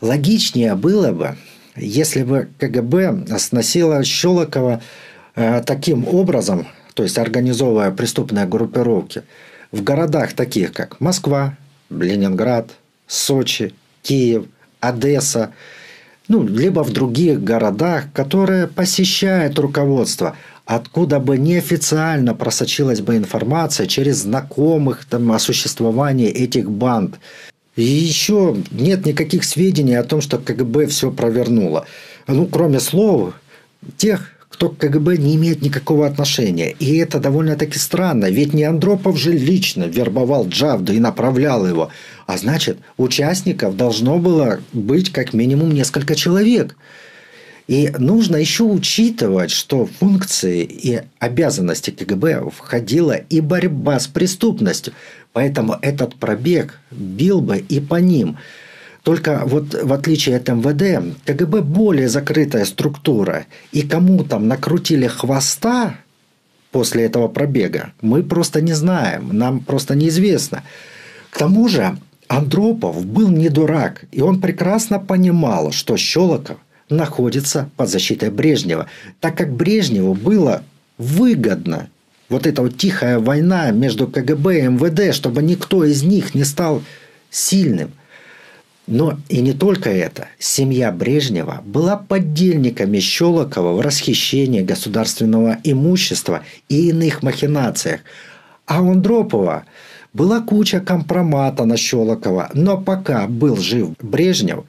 Логичнее 0.00 0.76
было 0.76 1.10
бы, 1.10 1.36
если 1.74 2.22
бы 2.22 2.48
КГБ 2.58 3.26
сносило 3.38 4.04
Щелокова 4.04 4.80
э, 5.34 5.60
таким 5.66 6.06
образом, 6.06 6.68
то 6.94 7.02
есть 7.02 7.18
организовывая 7.18 7.90
преступные 7.90 8.46
группировки, 8.46 9.22
в 9.72 9.82
городах 9.82 10.34
таких, 10.34 10.72
как 10.72 11.00
Москва, 11.00 11.56
Ленинград, 12.02 12.70
Сочи, 13.06 13.74
Киев, 14.02 14.44
Одесса, 14.80 15.52
ну, 16.28 16.42
либо 16.46 16.82
в 16.82 16.92
других 16.92 17.42
городах, 17.42 18.06
которые 18.14 18.66
посещает 18.66 19.58
руководство, 19.58 20.36
откуда 20.64 21.20
бы 21.20 21.36
неофициально 21.36 22.34
просочилась 22.34 23.00
бы 23.00 23.16
информация 23.16 23.86
через 23.86 24.18
знакомых 24.18 25.04
там, 25.04 25.30
о 25.32 25.38
существовании 25.38 26.28
этих 26.28 26.70
банд. 26.70 27.16
И 27.76 27.82
еще 27.82 28.56
нет 28.70 29.04
никаких 29.04 29.44
сведений 29.44 29.96
о 29.96 30.04
том, 30.04 30.20
что 30.20 30.38
КГБ 30.38 30.86
все 30.86 31.10
провернуло. 31.10 31.86
Ну, 32.26 32.46
кроме 32.46 32.80
слов 32.80 33.34
тех, 33.96 34.30
кто 34.54 34.68
к 34.68 34.78
КГБ 34.78 35.16
не 35.16 35.34
имеет 35.34 35.62
никакого 35.62 36.06
отношения. 36.06 36.76
И 36.78 36.96
это 36.98 37.18
довольно-таки 37.18 37.76
странно, 37.76 38.26
ведь 38.26 38.54
не 38.54 38.62
Андропов 38.62 39.18
же 39.18 39.32
лично 39.32 39.82
вербовал 39.82 40.46
Джавду 40.46 40.92
и 40.92 41.00
направлял 41.00 41.66
его. 41.66 41.90
А 42.28 42.38
значит, 42.38 42.78
участников 42.96 43.76
должно 43.76 44.18
было 44.18 44.60
быть 44.72 45.10
как 45.10 45.32
минимум 45.32 45.72
несколько 45.72 46.14
человек. 46.14 46.76
И 47.66 47.92
нужно 47.98 48.36
еще 48.36 48.62
учитывать, 48.62 49.50
что 49.50 49.86
в 49.86 49.90
функции 49.90 50.62
и 50.62 51.00
обязанности 51.18 51.90
КГБ 51.90 52.50
входила 52.56 53.16
и 53.16 53.40
борьба 53.40 53.98
с 53.98 54.06
преступностью. 54.06 54.92
Поэтому 55.32 55.78
этот 55.82 56.14
пробег 56.14 56.78
бил 56.92 57.40
бы 57.40 57.58
и 57.58 57.80
по 57.80 57.96
ним– 57.96 58.38
только 59.04 59.42
вот 59.44 59.74
в 59.74 59.92
отличие 59.92 60.36
от 60.36 60.48
МВД, 60.48 61.14
КГБ 61.26 61.60
более 61.60 62.08
закрытая 62.08 62.64
структура. 62.64 63.44
И 63.70 63.82
кому 63.82 64.24
там 64.24 64.48
накрутили 64.48 65.06
хвоста 65.06 65.96
после 66.72 67.04
этого 67.04 67.28
пробега, 67.28 67.92
мы 68.00 68.22
просто 68.22 68.62
не 68.62 68.72
знаем, 68.72 69.28
нам 69.36 69.60
просто 69.60 69.94
неизвестно. 69.94 70.64
К 71.30 71.38
тому 71.38 71.68
же 71.68 71.98
Андропов 72.28 73.04
был 73.04 73.28
не 73.28 73.50
дурак, 73.50 74.06
и 74.10 74.22
он 74.22 74.40
прекрасно 74.40 74.98
понимал, 74.98 75.70
что 75.70 75.98
Щелоков 75.98 76.56
находится 76.88 77.68
под 77.76 77.90
защитой 77.90 78.30
Брежнева, 78.30 78.86
так 79.20 79.36
как 79.36 79.52
Брежневу 79.52 80.14
было 80.14 80.62
выгодно 80.96 81.88
вот 82.30 82.46
эта 82.46 82.62
вот 82.62 82.78
тихая 82.78 83.18
война 83.18 83.70
между 83.70 84.08
КГБ 84.08 84.60
и 84.60 84.68
МВД, 84.68 85.14
чтобы 85.14 85.42
никто 85.42 85.84
из 85.84 86.02
них 86.02 86.34
не 86.34 86.44
стал 86.44 86.82
сильным– 87.30 87.92
но 88.86 89.18
и 89.28 89.40
не 89.40 89.52
только 89.52 89.90
это. 89.90 90.28
Семья 90.38 90.92
Брежнева 90.92 91.62
была 91.64 91.96
поддельниками 91.96 92.98
Щелокова 92.98 93.72
в 93.72 93.80
расхищении 93.80 94.62
государственного 94.62 95.58
имущества 95.64 96.42
и 96.68 96.88
иных 96.90 97.22
махинациях. 97.22 98.00
А 98.66 98.82
у 98.82 98.92
Андропова 98.92 99.64
была 100.12 100.40
куча 100.40 100.80
компромата 100.80 101.64
на 101.64 101.76
Щелокова, 101.76 102.50
но 102.54 102.78
пока 102.78 103.26
был 103.26 103.56
жив 103.56 103.90
Брежнев, 104.00 104.64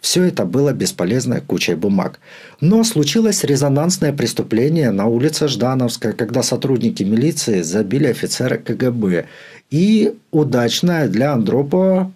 все 0.00 0.24
это 0.24 0.44
было 0.44 0.72
бесполезной 0.72 1.40
кучей 1.40 1.74
бумаг. 1.74 2.20
Но 2.60 2.84
случилось 2.84 3.42
резонансное 3.42 4.12
преступление 4.12 4.92
на 4.92 5.06
улице 5.06 5.48
Ждановская, 5.48 6.12
когда 6.12 6.44
сотрудники 6.44 7.02
милиции 7.02 7.62
забили 7.62 8.06
офицера 8.06 8.56
КГБ. 8.56 9.26
И 9.70 10.14
удачная 10.30 11.08
для 11.08 11.32
Андропова 11.32 12.12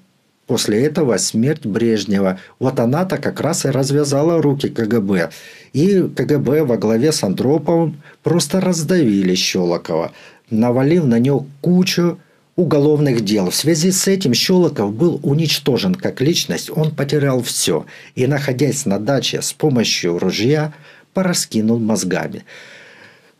После 0.46 0.84
этого 0.84 1.16
смерть 1.18 1.64
Брежнева. 1.64 2.38
Вот 2.58 2.80
она-то 2.80 3.16
как 3.16 3.40
раз 3.40 3.64
и 3.64 3.68
развязала 3.68 4.42
руки 4.42 4.68
КГБ. 4.68 5.30
И 5.72 6.02
КГБ 6.02 6.64
во 6.64 6.76
главе 6.76 7.12
с 7.12 7.22
Андроповым 7.22 8.02
просто 8.22 8.60
раздавили 8.60 9.34
Щелокова, 9.34 10.12
навалив 10.50 11.04
на 11.04 11.18
него 11.18 11.46
кучу 11.60 12.18
уголовных 12.56 13.24
дел. 13.24 13.50
В 13.50 13.54
связи 13.54 13.92
с 13.92 14.08
этим 14.08 14.34
Щелоков 14.34 14.92
был 14.92 15.20
уничтожен 15.22 15.94
как 15.94 16.20
личность, 16.20 16.70
он 16.74 16.90
потерял 16.90 17.40
все. 17.42 17.86
И, 18.16 18.26
находясь 18.26 18.84
на 18.84 18.98
даче 18.98 19.40
с 19.42 19.52
помощью 19.52 20.18
ружья, 20.18 20.74
пораскинул 21.14 21.78
мозгами. 21.78 22.44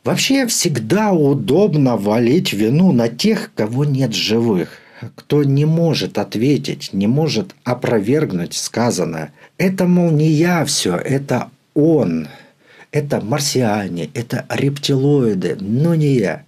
Вообще 0.05 0.47
всегда 0.47 1.13
удобно 1.13 1.97
валить 1.97 2.53
вину 2.53 2.93
на 2.93 3.09
тех, 3.09 3.51
кого 3.55 3.85
нет 3.85 4.15
живых 4.15 4.82
кто 5.15 5.45
не 5.45 5.65
может 5.65 6.19
ответить, 6.19 6.91
не 6.93 7.07
может 7.07 7.55
опровергнуть 7.65 8.55
сказанное. 8.55 9.33
Это, 9.59 9.87
мол, 9.87 10.11
не 10.11 10.29
я 10.29 10.65
все, 10.65 10.97
это 10.97 11.51
он. 11.75 12.29
Это 12.91 13.21
марсиане, 13.21 14.11
это 14.13 14.45
рептилоиды, 14.51 15.57
но 15.61 15.95
не 15.95 16.15
я. 16.15 16.45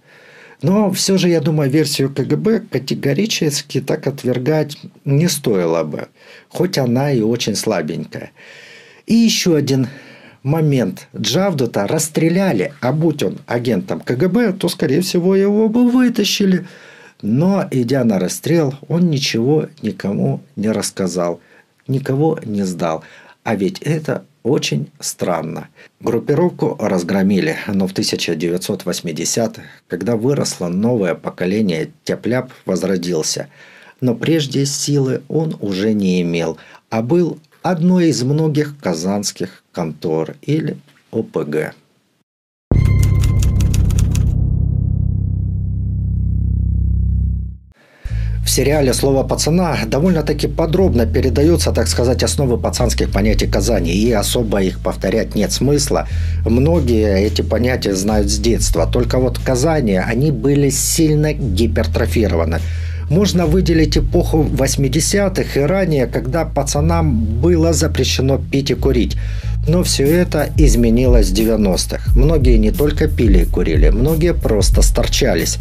Но 0.61 0.91
все 0.91 1.17
же, 1.17 1.29
я 1.29 1.41
думаю, 1.41 1.69
версию 1.69 2.13
КГБ 2.13 2.61
категорически 2.71 3.81
так 3.81 4.07
отвергать 4.07 4.77
не 5.03 5.27
стоило 5.27 5.83
бы, 5.83 6.07
хоть 6.49 6.77
она 6.77 7.11
и 7.11 7.21
очень 7.21 7.55
слабенькая. 7.55 8.31
И 9.05 9.15
еще 9.15 9.55
один 9.55 9.87
момент. 10.43 11.07
Джавдута 11.15 11.87
расстреляли, 11.87 12.73
а 12.79 12.93
будь 12.93 13.23
он 13.23 13.39
агентом 13.47 13.99
КГБ, 13.99 14.53
то, 14.53 14.69
скорее 14.69 15.01
всего, 15.01 15.35
его 15.35 15.67
бы 15.67 15.89
вытащили– 15.89 16.65
но, 17.25 17.67
идя 17.71 18.03
на 18.03 18.19
расстрел, 18.19 18.75
он 18.87 19.09
ничего 19.09 19.67
никому 19.81 20.41
не 20.55 20.69
рассказал, 20.69 21.41
никого 21.87 22.39
не 22.45 22.63
сдал. 22.63 23.03
А 23.43 23.55
ведь 23.55 23.79
это 23.79 24.25
очень 24.43 24.91
странно. 24.99 25.69
Группировку 25.99 26.77
разгромили, 26.79 27.57
но 27.67 27.87
в 27.87 27.93
1980-х, 27.93 29.63
когда 29.87 30.15
выросло 30.15 30.67
новое 30.67 31.15
поколение, 31.15 31.89
Тяпляп 32.03 32.51
возродился. 32.65 33.47
Но 34.01 34.13
прежде 34.13 34.67
силы 34.67 35.23
он 35.27 35.57
уже 35.61 35.93
не 35.93 36.21
имел, 36.21 36.59
а 36.91 37.01
был 37.01 37.39
одной 37.63 38.09
из 38.09 38.21
многих 38.21 38.77
казанских 38.79 39.63
контор 39.71 40.35
или 40.43 40.77
ОПГ. 41.09 41.73
Сериале 48.55 48.93
«Слово 48.93 49.23
пацана» 49.23 49.77
довольно-таки 49.85 50.47
подробно 50.47 51.05
передаются, 51.05 51.73
так 51.73 51.87
сказать, 51.87 52.23
основы 52.23 52.57
пацанских 52.57 53.11
понятий 53.11 53.47
Казани, 53.47 53.91
и 53.91 54.13
особо 54.13 54.61
их 54.61 54.79
повторять 54.79 55.35
нет 55.35 55.51
смысла. 55.51 56.07
Многие 56.45 57.25
эти 57.27 57.41
понятия 57.41 57.93
знают 57.95 58.29
с 58.29 58.39
детства, 58.39 58.87
только 58.87 59.19
вот 59.19 59.37
в 59.37 59.43
Казани 59.43 59.97
они 59.97 60.31
были 60.31 60.69
сильно 60.69 61.33
гипертрофированы. 61.33 62.59
Можно 63.09 63.45
выделить 63.45 63.97
эпоху 63.97 64.43
80-х 64.43 65.59
и 65.59 65.63
ранее, 65.63 66.07
когда 66.07 66.45
пацанам 66.45 67.25
было 67.41 67.73
запрещено 67.73 68.39
пить 68.51 68.71
и 68.71 68.75
курить. 68.75 69.17
Но 69.67 69.83
все 69.83 70.05
это 70.05 70.49
изменилось 70.57 71.29
в 71.29 71.33
90-х. 71.33 72.11
Многие 72.15 72.57
не 72.57 72.71
только 72.71 73.07
пили 73.07 73.39
и 73.39 73.45
курили, 73.45 73.89
многие 73.89 74.33
просто 74.33 74.81
сторчались. 74.81 75.57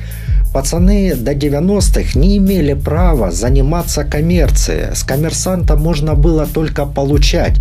Пацаны 0.54 1.16
до 1.16 1.32
90-х 1.32 2.16
не 2.16 2.36
имели 2.36 2.74
права 2.74 3.32
заниматься 3.32 4.04
коммерцией. 4.04 4.94
С 4.94 5.02
коммерсанта 5.02 5.74
можно 5.74 6.14
было 6.14 6.46
только 6.46 6.86
получать. 6.86 7.56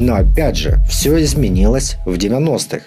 Но 0.00 0.16
опять 0.16 0.56
же, 0.56 0.78
все 0.90 1.22
изменилось 1.22 1.98
в 2.04 2.14
90-х. 2.14 2.80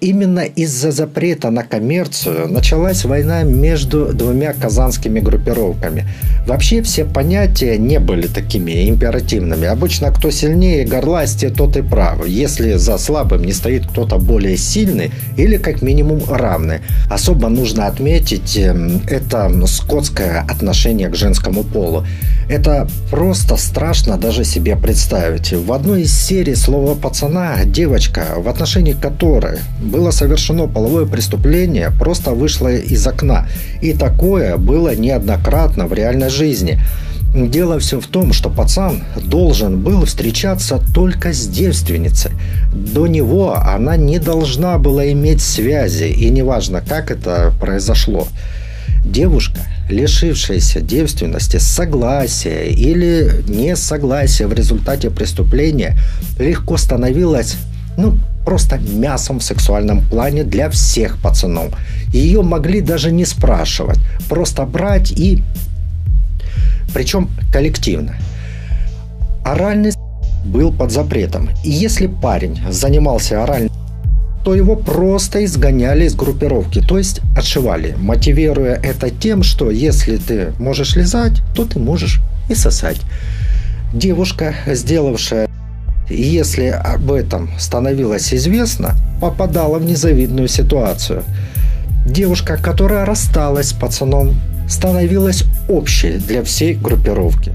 Именно 0.00 0.40
из-за 0.40 0.90
запрета 0.90 1.50
на 1.50 1.62
коммерцию 1.62 2.48
началась 2.48 3.04
война 3.04 3.42
между 3.42 4.12
двумя 4.12 4.52
казанскими 4.52 5.20
группировками. 5.20 6.06
Вообще 6.46 6.82
все 6.82 7.04
понятия 7.04 7.78
не 7.78 7.98
были 7.98 8.26
такими 8.26 8.88
императивными. 8.88 9.66
Обычно 9.66 10.12
кто 10.12 10.30
сильнее 10.30 10.84
горластие, 10.84 11.50
тот 11.50 11.76
и 11.76 11.82
прав. 11.82 12.26
Если 12.26 12.74
за 12.74 12.98
слабым 12.98 13.42
не 13.44 13.52
стоит 13.52 13.86
кто-то 13.86 14.18
более 14.18 14.56
сильный 14.56 15.10
или 15.36 15.56
как 15.56 15.82
минимум 15.82 16.22
равный. 16.28 16.80
Особо 17.10 17.48
нужно 17.48 17.86
отметить 17.86 18.56
эм, 18.56 19.00
это 19.08 19.50
скотское 19.66 20.40
отношение 20.40 21.08
к 21.08 21.16
женскому 21.16 21.64
полу. 21.64 22.04
Это 22.48 22.88
просто 23.10 23.56
страшно 23.56 24.16
даже 24.16 24.44
себе 24.44 24.76
представить. 24.76 25.52
В 25.52 25.72
одной 25.72 26.02
из 26.02 26.16
серий 26.16 26.54
слова 26.54 26.94
пацана 26.94 27.64
девочка, 27.64 28.34
в 28.36 28.48
отношении 28.48 28.92
которой 28.92 29.58
было 29.80 30.10
совершено 30.10 30.66
половое 30.66 31.06
преступление, 31.06 31.90
просто 31.90 32.32
вышла 32.32 32.72
из 32.74 33.06
окна. 33.06 33.46
И 33.82 33.92
такое 33.92 34.56
было 34.56 34.94
неоднократно 34.94 35.86
в 35.86 35.92
реальной 35.92 36.30
жизни. 36.30 36.80
Дело 37.34 37.78
все 37.78 38.00
в 38.00 38.06
том, 38.06 38.32
что 38.32 38.48
пацан 38.48 39.02
должен 39.22 39.82
был 39.82 40.06
встречаться 40.06 40.80
только 40.94 41.34
с 41.34 41.46
девственницей. 41.46 42.30
До 42.72 43.06
него 43.06 43.54
она 43.56 43.96
не 43.96 44.18
должна 44.18 44.78
была 44.78 45.12
иметь 45.12 45.42
связи, 45.42 46.04
и 46.04 46.30
неважно, 46.30 46.80
как 46.80 47.10
это 47.10 47.52
произошло. 47.60 48.26
Девушка, 49.04 49.60
лишившаяся 49.90 50.80
девственности 50.80 51.58
согласия 51.58 52.70
или 52.70 53.44
несогласия 53.46 54.46
в 54.46 54.54
результате 54.54 55.10
преступления, 55.10 55.98
легко 56.38 56.76
становилась 56.78 57.56
ну, 57.96 58.18
просто 58.44 58.78
мясом 58.78 59.38
в 59.38 59.44
сексуальном 59.44 60.00
плане 60.00 60.44
для 60.44 60.70
всех 60.70 61.20
пацанов. 61.20 61.72
Ее 62.12 62.42
могли 62.42 62.80
даже 62.80 63.10
не 63.10 63.24
спрашивать, 63.24 63.98
просто 64.28 64.64
брать 64.64 65.12
и... 65.12 65.42
Причем 66.94 67.28
коллективно. 67.52 68.14
Оральный 69.44 69.92
был 70.44 70.72
под 70.72 70.92
запретом. 70.92 71.50
И 71.64 71.70
если 71.70 72.06
парень 72.06 72.58
занимался 72.70 73.42
оральным 73.42 73.70
то 74.46 74.54
его 74.54 74.76
просто 74.76 75.44
изгоняли 75.44 76.04
из 76.04 76.14
группировки, 76.14 76.80
то 76.80 76.98
есть 76.98 77.20
отшивали, 77.36 77.96
мотивируя 77.98 78.74
это 78.74 79.10
тем, 79.10 79.42
что 79.42 79.72
если 79.72 80.18
ты 80.18 80.52
можешь 80.60 80.94
лизать, 80.94 81.42
то 81.56 81.64
ты 81.64 81.80
можешь 81.80 82.20
и 82.48 82.54
сосать. 82.54 83.00
Девушка, 83.92 84.54
сделавшая 84.68 85.45
если 86.08 86.66
об 86.66 87.10
этом 87.10 87.50
становилось 87.58 88.32
известно, 88.32 88.94
попадала 89.20 89.78
в 89.78 89.84
незавидную 89.84 90.48
ситуацию. 90.48 91.22
Девушка, 92.04 92.56
которая 92.56 93.04
рассталась 93.04 93.68
с 93.68 93.72
пацаном, 93.72 94.34
становилась 94.68 95.44
общей 95.68 96.18
для 96.18 96.42
всей 96.42 96.74
группировки. 96.74 97.52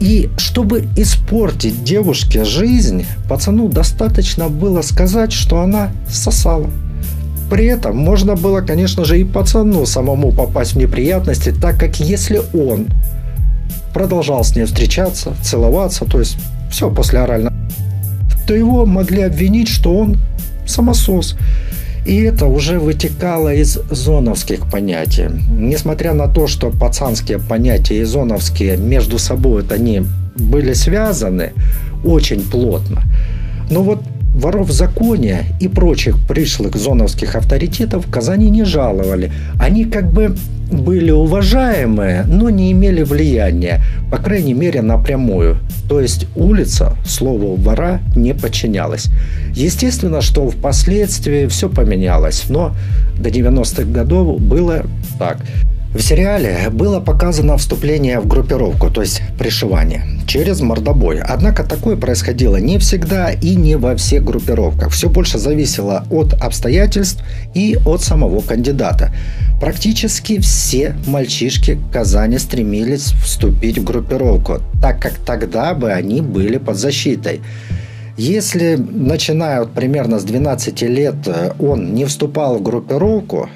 И 0.00 0.28
чтобы 0.36 0.88
испортить 0.96 1.82
девушке 1.82 2.44
жизнь, 2.44 3.06
пацану 3.28 3.68
достаточно 3.68 4.48
было 4.48 4.82
сказать, 4.82 5.32
что 5.32 5.60
она 5.60 5.90
сосала. 6.08 6.68
При 7.48 7.66
этом 7.66 7.96
можно 7.96 8.34
было, 8.34 8.60
конечно 8.60 9.04
же, 9.04 9.20
и 9.20 9.24
пацану 9.24 9.86
самому 9.86 10.32
попасть 10.32 10.72
в 10.72 10.78
неприятности, 10.78 11.52
так 11.52 11.78
как 11.78 12.00
если 12.00 12.42
он 12.52 12.88
продолжал 13.94 14.44
с 14.44 14.54
ней 14.54 14.64
встречаться, 14.64 15.32
целоваться, 15.42 16.04
то 16.04 16.18
есть 16.18 16.36
все 16.70 16.90
после 16.90 17.20
орального, 17.20 17.54
то 18.46 18.54
его 18.54 18.86
могли 18.86 19.22
обвинить, 19.22 19.68
что 19.68 19.96
он 19.96 20.18
самосос. 20.66 21.36
И 22.04 22.20
это 22.22 22.46
уже 22.46 22.78
вытекало 22.78 23.52
из 23.52 23.78
зоновских 23.90 24.70
понятий. 24.70 25.28
Несмотря 25.50 26.14
на 26.14 26.28
то, 26.28 26.46
что 26.46 26.70
пацанские 26.70 27.40
понятия 27.40 27.98
и 27.98 28.04
зоновские 28.04 28.76
между 28.76 29.18
собой 29.18 29.62
вот 29.62 29.72
они 29.72 30.04
были 30.36 30.72
связаны 30.72 31.52
очень 32.04 32.42
плотно. 32.42 33.02
Но 33.70 33.82
вот 33.82 34.02
воров 34.36 34.68
в 34.68 34.72
законе 34.72 35.46
и 35.60 35.68
прочих 35.68 36.18
пришлых 36.28 36.76
зоновских 36.76 37.34
авторитетов 37.34 38.06
в 38.06 38.10
Казани 38.10 38.50
не 38.50 38.64
жаловали. 38.64 39.32
Они 39.58 39.84
как 39.86 40.12
бы 40.12 40.36
были 40.70 41.10
уважаемые, 41.10 42.24
но 42.24 42.50
не 42.50 42.72
имели 42.72 43.02
влияния, 43.02 43.80
по 44.10 44.18
крайней 44.18 44.54
мере 44.54 44.82
напрямую. 44.82 45.58
То 45.88 46.00
есть 46.00 46.26
улица 46.36 46.96
слову 47.06 47.54
вора 47.54 48.00
не 48.14 48.34
подчинялась. 48.34 49.06
Естественно, 49.54 50.20
что 50.20 50.50
впоследствии 50.50 51.46
все 51.46 51.68
поменялось, 51.68 52.44
но 52.48 52.74
до 53.18 53.30
90-х 53.30 53.84
годов 53.84 54.40
было 54.40 54.82
так. 55.18 55.38
В 55.96 56.02
сериале 56.02 56.68
было 56.70 57.00
показано 57.00 57.56
вступление 57.56 58.20
в 58.20 58.28
группировку, 58.28 58.90
то 58.90 59.00
есть 59.00 59.22
пришивание, 59.38 60.20
через 60.26 60.60
мордобой. 60.60 61.20
Однако 61.20 61.64
такое 61.64 61.96
происходило 61.96 62.56
не 62.56 62.78
всегда 62.78 63.30
и 63.30 63.54
не 63.54 63.76
во 63.76 63.96
всех 63.96 64.22
группировках. 64.22 64.90
Все 64.90 65.08
больше 65.08 65.38
зависело 65.38 66.04
от 66.10 66.34
обстоятельств 66.34 67.24
и 67.54 67.78
от 67.86 68.02
самого 68.02 68.42
кандидата. 68.42 69.10
Практически 69.58 70.38
все 70.38 70.94
мальчишки 71.06 71.78
Казани 71.90 72.36
стремились 72.36 73.12
вступить 73.24 73.78
в 73.78 73.84
группировку, 73.84 74.60
так 74.82 75.00
как 75.00 75.14
тогда 75.14 75.72
бы 75.72 75.90
они 75.90 76.20
были 76.20 76.58
под 76.58 76.76
защитой. 76.76 77.40
Если, 78.18 78.76
начиная 78.76 79.62
от 79.62 79.72
примерно 79.72 80.18
с 80.18 80.24
12 80.24 80.82
лет, 80.82 81.16
он 81.58 81.94
не 81.94 82.04
вступал 82.04 82.58
в 82.58 82.62
группировку, 82.62 83.48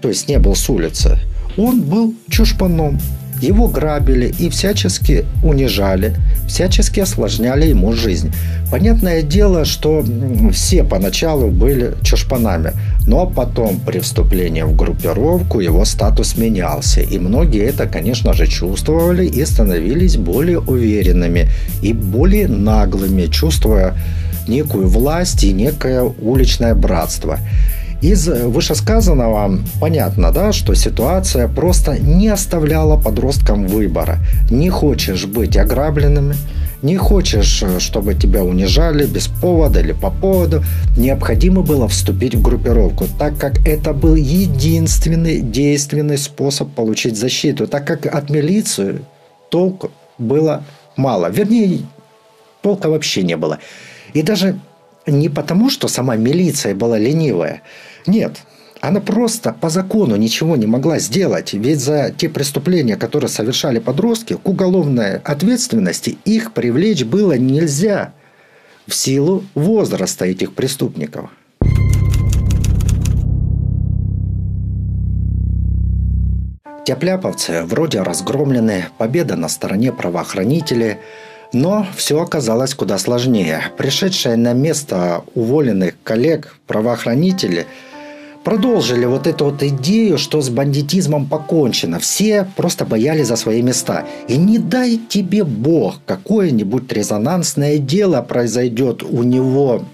то 0.00 0.08
есть 0.08 0.26
не 0.28 0.38
был 0.38 0.54
с 0.54 0.70
улицы, 0.70 1.18
он 1.56 1.82
был 1.82 2.14
чушпаном. 2.28 2.98
Его 3.42 3.66
грабили 3.66 4.32
и 4.38 4.48
всячески 4.48 5.24
унижали, 5.42 6.14
всячески 6.46 7.00
осложняли 7.00 7.66
ему 7.66 7.92
жизнь. 7.92 8.32
Понятное 8.70 9.22
дело, 9.22 9.64
что 9.64 10.04
все 10.52 10.84
поначалу 10.84 11.48
были 11.48 11.94
чушпанами, 12.04 12.70
но 13.08 13.26
потом 13.26 13.80
при 13.80 13.98
вступлении 13.98 14.62
в 14.62 14.76
группировку 14.76 15.58
его 15.58 15.84
статус 15.84 16.36
менялся. 16.36 17.00
И 17.00 17.18
многие 17.18 17.64
это, 17.64 17.86
конечно 17.86 18.32
же, 18.32 18.46
чувствовали 18.46 19.26
и 19.26 19.44
становились 19.44 20.16
более 20.16 20.60
уверенными 20.60 21.48
и 21.82 21.92
более 21.92 22.46
наглыми, 22.46 23.26
чувствуя 23.26 23.96
некую 24.46 24.86
власть 24.86 25.42
и 25.42 25.52
некое 25.52 26.02
уличное 26.02 26.76
братство. 26.76 27.40
Из 28.02 28.26
вышесказанного 28.26 29.60
понятно, 29.80 30.32
да, 30.32 30.52
что 30.52 30.74
ситуация 30.74 31.46
просто 31.46 31.98
не 32.00 32.26
оставляла 32.26 33.00
подросткам 33.00 33.68
выбора. 33.68 34.18
Не 34.50 34.70
хочешь 34.70 35.26
быть 35.26 35.56
ограбленными, 35.56 36.34
не 36.82 36.96
хочешь, 36.96 37.62
чтобы 37.78 38.14
тебя 38.14 38.42
унижали 38.42 39.06
без 39.06 39.28
повода 39.28 39.78
или 39.78 39.92
по 39.92 40.10
поводу, 40.10 40.64
необходимо 40.96 41.62
было 41.62 41.86
вступить 41.86 42.34
в 42.34 42.42
группировку, 42.42 43.06
так 43.20 43.38
как 43.38 43.64
это 43.64 43.92
был 43.92 44.16
единственный 44.16 45.40
действенный 45.40 46.18
способ 46.18 46.70
получить 46.74 47.16
защиту, 47.16 47.68
так 47.68 47.86
как 47.86 48.06
от 48.06 48.30
милиции 48.30 49.04
толку 49.48 49.92
было 50.18 50.64
мало. 50.96 51.30
Вернее, 51.30 51.82
толка 52.62 52.88
вообще 52.90 53.22
не 53.22 53.36
было. 53.36 53.60
И 54.12 54.22
даже 54.22 54.58
не 55.06 55.28
потому, 55.28 55.70
что 55.70 55.86
сама 55.86 56.16
милиция 56.16 56.74
была 56.74 56.98
ленивая. 56.98 57.62
Нет, 58.06 58.38
она 58.80 59.00
просто 59.00 59.52
по 59.52 59.68
закону 59.68 60.16
ничего 60.16 60.56
не 60.56 60.66
могла 60.66 60.98
сделать, 60.98 61.52
ведь 61.52 61.80
за 61.80 62.10
те 62.10 62.28
преступления, 62.28 62.96
которые 62.96 63.30
совершали 63.30 63.78
подростки, 63.78 64.34
к 64.34 64.48
уголовной 64.48 65.18
ответственности 65.18 66.18
их 66.24 66.52
привлечь 66.52 67.04
было 67.04 67.38
нельзя 67.38 68.12
в 68.88 68.94
силу 68.94 69.44
возраста 69.54 70.24
этих 70.24 70.54
преступников. 70.54 71.30
Тепляповцы 76.84 77.62
вроде 77.62 78.02
разгромлены, 78.02 78.86
победа 78.98 79.36
на 79.36 79.48
стороне 79.48 79.92
правоохранителей, 79.92 80.96
но 81.52 81.86
все 81.96 82.20
оказалось 82.20 82.74
куда 82.74 82.98
сложнее. 82.98 83.62
Пришедшие 83.76 84.36
на 84.36 84.52
место 84.52 85.22
уволенных 85.36 85.94
коллег 86.02 86.56
правоохранители 86.66 87.66
продолжили 88.44 89.04
вот 89.04 89.26
эту 89.26 89.46
вот 89.46 89.62
идею, 89.62 90.18
что 90.18 90.40
с 90.40 90.48
бандитизмом 90.48 91.26
покончено. 91.26 91.98
Все 91.98 92.46
просто 92.56 92.84
боялись 92.84 93.28
за 93.28 93.36
свои 93.36 93.62
места. 93.62 94.06
И 94.28 94.36
не 94.36 94.58
дай 94.58 95.00
тебе 95.08 95.44
бог, 95.44 95.96
какое-нибудь 96.06 96.92
резонансное 96.92 97.78
дело 97.78 98.22
произойдет 98.22 99.02
у 99.02 99.22
него 99.22 99.84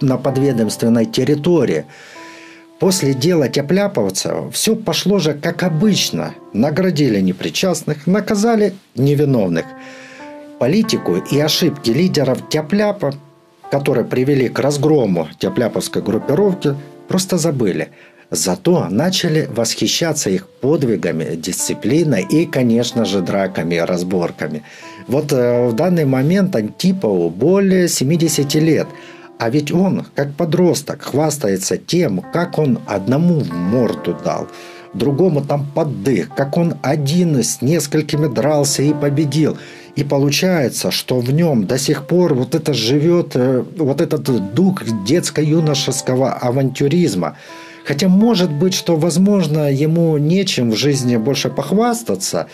на 0.00 0.16
подведомственной 0.16 1.06
территории– 1.06 1.84
После 2.82 3.14
дела 3.14 3.48
Тепляповца 3.48 4.50
все 4.50 4.74
пошло 4.74 5.20
же 5.20 5.34
как 5.34 5.62
обычно. 5.62 6.34
Наградили 6.52 7.20
непричастных, 7.20 8.08
наказали 8.08 8.74
невиновных. 8.96 9.66
Политику 10.58 11.14
и 11.14 11.38
ошибки 11.38 11.90
лидеров 11.90 12.48
Тепляпа, 12.48 13.14
которые 13.70 14.04
привели 14.04 14.48
к 14.48 14.58
разгрому 14.58 15.28
Тепляповской 15.38 16.02
группировки, 16.02 16.74
просто 17.12 17.36
забыли. 17.36 17.88
Зато 18.30 18.88
начали 18.90 19.46
восхищаться 19.56 20.30
их 20.30 20.48
подвигами, 20.48 21.36
дисциплиной 21.36 22.22
и, 22.22 22.46
конечно 22.46 23.04
же, 23.04 23.20
драками 23.20 23.76
разборками. 23.76 24.62
Вот 25.08 25.32
э, 25.32 25.68
в 25.68 25.74
данный 25.74 26.06
момент 26.06 26.56
Антипову 26.56 27.28
более 27.28 27.88
70 27.88 28.54
лет– 28.54 28.86
а 29.42 29.50
ведь 29.50 29.72
он, 29.72 30.06
как 30.14 30.34
подросток, 30.34 31.02
хвастается 31.02 31.76
тем, 31.76 32.20
как 32.32 32.58
он 32.58 32.78
одному 32.86 33.40
в 33.40 33.52
морду 33.52 34.16
дал, 34.24 34.46
другому 34.94 35.40
там 35.44 35.66
поддых, 35.74 36.32
как 36.36 36.56
он 36.56 36.74
один 36.80 37.42
с 37.42 37.60
несколькими 37.60 38.32
дрался 38.32 38.84
и 38.84 38.94
победил. 38.94 39.58
И 39.94 40.04
получается, 40.04 40.90
что 40.90 41.20
в 41.20 41.32
нем 41.32 41.66
до 41.66 41.78
сих 41.78 42.06
пор 42.06 42.34
вот 42.34 42.54
это 42.54 42.72
живет, 42.72 43.32
э, 43.34 43.62
вот 43.76 44.00
этот 44.00 44.54
дух 44.54 44.82
детско-юношеского 45.04 46.32
авантюризма. 46.32 47.36
Хотя 47.84 48.08
может 48.08 48.50
быть, 48.50 48.74
что, 48.74 48.96
возможно, 48.96 49.70
ему 49.70 50.16
нечем 50.16 50.70
в 50.70 50.76
жизни 50.76 51.16
больше 51.16 51.50
похвастаться, 51.50 52.46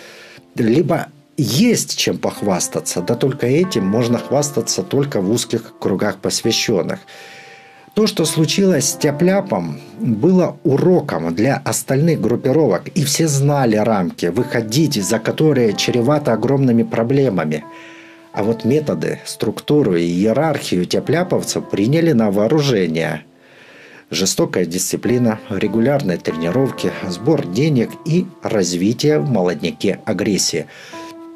либо 0.57 1.07
есть 1.37 1.97
чем 1.97 2.19
похвастаться, 2.19 3.01
да 3.01 3.15
только 3.15 3.47
этим 3.47 3.87
можно 3.87 4.19
хвастаться 4.19 4.83
только 4.83 5.21
в 5.21 5.31
узких 5.31 5.75
кругах 5.79 6.17
посвященных. 6.17 6.99
То, 7.99 8.07
что 8.07 8.25
случилось 8.27 8.91
с 8.91 8.97
Тяпляпом, 8.97 9.81
было 9.99 10.57
уроком 10.63 11.35
для 11.35 11.57
остальных 11.57 12.21
группировок, 12.21 12.87
и 12.95 13.03
все 13.03 13.27
знали 13.27 13.75
рамки, 13.75 14.27
выходить 14.27 15.03
за 15.03 15.19
которые 15.19 15.73
чревато 15.73 16.33
огромными 16.33 16.85
проблемами. 16.85 17.65
А 18.33 18.45
вот 18.45 18.65
методы, 18.65 19.19
структуру 19.25 19.97
и 19.97 20.05
иерархию 20.05 20.85
тяпляповцев 20.85 21.69
приняли 21.69 22.13
на 22.13 22.31
вооружение. 22.31 23.25
Жестокая 24.13 24.65
дисциплина, 24.65 25.41
регулярные 25.51 26.19
тренировки, 26.19 26.93
сбор 27.09 27.49
денег 27.49 27.91
и 28.07 28.27
развитие 28.45 29.19
в 29.19 29.29
молодняке 29.29 29.99
агрессии– 30.05 30.67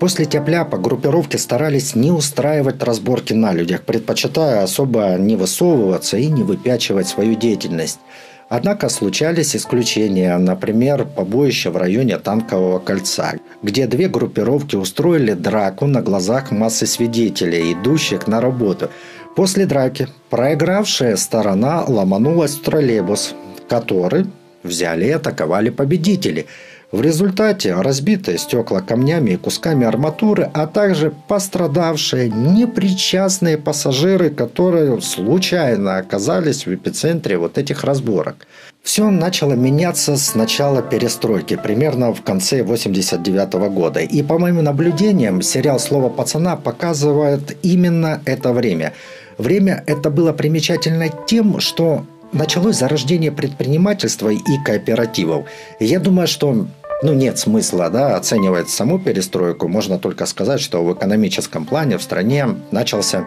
После 0.02 0.24
тепляпа 0.24 0.78
группировки 0.78 1.36
старались 1.36 1.94
не 1.94 2.10
устраивать 2.10 2.82
разборки 2.82 3.34
на 3.34 3.52
людях, 3.52 3.82
предпочитая 3.82 4.64
особо 4.64 5.14
не 5.16 5.36
высовываться 5.36 6.16
и 6.16 6.26
не 6.26 6.42
выпячивать 6.42 7.06
свою 7.06 7.36
деятельность. 7.36 8.00
Однако 8.48 8.88
случались 8.88 9.54
исключения, 9.54 10.36
например, 10.38 11.04
побоище 11.04 11.70
в 11.70 11.76
районе 11.76 12.18
Танкового 12.18 12.80
кольца, 12.80 13.34
где 13.62 13.86
две 13.86 14.08
группировки 14.08 14.74
устроили 14.74 15.34
драку 15.34 15.86
на 15.86 16.02
глазах 16.02 16.50
массы 16.50 16.86
свидетелей, 16.86 17.72
идущих 17.72 18.26
на 18.26 18.40
работу. 18.40 18.90
После 19.36 19.66
драки 19.66 20.08
проигравшая 20.30 21.14
сторона 21.14 21.84
ломанулась 21.86 22.56
в 22.56 22.62
троллейбус, 22.62 23.36
который 23.68 24.26
взяли 24.64 25.04
и 25.04 25.10
атаковали 25.10 25.70
победители– 25.70 26.46
в 26.92 27.00
результате 27.00 27.74
разбитые 27.74 28.36
стекла 28.36 28.82
камнями 28.82 29.30
и 29.30 29.36
кусками 29.36 29.86
арматуры, 29.86 30.50
а 30.52 30.66
также 30.66 31.12
пострадавшие 31.26 32.28
непричастные 32.28 33.56
пассажиры, 33.56 34.28
которые 34.28 35.00
случайно 35.00 35.96
оказались 35.96 36.66
в 36.66 36.74
эпицентре 36.74 37.38
вот 37.38 37.56
этих 37.56 37.82
разборок. 37.84 38.46
Все 38.82 39.08
начало 39.10 39.54
меняться 39.54 40.16
с 40.16 40.34
начала 40.34 40.82
перестройки, 40.82 41.56
примерно 41.56 42.12
в 42.12 42.20
конце 42.22 42.62
89 42.62 43.52
года. 43.70 44.00
И 44.00 44.22
по 44.22 44.38
моим 44.38 44.62
наблюдениям, 44.62 45.40
сериал 45.40 45.78
«Слово 45.78 46.10
пацана» 46.10 46.56
показывает 46.56 47.56
именно 47.62 48.20
это 48.26 48.52
время. 48.52 48.92
Время 49.38 49.82
это 49.86 50.10
было 50.10 50.32
примечательно 50.32 51.08
тем, 51.26 51.58
что 51.60 52.04
началось 52.32 52.76
зарождение 52.76 53.30
предпринимательства 53.30 54.30
и 54.30 54.64
кооперативов. 54.64 55.46
Я 55.78 56.00
думаю, 56.00 56.26
что 56.26 56.66
ну, 57.02 57.12
нет 57.14 57.38
смысла 57.38 57.90
да, 57.90 58.16
оценивать 58.16 58.70
саму 58.70 58.98
перестройку. 58.98 59.68
Можно 59.68 59.98
только 59.98 60.26
сказать, 60.26 60.60
что 60.60 60.84
в 60.84 60.92
экономическом 60.94 61.64
плане 61.64 61.98
в 61.98 62.02
стране 62.02 62.46
начался 62.70 63.26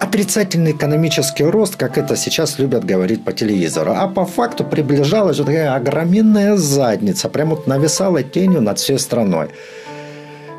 отрицательный 0.00 0.70
экономический 0.70 1.44
рост, 1.44 1.76
как 1.76 1.98
это 1.98 2.16
сейчас 2.16 2.58
любят 2.58 2.84
говорить 2.84 3.24
по 3.24 3.32
телевизору. 3.32 3.92
А 3.96 4.06
по 4.06 4.24
факту 4.24 4.64
приближалась 4.64 5.38
такая 5.38 5.74
огроменная 5.74 6.56
задница, 6.56 7.28
прямо 7.28 7.56
вот 7.56 7.66
нависала 7.66 8.22
тенью 8.22 8.60
над 8.60 8.78
всей 8.78 8.98
страной. 8.98 9.48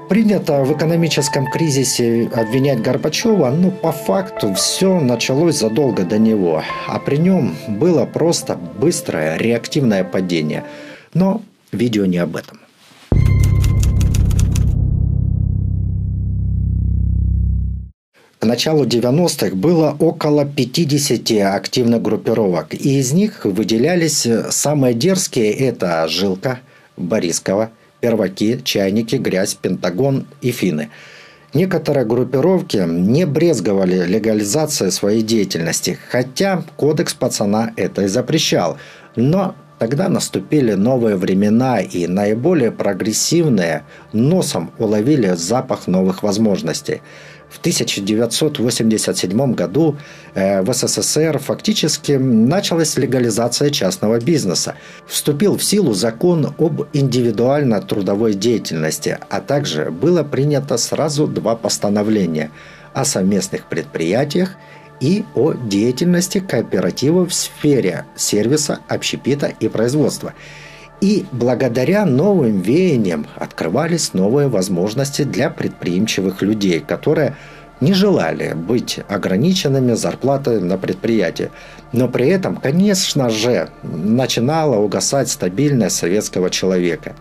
Принято 0.09 0.63
в 0.63 0.75
экономическом 0.75 1.49
кризисе 1.51 2.29
обвинять 2.33 2.81
Горбачева, 2.81 3.51
но 3.51 3.69
по 3.69 3.91
факту 3.91 4.53
все 4.55 4.99
началось 4.99 5.59
задолго 5.59 6.03
до 6.03 6.17
него. 6.17 6.63
А 6.87 6.99
при 6.99 7.17
нем 7.17 7.55
было 7.67 8.05
просто 8.05 8.55
быстрое 8.55 9.37
реактивное 9.37 10.03
падение. 10.03 10.63
Но 11.13 11.43
Видео 11.71 12.05
не 12.05 12.17
об 12.17 12.35
этом. 12.35 12.59
К 18.39 18.45
началу 18.45 18.85
90-х 18.85 19.55
было 19.55 19.95
около 19.99 20.45
50 20.45 21.31
активных 21.53 22.01
группировок, 22.01 22.73
и 22.73 22.99
из 22.99 23.11
них 23.11 23.43
выделялись 23.43 24.25
самые 24.49 24.93
дерзкие– 24.93 25.51
это 25.67 26.07
«Жилка», 26.07 26.61
«Борискова», 26.95 27.69
«Перваки», 27.99 28.61
«Чайники», 28.63 29.17
«Грязь», 29.17 29.55
«Пентагон» 29.55 30.25
и 30.41 30.51
«Финны». 30.51 30.89
Некоторые 31.53 32.05
группировки 32.05 32.77
не 32.77 33.25
брезговали 33.25 34.05
легализацией 34.05 34.91
своей 34.91 35.21
деятельности, 35.21 35.97
хотя 36.09 36.63
кодекс 36.77 37.13
пацана 37.13 37.73
это 37.75 38.03
и 38.03 38.07
запрещал. 38.07 38.77
Но 39.17 39.55
Тогда 39.79 40.09
наступили 40.09 40.73
новые 40.73 41.15
времена, 41.15 41.79
и 41.79 42.05
наиболее 42.05 42.69
прогрессивные 42.69 43.85
носом 44.11 44.71
уловили 44.77 45.35
запах 45.35 45.87
новых 45.87 46.21
возможностей. 46.21 47.01
В 47.49 47.59
1987 47.59 49.53
году 49.53 49.95
э, 50.35 50.61
в 50.61 50.71
СССР 50.73 51.39
фактически 51.39 52.11
началась 52.11 52.97
легализация 52.97 53.69
частного 53.71 54.19
бизнеса. 54.19 54.75
Вступил 55.07 55.57
в 55.57 55.63
силу 55.63 55.93
закон 55.93 56.53
об 56.59 56.81
индивидуально-трудовой 56.93 58.33
деятельности, 58.33 59.17
а 59.29 59.39
также 59.41 59.89
было 59.89 60.23
принято 60.23 60.77
сразу 60.77 61.25
два 61.25 61.55
постановления 61.55 62.51
о 62.93 63.05
совместных 63.05 63.65
предприятиях 63.65 64.55
и 64.99 65.23
о 65.35 65.53
деятельности 65.53 66.39
кооператива 66.39 67.25
в 67.25 67.33
сфере 67.33 68.05
сервиса, 68.15 68.79
общепита 68.87 69.47
и 69.59 69.67
производства. 69.67 70.33
И 71.01 71.25
благодаря 71.31 72.05
новым 72.05 72.59
веяниям 72.59 73.25
открывались 73.35 74.13
новые 74.13 74.49
возможности 74.49 75.23
для 75.23 75.49
предприимчивых 75.49 76.41
людей, 76.41 76.81
которые 76.81 77.35
не 77.79 77.93
желали 77.93 78.53
быть 78.53 78.99
ограниченными 79.07 79.93
зарплатой 79.93 80.59
на 80.59 80.77
предприятии. 80.77 81.51
Но 81.93 82.09
при 82.09 82.27
этом, 82.27 82.57
конечно 82.57 83.29
же, 83.29 83.69
начинала 83.83 84.75
угасать 84.75 85.29
стабильность 85.29 85.95
советского 85.95 86.49
человека. 86.49 87.15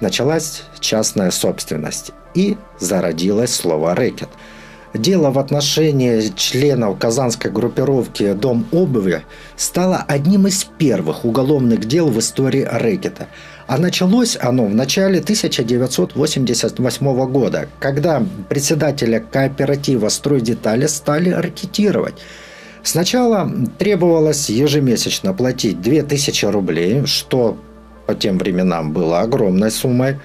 Началась 0.00 0.62
частная 0.80 1.30
собственность 1.30 2.12
и 2.34 2.56
зародилось 2.78 3.54
слово 3.54 3.94
«рэкет». 3.94 4.30
Дело 4.94 5.30
в 5.30 5.38
отношении 5.38 6.32
членов 6.34 6.98
казанской 6.98 7.52
группировки 7.52 8.32
«Дом 8.32 8.66
обуви» 8.72 9.22
стало 9.56 10.04
одним 10.08 10.48
из 10.48 10.64
первых 10.64 11.24
уголовных 11.24 11.84
дел 11.84 12.08
в 12.08 12.18
истории 12.18 12.66
рэкета. 12.68 13.28
А 13.68 13.78
началось 13.78 14.36
оно 14.40 14.66
в 14.66 14.74
начале 14.74 15.20
1988 15.20 17.30
года, 17.30 17.68
когда 17.78 18.20
председателя 18.48 19.20
кооператива 19.20 20.08
«Стройдетали» 20.08 20.86
стали 20.86 21.30
ракетировать. 21.30 22.14
Сначала 22.82 23.48
требовалось 23.78 24.50
ежемесячно 24.50 25.34
платить 25.34 25.80
2000 25.80 26.46
рублей, 26.46 27.06
что 27.06 27.56
по 28.06 28.16
тем 28.16 28.38
временам 28.38 28.92
было 28.92 29.20
огромной 29.20 29.70
суммой, 29.70 30.16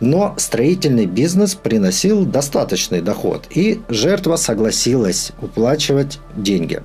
но 0.00 0.34
строительный 0.36 1.06
бизнес 1.06 1.54
приносил 1.54 2.24
достаточный 2.24 3.00
доход, 3.00 3.46
и 3.50 3.80
жертва 3.88 4.36
согласилась 4.36 5.32
уплачивать 5.40 6.18
деньги. 6.36 6.82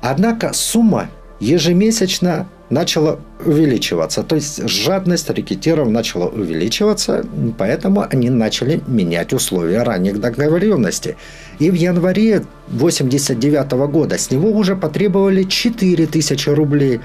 Однако 0.00 0.52
сумма 0.52 1.08
ежемесячно 1.40 2.46
начала 2.70 3.18
увеличиваться. 3.44 4.22
То 4.22 4.36
есть 4.36 4.66
жадность 4.68 5.28
рекетиров 5.30 5.88
начала 5.88 6.26
увеличиваться, 6.26 7.24
поэтому 7.58 8.06
они 8.08 8.30
начали 8.30 8.80
менять 8.86 9.32
условия 9.32 9.82
ранних 9.82 10.20
договоренностей. 10.20 11.16
И 11.58 11.70
в 11.70 11.74
январе 11.74 12.36
1989 12.68 13.72
года 13.90 14.16
с 14.16 14.30
него 14.30 14.50
уже 14.50 14.74
потребовали 14.74 15.42
4000 15.42 16.48
рублей 16.50 17.00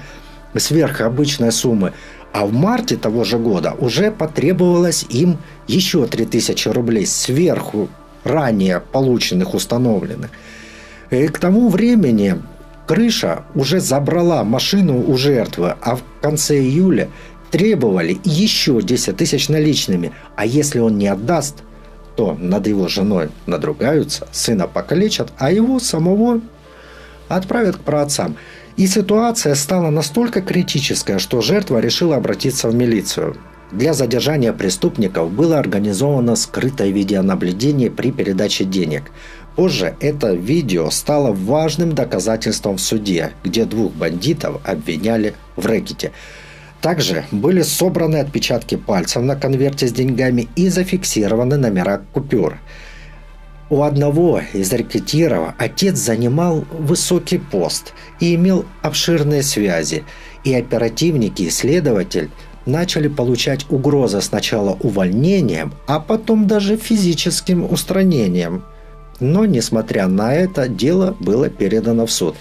сверх 0.56 1.02
обычной 1.02 1.52
суммы. 1.52 1.92
А 2.32 2.46
в 2.46 2.52
марте 2.52 2.96
того 2.96 3.24
же 3.24 3.38
года 3.38 3.74
уже 3.78 4.10
потребовалось 4.10 5.04
им 5.08 5.38
еще 5.66 6.06
3000 6.06 6.68
рублей 6.68 7.06
сверху 7.06 7.88
ранее 8.24 8.80
полученных, 8.80 9.54
установленных. 9.54 10.30
И 11.10 11.26
к 11.28 11.38
тому 11.38 11.68
времени 11.68 12.36
Крыша 12.86 13.44
уже 13.54 13.80
забрала 13.80 14.44
машину 14.44 15.04
у 15.06 15.16
жертвы, 15.16 15.74
а 15.82 15.96
в 15.96 16.02
конце 16.22 16.58
июля 16.58 17.08
требовали 17.50 18.18
еще 18.24 18.80
10 18.80 19.16
тысяч 19.16 19.48
наличными. 19.48 20.12
А 20.36 20.46
если 20.46 20.78
он 20.78 20.96
не 20.96 21.08
отдаст, 21.08 21.62
то 22.16 22.34
над 22.34 22.66
его 22.66 22.88
женой 22.88 23.28
надругаются, 23.46 24.26
сына 24.32 24.66
покалечат, 24.66 25.32
а 25.38 25.52
его 25.52 25.78
самого 25.78 26.40
отправят 27.28 27.76
к 27.76 27.80
праотцам. 27.80 28.36
И 28.78 28.86
ситуация 28.86 29.56
стала 29.56 29.90
настолько 29.90 30.40
критическая, 30.40 31.18
что 31.18 31.40
жертва 31.40 31.80
решила 31.80 32.14
обратиться 32.14 32.68
в 32.68 32.76
милицию. 32.76 33.36
Для 33.72 33.92
задержания 33.92 34.52
преступников 34.52 35.32
было 35.32 35.58
организовано 35.58 36.36
скрытое 36.36 36.90
видеонаблюдение 36.90 37.90
при 37.90 38.12
передаче 38.12 38.64
денег. 38.64 39.10
Позже 39.56 39.96
это 39.98 40.32
видео 40.32 40.90
стало 40.90 41.32
важным 41.32 41.92
доказательством 41.92 42.76
в 42.76 42.80
суде, 42.80 43.32
где 43.42 43.64
двух 43.64 43.92
бандитов 43.94 44.60
обвиняли 44.64 45.34
в 45.56 45.66
рэкете. 45.66 46.12
Также 46.80 47.24
были 47.32 47.62
собраны 47.62 48.18
отпечатки 48.18 48.76
пальцев 48.76 49.24
на 49.24 49.34
конверте 49.34 49.88
с 49.88 49.92
деньгами 49.92 50.46
и 50.54 50.68
зафиксированы 50.68 51.56
номера 51.56 52.02
купюр. 52.12 52.58
У 53.70 53.82
одного 53.82 54.40
из 54.52 54.72
рэкетиров 54.72 55.54
отец 55.58 55.96
занимал 55.96 56.64
высокий 56.70 57.38
пост 57.38 57.92
и 58.18 58.34
имел 58.34 58.64
обширные 58.82 59.42
связи, 59.42 60.04
и 60.44 60.54
оперативники 60.54 61.42
и 61.42 61.50
следователь 61.50 62.30
начали 62.66 63.08
получать 63.08 63.66
угрозы 63.70 64.20
сначала 64.22 64.76
увольнением, 64.80 65.72
а 65.86 66.00
потом 66.00 66.46
даже 66.46 66.76
физическим 66.76 67.70
устранением– 67.70 68.64
но, 69.20 69.46
несмотря 69.46 70.06
на 70.06 70.34
это, 70.34 70.68
дело 70.68 71.16
было 71.18 71.48
передано 71.48 72.06
в 72.06 72.12
суд. 72.12 72.36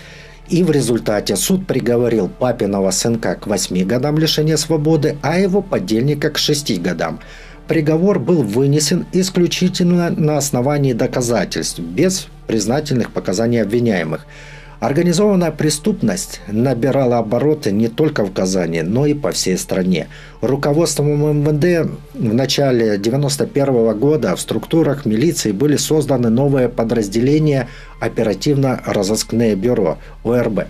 И 0.47 0.63
в 0.63 0.71
результате 0.71 1.35
суд 1.35 1.67
приговорил 1.67 2.29
папиного 2.29 2.91
сынка 2.91 3.35
к 3.35 3.47
8 3.47 3.85
годам 3.85 4.17
лишения 4.17 4.57
свободы, 4.57 5.17
а 5.21 5.37
его 5.39 5.61
подельника 5.61 6.29
к 6.29 6.37
6 6.37 6.81
годам. 6.81 7.19
Приговор 7.67 8.19
был 8.19 8.43
вынесен 8.43 9.05
исключительно 9.11 10.09
на 10.09 10.37
основании 10.37 10.93
доказательств, 10.93 11.79
без 11.79 12.27
признательных 12.47 13.11
показаний 13.11 13.61
обвиняемых– 13.61 14.25
Организованная 14.79 15.49
преступность 15.49 16.39
набирала 16.47 17.17
обороты 17.17 17.71
не 17.71 17.87
только 17.87 18.23
в 18.23 18.31
Казани, 18.31 18.83
но 18.83 19.07
и 19.07 19.15
по 19.15 19.31
всей 19.31 19.57
стране. 19.57 20.07
Руководством 20.41 21.07
МВД 21.07 21.89
в 22.13 22.33
начале 22.33 22.93
1991 22.93 23.97
года 23.97 24.35
в 24.35 24.39
структурах 24.39 25.05
милиции 25.05 25.51
были 25.51 25.77
созданы 25.77 26.29
новые 26.29 26.69
подразделения 26.69 27.69
оперативно-розыскное 27.99 29.55
бюро 29.55 29.97
ОРБ. 30.23 30.67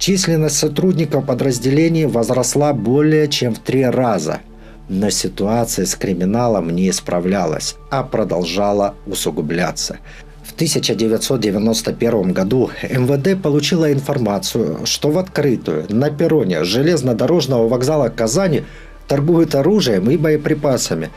Численность 0.00 0.56
сотрудников 0.56 1.24
подразделений 1.24 2.06
возросла 2.06 2.72
более 2.72 3.28
чем 3.28 3.54
в 3.54 3.60
три 3.60 3.84
раза. 3.84 4.40
Но 4.88 5.10
ситуация 5.10 5.86
с 5.86 5.94
криминалом 5.94 6.70
не 6.70 6.90
исправлялась, 6.90 7.76
а 7.90 8.02
продолжала 8.02 8.94
усугубляться. 9.06 9.98
В 10.42 10.52
1991 10.52 12.32
году 12.32 12.70
МВД 12.82 13.40
получила 13.42 13.90
информацию, 13.90 14.80
что 14.84 15.10
в 15.10 15.18
открытую 15.18 15.86
на 15.88 16.10
перроне 16.10 16.64
железнодорожного 16.64 17.66
вокзала 17.66 18.10
Казани 18.10 18.64
торгуют 19.08 19.54
оружием 19.54 20.10
и 20.10 20.18
боеприпасами. 20.18 21.10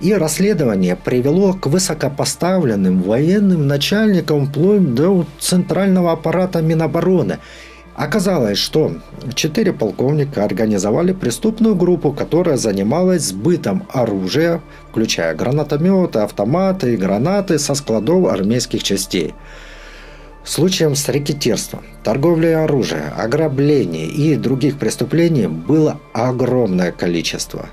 И 0.00 0.14
расследование 0.14 0.94
привело 0.94 1.54
к 1.54 1.66
высокопоставленным 1.66 3.02
военным 3.02 3.66
начальникам 3.66 4.46
вплоть 4.46 4.94
до 4.94 5.26
центрального 5.40 6.12
аппарата 6.12 6.62
Минобороны– 6.62 7.38
Оказалось, 7.98 8.58
что 8.58 8.92
четыре 9.34 9.72
полковника 9.72 10.44
организовали 10.44 11.12
преступную 11.12 11.74
группу, 11.74 12.12
которая 12.12 12.56
занималась 12.56 13.22
сбытом 13.22 13.88
оружия, 13.92 14.62
включая 14.88 15.34
гранатометы, 15.34 16.20
автоматы 16.20 16.94
и 16.94 16.96
гранаты 16.96 17.58
со 17.58 17.74
складов 17.74 18.32
армейских 18.32 18.84
частей. 18.84 19.34
Случаем 20.44 20.94
с 20.94 21.08
рекетирством, 21.08 21.80
торговлей 22.04 22.54
оружия, 22.54 23.12
ограблений 23.18 24.06
и 24.06 24.36
других 24.36 24.78
преступлений 24.78 25.48
было 25.48 25.98
огромное 26.12 26.92
количество. 26.92 27.68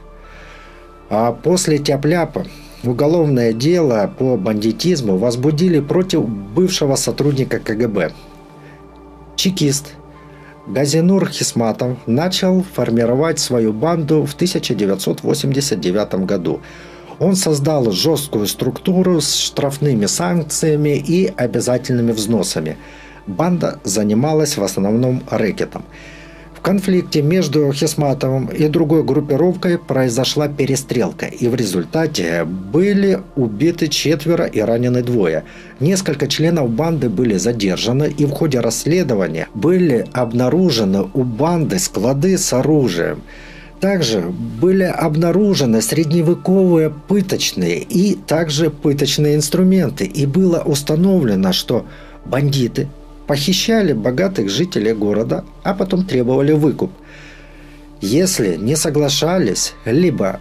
А 1.12 1.34
после 1.34 1.78
тяп-ляпа 1.78 2.48
уголовное 2.84 3.54
дело 3.54 4.12
по 4.18 4.38
бандитизму 4.38 5.18
возбудили 5.18 5.82
против 5.82 6.28
бывшего 6.28 6.96
сотрудника 6.96 7.60
КГБ. 7.60 8.12
Чекист– 9.36 9.94
Газинур 10.68 11.30
Хисматов 11.30 11.98
начал 12.08 12.64
формировать 12.64 13.40
свою 13.40 13.72
банду 13.72 14.26
в 14.26 14.34
1989 14.34 16.26
году. 16.26 16.60
Он 17.20 17.36
создал 17.36 17.92
жесткую 17.92 18.48
структуру 18.48 19.22
с 19.22 19.36
штрафными 19.36 20.08
санкциями 20.08 20.98
и 20.98 21.32
обязательными 21.38 22.12
взносами. 22.12 22.78
Банда 23.28 23.80
занималась 23.84 24.58
в 24.58 24.64
основном 24.64 25.24
рэкетом– 25.30 25.84
конфликте 26.66 27.22
между 27.22 27.72
Хисматовым 27.72 28.48
и 28.48 28.68
другой 28.68 29.04
группировкой 29.04 29.78
произошла 29.78 30.48
перестрелка, 30.48 31.28
и 31.28 31.48
в 31.48 31.54
результате 31.54 32.44
были 32.44 33.20
убиты 33.36 33.88
четверо 33.88 34.46
и 34.46 34.60
ранены 34.62 35.04
двое. 35.04 35.44
Несколько 35.80 36.28
членов 36.28 36.72
банды 36.72 37.08
были 37.08 37.38
задержаны, 37.38 38.12
и 38.18 38.26
в 38.26 38.32
ходе 38.32 38.62
расследования 38.62 39.48
были 39.54 40.08
обнаружены 40.12 41.08
у 41.14 41.24
банды 41.24 41.78
склады 41.78 42.36
с 42.36 42.52
оружием. 42.52 43.22
Также 43.80 44.22
были 44.22 44.86
обнаружены 44.86 45.84
средневековые 45.84 46.92
пыточные 47.08 47.78
и 47.78 48.16
также 48.16 48.72
пыточные 48.72 49.36
инструменты, 49.36 50.06
и 50.06 50.26
было 50.26 50.64
установлено, 50.66 51.54
что 51.54 51.86
бандиты 52.26 52.88
похищали 53.28 53.94
богатых 53.94 54.50
жителей 54.50 54.94
города, 54.94 55.44
а 55.64 55.74
потом 55.74 56.06
требовали 56.06 56.52
выкуп. 56.52 56.92
Если 58.02 58.56
не 58.56 58.76
соглашались, 58.76 59.74
либо 59.86 60.40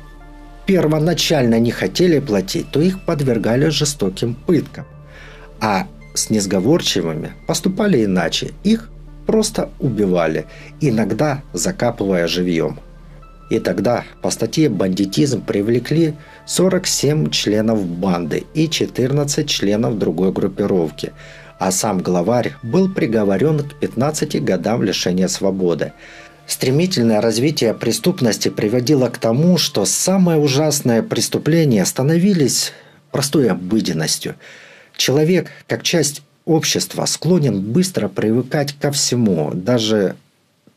первоначально 0.66 1.60
не 1.60 1.70
хотели 1.70 2.18
платить, 2.18 2.70
то 2.70 2.80
их 2.80 3.04
подвергали 3.04 3.68
жестоким 3.68 4.34
пыткам. 4.34 4.84
А 5.60 5.86
с 6.14 6.30
несговорчивыми 6.30 7.32
поступали 7.46 8.04
иначе. 8.04 8.52
Их 8.64 8.90
просто 9.26 9.70
убивали, 9.78 10.46
иногда 10.80 11.42
закапывая 11.52 12.26
живьем. 12.26 12.78
И 13.50 13.58
тогда 13.58 14.04
по 14.22 14.30
статье 14.30 14.68
«Бандитизм» 14.68 15.42
привлекли 15.42 16.14
47 16.46 17.30
членов 17.30 17.84
банды 17.86 18.44
и 18.54 18.68
14 18.68 19.48
членов 19.48 19.98
другой 19.98 20.32
группировки– 20.32 21.12
а 21.58 21.70
сам 21.70 22.00
главарь 22.00 22.54
был 22.62 22.92
приговорен 22.92 23.60
к 23.60 23.74
15 23.74 24.42
годам 24.44 24.82
лишения 24.82 25.28
свободы. 25.28 25.92
Стремительное 26.46 27.20
развитие 27.20 27.72
преступности 27.72 28.50
приводило 28.50 29.08
к 29.08 29.18
тому, 29.18 29.56
что 29.56 29.84
самые 29.86 30.38
ужасные 30.38 31.02
преступления 31.02 31.84
становились 31.84 32.72
простой 33.10 33.48
обыденностью. 33.48 34.34
Человек, 34.96 35.48
как 35.66 35.82
часть 35.82 36.22
общества, 36.44 37.06
склонен 37.06 37.60
быстро 37.60 38.08
привыкать 38.08 38.74
ко 38.78 38.92
всему, 38.92 39.52
даже 39.54 40.16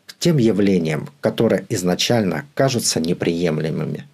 к 0.06 0.18
тем 0.18 0.38
явлениям, 0.38 1.10
которые 1.20 1.66
изначально 1.70 2.46
кажутся 2.54 3.00
неприемлемыми. 3.00 4.06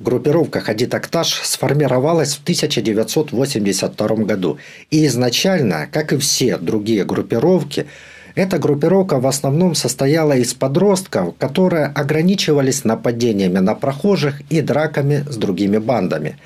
Группировка 0.00 0.60
Хади 0.60 0.86
Такташ 0.86 1.42
сформировалась 1.44 2.34
в 2.34 2.42
1982 2.42 4.08
году. 4.24 4.56
И 4.90 5.04
изначально, 5.04 5.88
как 5.92 6.14
и 6.14 6.16
все 6.16 6.56
другие 6.56 7.04
группировки, 7.04 7.86
Эта 8.36 8.58
группировка 8.58 9.18
в 9.18 9.26
основном 9.26 9.74
состояла 9.74 10.34
из 10.34 10.54
подростков, 10.54 11.34
которые 11.36 11.86
ограничивались 11.86 12.84
нападениями 12.84 13.58
на 13.58 13.74
прохожих 13.74 14.40
и 14.48 14.60
драками 14.60 15.24
с 15.28 15.36
другими 15.36 15.78
бандами. 15.78 16.38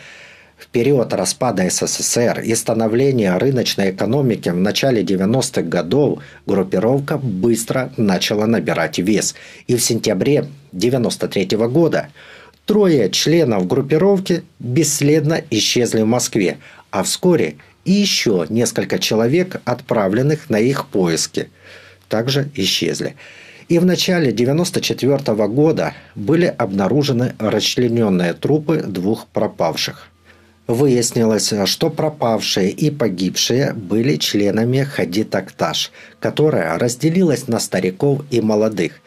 В 0.56 0.66
период 0.68 1.12
распада 1.12 1.68
СССР 1.68 2.40
и 2.40 2.54
становления 2.54 3.36
рыночной 3.36 3.90
экономики 3.90 4.48
в 4.48 4.56
начале 4.56 5.02
90-х 5.02 5.62
годов 5.62 6.20
группировка 6.46 7.18
быстро 7.18 7.92
начала 7.98 8.46
набирать 8.46 8.98
вес. 8.98 9.34
И 9.66 9.76
в 9.76 9.82
сентябре 9.82 10.38
1993 10.72 11.56
года 11.68 12.08
трое 12.66 13.10
членов 13.10 13.66
группировки 13.66 14.44
бесследно 14.58 15.42
исчезли 15.50 16.02
в 16.02 16.06
Москве, 16.06 16.58
а 16.90 17.02
вскоре 17.02 17.56
и 17.84 17.92
еще 17.92 18.46
несколько 18.48 18.98
человек, 18.98 19.60
отправленных 19.64 20.48
на 20.50 20.58
их 20.58 20.86
поиски, 20.86 21.50
также 22.08 22.50
исчезли. 22.54 23.16
И 23.68 23.78
в 23.78 23.86
начале 23.86 24.30
1994 24.30 25.48
года 25.48 25.94
были 26.14 26.46
обнаружены 26.46 27.34
расчлененные 27.38 28.34
трупы 28.34 28.82
двух 28.86 29.26
пропавших. 29.26 30.08
Выяснилось, 30.66 31.52
что 31.66 31.90
пропавшие 31.90 32.70
и 32.70 32.90
погибшие 32.90 33.74
были 33.74 34.16
членами 34.16 34.82
Хади 34.82 35.24
Такташ, 35.24 35.90
которая 36.20 36.78
разделилась 36.78 37.48
на 37.48 37.58
стариков 37.58 38.22
и 38.30 38.40
молодых. 38.40 39.00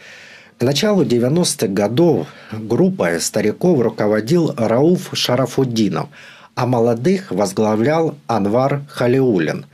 К 0.58 0.64
началу 0.64 1.03
90-х 1.03 1.68
годов 1.68 2.28
группой 2.51 3.20
стариков 3.22 3.80
руководил 3.82 4.53
Рауф 4.58 5.10
Шарафуддинов– 5.14 6.10
а 6.58 6.66
молодых 6.66 7.32
возглавлял 7.32 8.16
Анвар 8.26 8.82
Халиулин. 8.89 9.68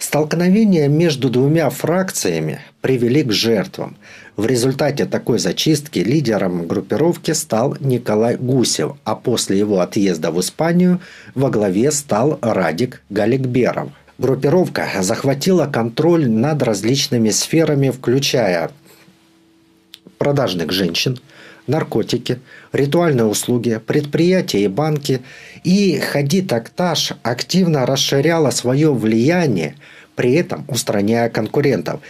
Столкновения 0.00 0.88
между 0.88 1.30
двумя 1.30 1.70
фракциями 1.70 2.58
привели 2.80 3.22
к 3.22 3.30
жертвам. 3.30 3.96
В 4.36 4.44
результате 4.44 5.06
такой 5.06 5.38
зачистки 5.38 6.00
лидером 6.00 6.66
группировки 6.66 7.30
стал 7.30 7.76
Николай 7.78 8.36
Гусев, 8.36 8.96
а 9.04 9.14
после 9.14 9.60
его 9.60 9.78
отъезда 9.78 10.32
в 10.32 10.40
Испанию 10.40 11.00
во 11.36 11.50
главе 11.50 11.92
стал 11.92 12.40
Радик 12.42 13.00
Галикберов. 13.10 13.90
Группировка 14.18 14.88
захватила 15.02 15.66
контроль 15.66 16.28
над 16.28 16.64
различными 16.64 17.30
сферами, 17.30 17.90
включая 17.90 18.72
продажных 20.24 20.72
женщин– 20.72 21.18
наркотики, 21.66 22.40
ритуальные 22.72 23.26
услуги, 23.26 23.80
предприятия 23.84 24.64
и 24.64 24.68
банки. 24.68 25.20
И 25.64 25.98
Хадид 25.98 26.52
Акташ 26.52 27.12
активно 27.22 27.86
расширяла 27.86 28.50
свое 28.50 28.92
влияние, 28.92 29.74
при 30.16 30.34
этом 30.34 30.64
устраняя 30.68 31.28
конкурентов. 31.28 32.00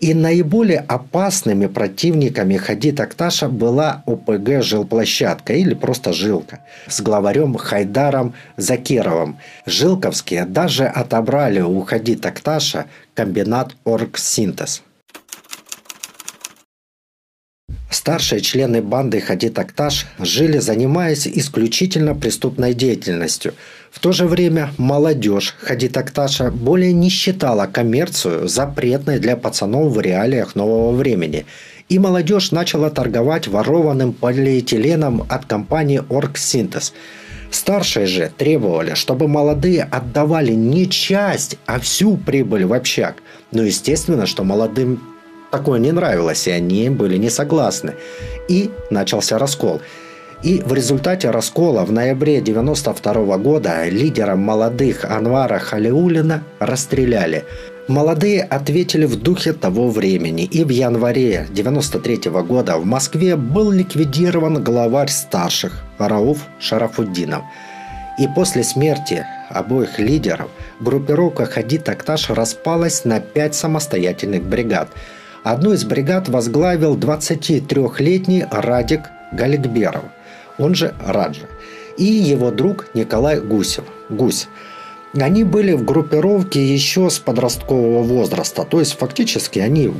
И 0.00 0.12
наиболее 0.12 0.80
опасными 0.80 1.66
противниками 1.66 2.56
Хадид 2.56 3.00
Акташа 3.00 3.48
была 3.48 4.02
ОПГ 4.06 4.62
«Жилплощадка» 4.62 5.54
или 5.54 5.74
просто 5.74 6.12
«Жилка» 6.12 6.60
с 6.88 7.00
главарем 7.00 7.56
Хайдаром 7.56 8.34
Закировым. 8.56 9.38
Жилковские 9.66 10.44
даже 10.44 10.84
отобрали 10.86 11.60
у 11.60 11.80
Хадид 11.82 12.24
Акташа 12.26 12.86
комбинат 13.14 13.76
«Оргсинтез». 13.84 14.82
Старшие 17.94 18.40
члены 18.40 18.82
банды 18.82 19.20
Хадид 19.20 19.56
Акташ 19.56 20.06
жили, 20.18 20.58
занимаясь 20.58 21.28
исключительно 21.28 22.16
преступной 22.16 22.74
деятельностью. 22.74 23.54
В 23.92 24.00
то 24.00 24.10
же 24.10 24.26
время 24.26 24.72
молодежь 24.78 25.54
Хадид 25.60 25.96
Акташа 25.96 26.50
более 26.50 26.92
не 26.92 27.08
считала 27.08 27.66
коммерцию 27.66 28.48
запретной 28.48 29.20
для 29.20 29.36
пацанов 29.36 29.92
в 29.92 30.00
реалиях 30.00 30.56
нового 30.56 30.90
времени. 30.92 31.46
И 31.88 32.00
молодежь 32.00 32.50
начала 32.50 32.90
торговать 32.90 33.46
ворованным 33.46 34.12
полиэтиленом 34.12 35.24
от 35.28 35.44
компании 35.46 36.02
«Оргсинтез». 36.08 36.94
Старшие 37.52 38.06
же 38.06 38.32
требовали, 38.36 38.94
чтобы 38.94 39.28
молодые 39.28 39.84
отдавали 39.84 40.50
не 40.50 40.90
часть, 40.90 41.58
а 41.66 41.78
всю 41.78 42.16
прибыль 42.16 42.64
в 42.64 42.72
общак. 42.72 43.22
Но 43.52 43.58
ну, 43.60 43.68
естественно, 43.68 44.26
что 44.26 44.42
молодым 44.42 45.13
такое 45.54 45.78
не 45.78 45.92
нравилось, 45.92 46.48
и 46.48 46.50
они 46.50 46.90
были 46.90 47.16
не 47.16 47.30
согласны. 47.30 47.94
И 48.48 48.70
начался 48.90 49.38
раскол. 49.38 49.80
И 50.42 50.60
в 50.66 50.74
результате 50.74 51.30
раскола 51.30 51.84
в 51.84 51.92
ноябре 51.92 52.38
1992 52.38 53.38
года 53.38 53.88
лидера 53.88 54.34
молодых 54.34 55.04
Анвара 55.04 55.58
Халиулина 55.58 56.42
расстреляли. 56.58 57.44
Молодые 57.86 58.42
ответили 58.42 59.04
в 59.04 59.16
духе 59.16 59.52
того 59.52 59.90
времени, 59.90 60.44
и 60.44 60.64
в 60.64 60.70
январе 60.70 61.46
1993 61.50 62.30
года 62.42 62.78
в 62.78 62.84
Москве 62.84 63.36
был 63.36 63.70
ликвидирован 63.70 64.64
главарь 64.64 65.10
старших 65.10 65.84
Рауф 65.98 66.38
Шарафуддинов. 66.58 67.42
И 68.18 68.26
после 68.34 68.64
смерти 68.64 69.24
обоих 69.50 69.98
лидеров 69.98 70.48
группировка 70.80 71.46
Хади 71.46 71.78
Такташ 71.78 72.30
распалась 72.30 73.04
на 73.04 73.20
пять 73.20 73.54
самостоятельных 73.54 74.42
бригад– 74.42 74.88
Одну 75.44 75.74
из 75.74 75.84
бригад 75.84 76.30
возглавил 76.30 76.96
23-летний 76.96 78.46
Радик 78.50 79.10
Галикберов, 79.30 80.04
он 80.56 80.74
же 80.74 80.94
Раджа, 81.06 81.46
и 81.98 82.04
его 82.04 82.50
друг 82.50 82.86
Николай 82.94 83.40
Гусев, 83.40 83.84
Гусь. 84.08 84.48
Они 85.12 85.44
были 85.44 85.74
в 85.74 85.84
группировке 85.84 86.64
еще 86.64 87.10
с 87.10 87.18
подросткового 87.18 88.02
возраста, 88.02 88.64
то 88.64 88.80
есть 88.80 88.96
фактически 88.96 89.58
они 89.58 89.92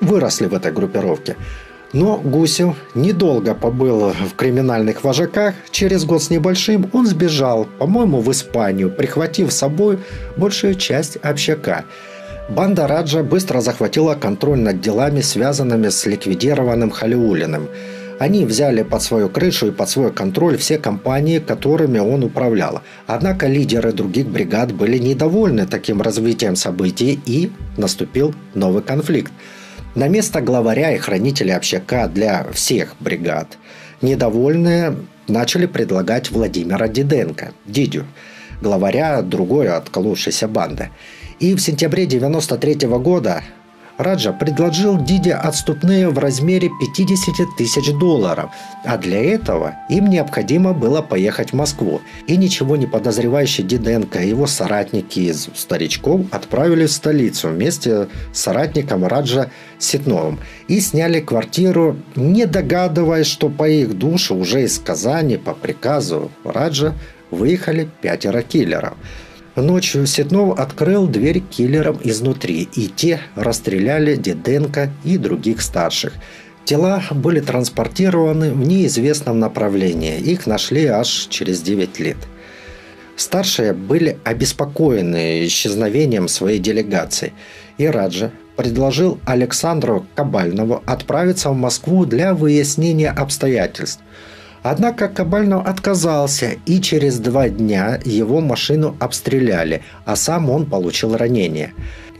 выросли 0.00 0.46
в 0.46 0.54
этой 0.54 0.72
группировке. 0.72 1.36
Но 1.92 2.16
Гусев 2.16 2.74
недолго 2.96 3.54
побыл 3.54 4.10
в 4.10 4.34
криминальных 4.34 5.04
вожаках. 5.04 5.54
Через 5.70 6.04
год 6.04 6.24
с 6.24 6.28
небольшим 6.28 6.90
он 6.92 7.06
сбежал, 7.06 7.66
по-моему, 7.78 8.20
в 8.20 8.32
Испанию, 8.32 8.90
прихватив 8.90 9.52
с 9.52 9.58
собой 9.58 10.00
большую 10.36 10.74
часть 10.74 11.18
общака– 11.18 11.84
Банда 12.48 12.86
Раджа 12.86 13.22
быстро 13.22 13.60
захватила 13.60 14.14
контроль 14.14 14.58
над 14.58 14.80
делами, 14.80 15.20
связанными 15.20 15.90
с 15.90 16.06
ликвидированным 16.06 16.90
Халиулиным. 16.90 17.68
Они 18.18 18.46
взяли 18.46 18.82
под 18.82 19.02
свою 19.02 19.28
крышу 19.28 19.68
и 19.68 19.70
под 19.70 19.88
свой 19.90 20.10
контроль 20.10 20.56
все 20.56 20.78
компании, 20.78 21.40
которыми 21.40 21.98
он 21.98 22.24
управлял. 22.24 22.80
Однако 23.06 23.46
лидеры 23.46 23.92
других 23.92 24.28
бригад 24.28 24.72
были 24.72 24.96
недовольны 24.96 25.66
таким 25.66 26.00
развитием 26.00 26.56
событий 26.56 27.20
и 27.26 27.52
наступил 27.76 28.34
новый 28.54 28.82
конфликт. 28.82 29.30
На 29.94 30.08
место 30.08 30.40
главаря 30.40 30.94
и 30.94 30.98
хранителя 30.98 31.56
общака 31.56 32.08
для 32.08 32.46
всех 32.52 32.96
бригад 32.98 33.58
недовольные 34.00 34.96
начали 35.28 35.66
предлагать 35.66 36.30
Владимира 36.30 36.88
Диденко, 36.88 37.52
Дидю, 37.66 38.06
главаря 38.62 39.20
другой 39.22 39.68
отколовшейся 39.68 40.48
банды. 40.48 40.90
И 41.40 41.54
в 41.54 41.60
сентябре 41.60 42.04
1993 42.04 42.88
года 42.98 43.44
Раджа 43.96 44.32
предложил 44.32 44.96
Диде 44.96 45.34
отступные 45.34 46.08
в 46.08 46.18
размере 46.18 46.70
50 46.96 47.56
тысяч 47.56 47.92
долларов, 47.92 48.50
а 48.84 48.96
для 48.96 49.22
этого 49.22 49.74
им 49.88 50.08
необходимо 50.08 50.72
было 50.72 51.00
поехать 51.02 51.50
в 51.50 51.56
Москву. 51.56 52.00
И 52.26 52.36
ничего 52.36 52.76
не 52.76 52.86
подозревающий 52.86 53.62
Диденко 53.62 54.20
и 54.20 54.28
его 54.28 54.48
соратники 54.48 55.20
из 55.20 55.48
старичков 55.54 56.22
отправились 56.32 56.90
в 56.90 56.94
столицу 56.94 57.48
вместе 57.48 58.08
с 58.32 58.40
соратником 58.40 59.04
Раджа 59.04 59.50
Ситновым 59.78 60.40
и 60.66 60.80
сняли 60.80 61.20
квартиру, 61.20 61.96
не 62.16 62.46
догадываясь, 62.46 63.26
что 63.26 63.48
по 63.48 63.68
их 63.68 63.96
душу 63.96 64.34
уже 64.34 64.62
из 64.62 64.78
Казани 64.78 65.36
по 65.36 65.54
приказу 65.54 66.30
Раджа 66.44 66.94
выехали 67.30 67.88
пятеро 68.00 68.42
киллеров– 68.42 68.94
Ночью 69.62 70.06
Ситнов 70.06 70.58
открыл 70.58 71.06
дверь 71.06 71.40
киллерам 71.40 71.98
изнутри, 72.04 72.68
и 72.74 72.86
те 72.86 73.20
расстреляли 73.34 74.14
Деденко 74.14 74.90
и 75.04 75.18
других 75.18 75.62
старших. 75.62 76.14
Тела 76.64 77.02
были 77.10 77.40
транспортированы 77.40 78.52
в 78.52 78.60
неизвестном 78.60 79.40
направлении. 79.40 80.18
Их 80.18 80.46
нашли 80.46 80.86
аж 80.86 81.26
через 81.30 81.62
9 81.62 81.98
лет. 81.98 82.18
Старшие 83.16 83.72
были 83.72 84.18
обеспокоены 84.22 85.46
исчезновением 85.46 86.28
своей 86.28 86.58
делегации. 86.58 87.32
И 87.78 87.86
Раджа 87.86 88.30
предложил 88.56 89.18
Александру 89.24 90.06
Кабальнову 90.14 90.82
отправиться 90.86 91.50
в 91.50 91.56
Москву 91.56 92.04
для 92.04 92.34
выяснения 92.34 93.10
обстоятельств– 93.10 94.00
Однако 94.62 95.08
Кабальнов 95.08 95.66
отказался, 95.66 96.56
и 96.66 96.80
через 96.80 97.18
два 97.18 97.48
дня 97.48 98.00
его 98.04 98.40
машину 98.40 98.96
обстреляли, 98.98 99.82
а 100.04 100.16
сам 100.16 100.50
он 100.50 100.66
получил 100.66 101.16
ранение. 101.16 101.72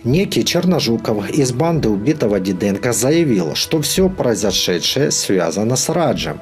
Некий 0.04 0.44
Черножуков 0.44 1.28
из 1.30 1.52
банды 1.52 1.88
убитого 1.88 2.38
Диденко 2.38 2.92
заявил, 2.92 3.54
что 3.54 3.82
все 3.82 4.08
произошедшее 4.08 5.10
связано 5.10 5.76
с 5.76 5.88
Раджем. 5.88 6.40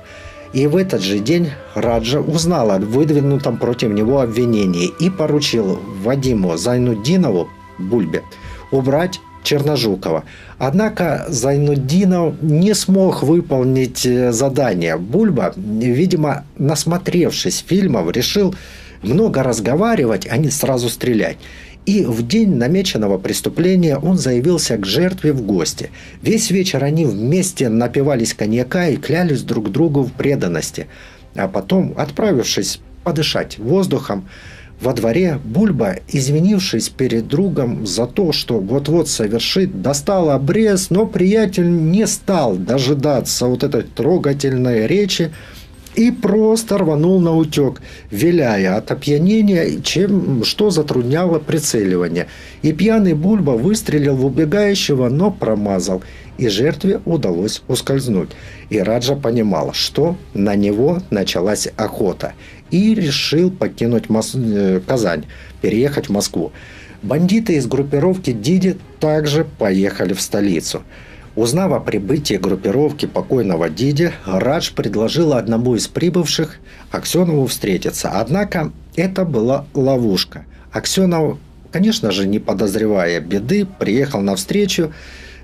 И 0.52 0.66
в 0.66 0.76
этот 0.76 1.02
же 1.02 1.18
день 1.18 1.50
Раджа 1.74 2.20
узнал 2.20 2.70
о 2.70 2.78
выдвинутом 2.78 3.56
против 3.56 3.90
него 3.90 4.20
обвинении 4.20 4.92
и 5.00 5.10
поручил 5.10 5.80
Вадиму 6.02 6.56
Зайнудинову 6.56 7.48
Бульбе 7.78 8.22
убрать 8.70 9.20
Черножукова. 9.46 10.24
Однако 10.58 11.26
Зайнуддинов 11.28 12.34
не 12.42 12.74
смог 12.74 13.22
выполнить 13.22 14.04
э, 14.04 14.32
задание. 14.32 14.96
Бульба, 14.96 15.54
видимо, 15.56 16.44
насмотревшись 16.58 17.64
фильмов, 17.66 18.10
решил 18.10 18.56
много 19.02 19.44
разговаривать, 19.44 20.26
а 20.28 20.36
не 20.36 20.50
сразу 20.50 20.88
стрелять. 20.88 21.36
И 21.84 22.04
в 22.04 22.26
день 22.26 22.56
намеченного 22.56 23.18
преступления 23.18 23.96
он 23.96 24.18
заявился 24.18 24.76
к 24.78 24.84
жертве 24.84 25.32
в 25.32 25.42
гости. 25.42 25.90
Весь 26.22 26.50
вечер 26.50 26.82
они 26.82 27.04
вместе 27.04 27.68
напивались 27.68 28.34
коньяка 28.34 28.88
и 28.88 28.96
клялись 28.96 29.42
друг 29.42 29.70
другу 29.70 30.02
в 30.02 30.10
преданности. 30.10 30.88
А 31.36 31.46
потом, 31.46 31.94
отправившись 31.96 32.80
подышать 33.04 33.58
воздухом, 33.58 34.28
во 34.80 34.92
дворе 34.92 35.40
Бульба, 35.44 35.96
извинившись 36.08 36.88
перед 36.88 37.28
другом 37.28 37.86
за 37.86 38.06
то, 38.06 38.32
что 38.32 38.60
вот-вот 38.60 39.08
совершит, 39.08 39.82
достал 39.82 40.30
обрез, 40.30 40.90
но 40.90 41.06
приятель 41.06 41.70
не 41.70 42.06
стал 42.06 42.56
дожидаться 42.56 43.46
вот 43.46 43.64
этой 43.64 43.82
трогательной 43.82 44.86
речи, 44.86 45.32
и 45.96 46.10
просто 46.10 46.76
рванул 46.78 47.20
на 47.20 47.34
утек, 47.34 47.80
виляя 48.10 48.76
от 48.76 48.90
опьянения, 48.90 49.80
чем, 49.82 50.44
что 50.44 50.70
затрудняло 50.70 51.38
прицеливание. 51.38 52.26
И 52.62 52.72
пьяный 52.72 53.14
Бульба 53.14 53.52
выстрелил 53.52 54.14
в 54.14 54.26
убегающего, 54.26 55.08
но 55.08 55.30
промазал, 55.30 56.02
и 56.36 56.48
жертве 56.48 57.00
удалось 57.06 57.62
ускользнуть. 57.66 58.28
И 58.68 58.78
Раджа 58.78 59.16
понимал, 59.16 59.72
что 59.72 60.16
на 60.34 60.54
него 60.54 60.98
началась 61.10 61.68
охота, 61.76 62.34
и 62.70 62.94
решил 62.94 63.50
покинуть 63.50 64.08
Мос... 64.08 64.32
Э, 64.34 64.80
Казань, 64.86 65.24
переехать 65.60 66.08
в 66.08 66.12
Москву. 66.12 66.52
Бандиты 67.02 67.56
из 67.56 67.66
группировки 67.66 68.32
Диди 68.32 68.76
также 69.00 69.44
поехали 69.44 70.12
в 70.12 70.20
столицу– 70.20 70.82
Узнав 71.36 71.72
о 71.72 71.80
прибытии 71.80 72.36
группировки 72.36 73.04
покойного 73.04 73.68
Диди, 73.68 74.10
Радж 74.24 74.72
предложил 74.72 75.34
одному 75.34 75.74
из 75.74 75.86
прибывших 75.86 76.56
Аксенову 76.90 77.46
встретиться. 77.46 78.08
Однако 78.08 78.72
это 78.96 79.26
была 79.26 79.66
ловушка. 79.74 80.46
Аксенов, 80.72 81.36
конечно 81.70 82.10
же, 82.10 82.26
не 82.26 82.38
подозревая 82.38 83.20
беды, 83.20 83.66
приехал 83.66 84.22
на 84.22 84.34
встречу. 84.34 84.94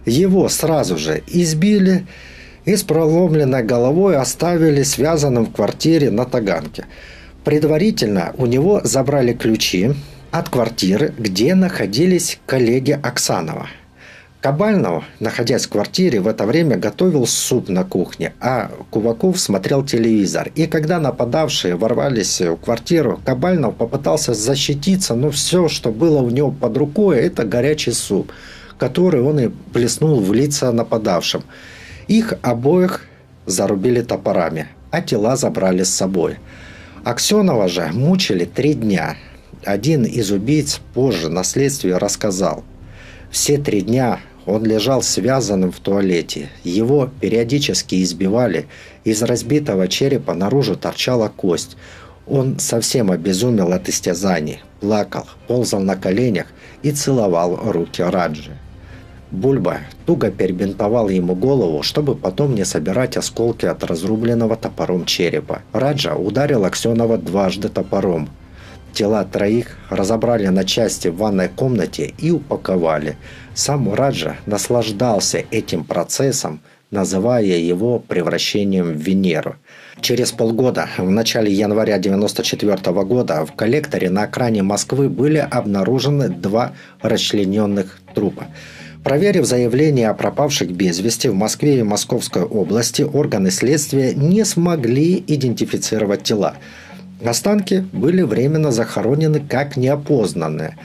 Его 0.07 0.49
сразу 0.49 0.97
же 0.97 1.23
избили 1.27 2.07
и 2.65 2.77
с 2.77 2.83
проломленной 2.83 3.63
головой 3.63 4.17
оставили 4.17 4.83
связанным 4.83 5.47
в 5.47 5.53
квартире 5.53 6.11
на 6.11 6.25
Таганке. 6.25 6.87
Предварительно 7.45 8.33
у 8.37 8.47
него 8.47 8.81
забрали 8.85 9.33
ключи 9.33 9.93
от 10.31 10.49
квартиры, 10.49 11.13
где 11.19 11.55
находились 11.55 12.39
коллеги 12.47 12.99
Оксанова– 13.03 13.67
Кабальнов, 14.43 15.05
находясь 15.21 15.67
в 15.67 15.69
квартире, 15.69 16.21
в 16.21 16.27
это 16.27 16.47
время 16.47 16.77
готовил 16.77 17.29
суп 17.29 17.69
на 17.69 17.85
кухне, 17.85 18.33
а 18.41 18.73
Куваков 18.91 19.39
смотрел 19.39 19.87
телевизор. 19.87 20.51
И 20.57 20.67
когда 20.67 20.99
нападавшие 20.99 21.77
ворвались 21.77 22.41
в 22.41 22.57
квартиру, 22.57 23.21
Кабальнов 23.25 23.77
попытался 23.77 24.35
защититься, 24.35 25.15
но 25.15 25.31
все, 25.31 25.69
что 25.69 25.93
было 25.93 26.21
у 26.21 26.29
него 26.29 26.51
под 26.51 26.77
рукой, 26.77 27.19
это 27.19 27.45
горячий 27.45 27.93
суп, 27.93 28.33
который 28.79 29.23
он 29.23 29.39
и 29.39 29.49
плеснул 29.73 30.19
в 30.19 30.35
лица 30.35 30.73
нападавшим. 30.73 31.45
Их 32.13 32.35
обоих 32.43 33.07
зарубили 33.47 34.03
топорами, 34.03 34.69
а 34.91 35.01
тела 35.01 35.35
забрали 35.35 35.83
с 35.83 35.95
собой. 35.95 36.37
Аксенова 37.05 37.69
же 37.69 37.89
мучили 37.91 38.45
три 38.45 38.75
дня. 38.75 39.17
Один 39.65 40.05
из 40.05 40.31
убийц 40.31 40.79
позже 40.93 41.31
на 41.31 41.43
следствии 41.43 41.93
рассказал. 41.93 42.65
Все 43.31 43.57
три 43.57 43.81
дня 43.81 44.21
он 44.45 44.63
лежал 44.63 45.01
связанным 45.01 45.73
в 45.73 45.81
туалете. 45.81 46.51
Его 46.65 47.09
периодически 47.19 48.03
избивали. 48.03 48.67
Из 49.05 49.23
разбитого 49.23 49.89
черепа 49.89 50.35
наружу 50.35 50.77
торчала 50.77 51.33
кость. 51.35 51.79
Он 52.27 52.59
совсем 52.59 53.11
обезумел 53.11 53.73
от 53.73 53.89
истязаний. 53.89 54.61
Плакал, 54.81 55.25
ползал 55.49 55.81
на 55.81 55.97
коленях 55.97 56.49
и 56.83 56.93
целовал 56.93 57.57
руки 57.73 58.03
Раджи. 58.03 58.59
Бульба 59.33 59.79
туго 60.05 60.31
перебинтовал 60.31 61.09
ему 61.09 61.35
голову, 61.35 61.83
чтобы 61.83 62.15
потом 62.15 62.55
не 62.55 62.67
собирать 62.67 63.17
осколки 63.17 63.65
от 63.65 63.83
разрубленного 63.83 64.57
топором 64.57 65.07
черепа. 65.07 65.63
Раджа 65.73 66.15
ударил 66.15 66.67
Аксенова 66.67 67.17
дважды 67.17 67.71
топором. 67.71 68.29
Тела 68.93 69.25
троих 69.25 69.79
разобрали 69.89 70.49
на 70.49 70.65
части 70.65 71.09
в 71.09 71.17
ванной 71.17 71.49
комнате 71.49 72.13
и 72.19 72.31
упаковали. 72.31 73.17
Сам 73.55 73.95
Раджа 73.95 74.37
наслаждался 74.45 75.45
этим 75.51 75.85
процессом, 75.85 76.61
называя 76.91 77.43
его 77.43 78.01
превращением 78.01 78.93
в 78.93 78.97
Венеру. 79.01 79.57
Через 80.03 80.31
полгода, 80.33 80.91
в 80.99 81.11
начале 81.11 81.51
января 81.51 81.95
1994 81.95 83.03
года, 83.05 83.47
в 83.47 83.55
коллекторе 83.55 84.11
на 84.11 84.25
окраине 84.25 84.63
Москвы 84.63 85.09
были 85.09 85.39
обнаружены 85.39 86.29
два 86.29 86.73
расчлененных 87.01 87.99
трупа. 88.15 88.49
Проверив 89.05 89.45
заявления 89.47 90.09
о 90.09 90.15
пропавших 90.15 90.71
без 90.71 91.01
вести 91.01 91.29
в 91.29 91.35
Москве 91.35 91.81
и 91.81 91.83
Московской 91.83 92.43
области, 92.43 93.03
органы 93.03 93.51
следствия 93.51 94.15
не 94.15 94.45
смогли 94.45 95.23
идентифицировать 95.27 96.23
тела. 96.23 96.55
Останки 97.25 97.85
были 97.93 98.23
временно 98.23 98.71
захоронены 98.71 99.41
как 99.41 99.77
неопознанные. 99.77 100.77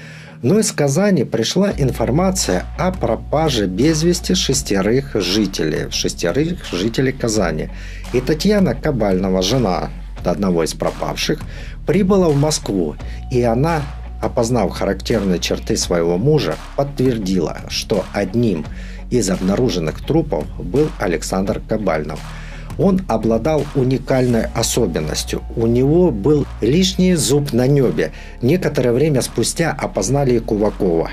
Но 0.42 0.60
из 0.60 0.72
Казани 0.72 1.26
пришла 1.26 1.72
информация 1.78 2.66
о 2.80 2.92
пропаже 2.92 3.68
без 3.68 4.04
вести 4.04 4.34
шестерых 4.34 5.16
жителей, 5.16 5.92
шестерых 5.92 6.66
жителей 6.72 7.12
Казани. 7.12 7.70
И 8.14 8.22
Татьяна 8.22 8.74
Кабальнова, 8.74 9.42
жена 9.42 9.90
одного 10.28 10.64
из 10.64 10.74
пропавших, 10.74 11.40
прибыла 11.86 12.30
в 12.30 12.38
Москву, 12.38 12.96
и 13.32 13.42
она, 13.42 13.82
опознав 14.22 14.72
характерные 14.72 15.40
черты 15.40 15.78
своего 15.78 16.18
мужа, 16.18 16.56
подтвердила, 16.76 17.58
что 17.70 18.06
одним 18.14 18.66
из 19.10 19.30
обнаруженных 19.30 20.06
трупов 20.06 20.46
был 20.58 20.90
Александр 21.00 21.62
Кабальнов– 21.68 22.20
он 22.78 23.02
обладал 23.08 23.66
уникальной 23.76 24.46
особенностью. 24.54 25.42
У 25.56 25.68
него 25.68 26.12
был 26.12 26.46
лишний 26.62 27.16
зуб 27.16 27.54
на 27.54 27.68
небе. 27.68 28.12
Некоторое 28.42 28.92
время 28.92 29.22
спустя 29.22 29.72
опознали 29.78 30.36
и 30.36 30.40
Кувакова. 30.40 31.10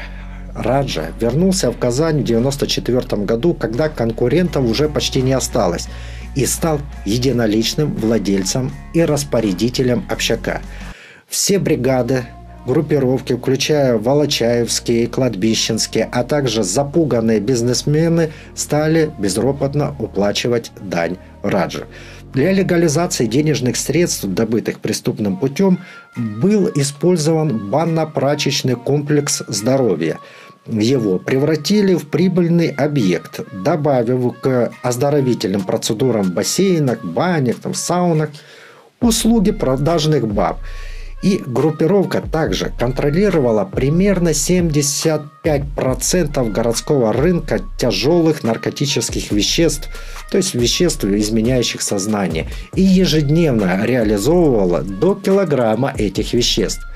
Раджа 0.55 1.07
вернулся 1.21 1.73
в 1.73 1.79
Казань 1.79 2.21
в 2.21 2.31
1994 2.31 3.25
году, 3.25 3.55
когда 3.55 3.89
конкурентов 3.89 4.65
уже 4.65 4.89
почти 4.89 5.21
не 5.21 5.33
осталось, 5.33 5.89
и 6.37 6.47
стал 6.47 6.81
единоличным 7.05 7.95
владельцем 7.95 8.71
и 8.93 9.05
распорядителем 9.05 10.05
общака. 10.09 10.61
Все 11.29 11.59
бригады, 11.59 12.25
группировки, 12.67 13.35
включая 13.35 13.99
Волочаевские, 13.99 15.07
Кладбищенские, 15.07 16.09
а 16.11 16.25
также 16.25 16.63
запуганные 16.63 17.41
бизнесмены, 17.41 18.33
стали 18.55 19.11
безропотно 19.19 19.95
уплачивать 19.99 20.73
дань 20.81 21.17
Раджа. 21.43 21.85
Для 22.33 22.53
легализации 22.53 23.27
денежных 23.27 23.77
средств, 23.77 24.25
добытых 24.25 24.81
преступным 24.81 25.37
путем, 25.37 25.79
был 26.17 26.69
использован 26.75 27.71
банно-прачечный 27.71 28.75
комплекс 28.75 29.43
здоровья. 29.47 30.19
Его 30.67 31.19
превратили 31.19 31.95
в 31.95 32.09
прибыльный 32.09 32.71
объект, 32.71 33.41
добавив 33.53 34.41
к 34.41 34.73
оздоровительным 34.83 35.63
процедурам 35.63 36.23
в 36.23 36.33
бассейнах, 36.33 37.05
банях, 37.05 37.57
там, 37.57 37.75
саунах 37.75 38.31
услуги 39.01 39.53
продажных 39.53 40.27
баб– 40.27 40.59
и 41.25 41.43
группировка 41.47 42.21
также 42.21 42.71
контролировала 42.79 43.65
примерно 43.65 44.29
75% 44.29 46.51
городского 46.51 47.15
рынка 47.15 47.61
тяжелых 47.79 48.43
наркотических 48.43 49.33
веществ, 49.33 49.89
то 50.31 50.37
есть 50.37 50.55
веществ, 50.55 51.05
изменяющих 51.05 51.81
сознание, 51.81 52.51
и 52.75 52.83
ежедневно 52.83 53.87
реализовывала 53.87 54.83
до 54.83 55.15
килограмма 55.15 55.95
этих 55.97 56.35
веществ. 56.35 56.87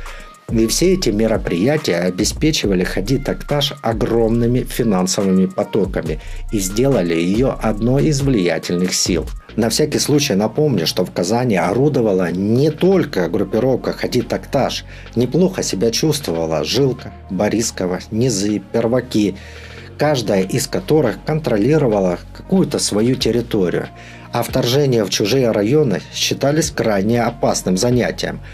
И 0.51 0.67
все 0.67 0.95
эти 0.95 1.11
мероприятия 1.11 1.97
обеспечивали 1.97 2.83
Хади 2.83 3.19
Такташ 3.19 3.75
огромными 3.83 4.61
финансовыми 4.61 5.45
потоками 5.45 6.21
и 6.51 6.59
сделали 6.59 7.15
ее 7.15 7.51
одной 7.51 8.07
из 8.07 8.23
влиятельных 8.23 8.95
сил. 8.95 9.27
На 9.57 9.69
всякий 9.69 9.99
случай 9.99 10.35
напомню, 10.35 10.87
что 10.87 11.05
в 11.05 11.11
Казани 11.11 11.57
орудовала 11.57 12.31
не 12.31 12.71
только 12.71 13.29
группировка 13.29 13.93
Хади 13.93 14.23
Такташ. 14.23 14.87
Неплохо 15.17 15.63
себя 15.63 15.91
чувствовала 15.91 16.65
Жилка, 16.65 17.13
Борискова, 17.29 17.99
Низы, 18.11 18.63
Перваки, 18.73 19.37
каждая 19.99 20.45
из 20.45 20.67
которых 20.67 21.23
контролировала 21.27 22.21
какую-то 22.33 22.79
свою 22.79 23.17
территорию. 23.17 23.89
А 24.33 24.43
вторжения 24.43 25.05
в 25.05 25.11
чужие 25.11 25.51
районы 25.51 26.01
считались 26.15 26.71
крайне 26.71 27.23
опасным 27.23 27.77
занятием– 27.77 28.41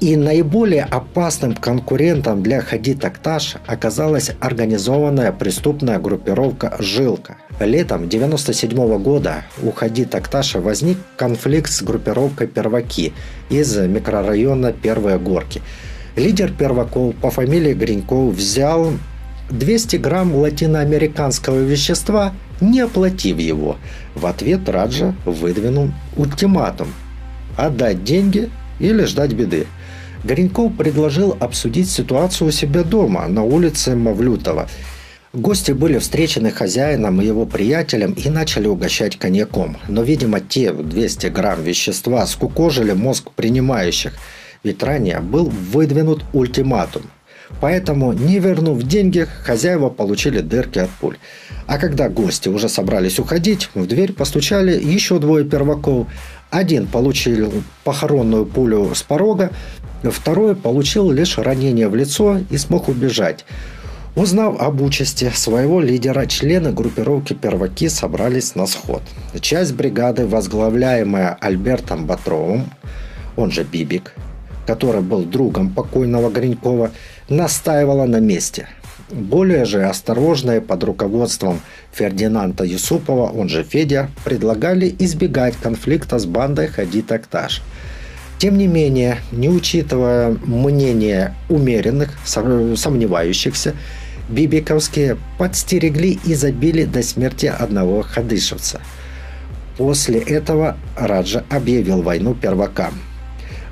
И 0.00 0.14
наиболее 0.14 0.84
опасным 0.84 1.54
конкурентом 1.54 2.40
для 2.40 2.60
Хади 2.60 2.94
Такташ 2.94 3.56
оказалась 3.66 4.30
организованная 4.38 5.32
преступная 5.32 5.98
группировка 5.98 6.76
«Жилка». 6.78 7.38
Летом 7.58 8.04
1997 8.04 9.02
года 9.02 9.42
у 9.60 9.72
Хади 9.72 10.04
Такташа 10.04 10.60
возник 10.60 10.98
конфликт 11.16 11.72
с 11.72 11.82
группировкой 11.82 12.46
«Перваки» 12.46 13.12
из 13.50 13.76
микрорайона 13.76 14.72
Первые 14.72 15.18
Горки. 15.18 15.62
Лидер 16.14 16.52
перваков 16.52 17.16
по 17.16 17.32
фамилии 17.32 17.74
Гриньков 17.74 18.34
взял 18.34 18.92
200 19.50 19.96
грамм 19.96 20.32
латиноамериканского 20.36 21.58
вещества, 21.58 22.34
не 22.60 22.80
оплатив 22.80 23.38
его. 23.38 23.76
В 24.14 24.26
ответ 24.26 24.68
Раджа 24.68 25.12
выдвинул 25.24 25.90
ультиматум– 26.16 26.92
отдать 27.56 28.04
деньги 28.04 28.48
или 28.78 29.04
ждать 29.04 29.32
беды. 29.32 29.66
Горенков 30.24 30.76
предложил 30.76 31.36
обсудить 31.38 31.90
ситуацию 31.90 32.48
у 32.48 32.50
себя 32.50 32.82
дома, 32.82 33.26
на 33.28 33.44
улице 33.44 33.94
Мавлютова. 33.94 34.68
Гости 35.32 35.72
были 35.72 35.98
встречены 35.98 36.50
хозяином 36.50 37.20
и 37.20 37.26
его 37.26 37.46
приятелем 37.46 38.12
и 38.12 38.28
начали 38.28 38.66
угощать 38.66 39.18
коньяком. 39.18 39.76
Но, 39.86 40.02
видимо, 40.02 40.40
те 40.40 40.72
200 40.72 41.26
грамм 41.26 41.62
вещества 41.62 42.26
скукожили 42.26 42.92
мозг 42.92 43.30
принимающих, 43.32 44.14
ведь 44.64 44.82
ранее 44.82 45.20
был 45.20 45.44
выдвинут 45.44 46.24
ультиматум. 46.32 47.02
Поэтому, 47.60 48.12
не 48.12 48.38
вернув 48.38 48.82
деньги, 48.82 49.26
хозяева 49.44 49.88
получили 49.90 50.40
дырки 50.40 50.80
от 50.80 50.90
пуль. 50.90 51.16
А 51.66 51.78
когда 51.78 52.08
гости 52.08 52.48
уже 52.48 52.68
собрались 52.68 53.18
уходить, 53.18 53.70
в 53.74 53.86
дверь 53.86 54.12
постучали 54.12 54.72
еще 54.82 55.18
двое 55.18 55.44
перваков. 55.44 56.06
Один 56.50 56.86
получил 56.86 57.62
похоронную 57.84 58.46
пулю 58.46 58.94
с 58.94 59.02
порога, 59.02 59.50
Второй 60.02 60.54
получил 60.54 61.10
лишь 61.10 61.38
ранение 61.38 61.88
в 61.88 61.96
лицо 61.96 62.38
и 62.50 62.56
смог 62.56 62.88
убежать. 62.88 63.44
Узнав 64.14 64.60
об 64.60 64.80
участи 64.80 65.30
своего 65.34 65.80
лидера, 65.80 66.26
члены 66.26 66.72
группировки 66.72 67.34
«Перваки» 67.34 67.88
собрались 67.88 68.54
на 68.54 68.66
сход. 68.66 69.02
Часть 69.40 69.74
бригады, 69.74 70.26
возглавляемая 70.26 71.36
Альбертом 71.40 72.06
Батровым, 72.06 72.70
он 73.36 73.50
же 73.50 73.64
Бибик, 73.64 74.14
который 74.66 75.02
был 75.02 75.22
другом 75.22 75.70
покойного 75.70 76.30
Гринькова, 76.30 76.90
настаивала 77.28 78.06
на 78.06 78.18
месте. 78.18 78.68
Более 79.10 79.64
же 79.64 79.84
осторожные 79.84 80.60
под 80.60 80.84
руководством 80.84 81.60
Фердинанда 81.92 82.64
Юсупова, 82.64 83.30
он 83.30 83.48
же 83.48 83.62
Федя, 83.62 84.10
предлагали 84.24 84.94
избегать 84.98 85.56
конфликта 85.56 86.18
с 86.18 86.26
бандой 86.26 86.68
Хади 86.68 87.02
Такташ– 87.02 87.62
тем 88.38 88.56
не 88.56 88.68
менее, 88.68 89.18
не 89.32 89.48
учитывая 89.48 90.30
мнение 90.44 91.34
умеренных, 91.48 92.16
сомневающихся, 92.24 93.74
бибиковские 94.28 95.18
подстерегли 95.38 96.18
и 96.24 96.34
забили 96.34 96.84
до 96.84 97.02
смерти 97.02 97.46
одного 97.46 98.02
хадышевца. 98.02 98.80
После 99.76 100.20
этого 100.20 100.76
Раджа 100.96 101.44
объявил 101.50 102.02
войну 102.02 102.34
первакам. 102.34 102.94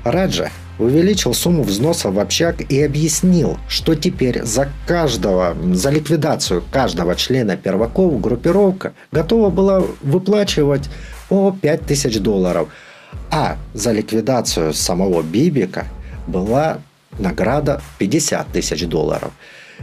Раджа 0.03 0.49
увеличил 0.79 1.33
сумму 1.33 1.63
взноса 1.63 2.11
в 2.11 2.19
общак 2.19 2.61
и 2.61 2.81
объяснил, 2.81 3.57
что 3.67 3.95
теперь 3.95 4.43
за 4.43 4.69
каждого, 4.85 5.55
за 5.73 5.89
ликвидацию 5.89 6.63
каждого 6.71 7.15
члена 7.15 7.57
перваков 7.57 8.19
группировка 8.21 8.93
готова 9.11 9.49
была 9.49 9.81
выплачивать 10.01 10.89
по 11.29 11.55
5000 11.61 12.19
долларов– 12.19 12.67
а 13.29 13.57
за 13.73 13.91
ликвидацию 13.91 14.73
самого 14.73 15.21
Бибика 15.21 15.85
была 16.27 16.79
награда 17.19 17.81
50 17.99 18.47
тысяч 18.47 18.85
долларов. 18.85 19.31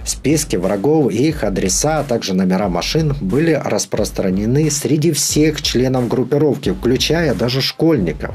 Списки 0.05 0.57
врагов 0.57 1.13
и 1.13 1.29
их 1.29 1.45
адреса, 1.45 2.01
а 2.01 2.05
также 2.05 2.35
номера 2.35 2.69
машин 2.69 3.15
были 3.21 3.53
распространены 3.53 4.71
среди 4.71 5.13
всех 5.13 5.63
членов 5.63 6.09
группировки, 6.09 6.73
включая 6.73 7.35
даже 7.35 7.63
школьников. 7.63 8.35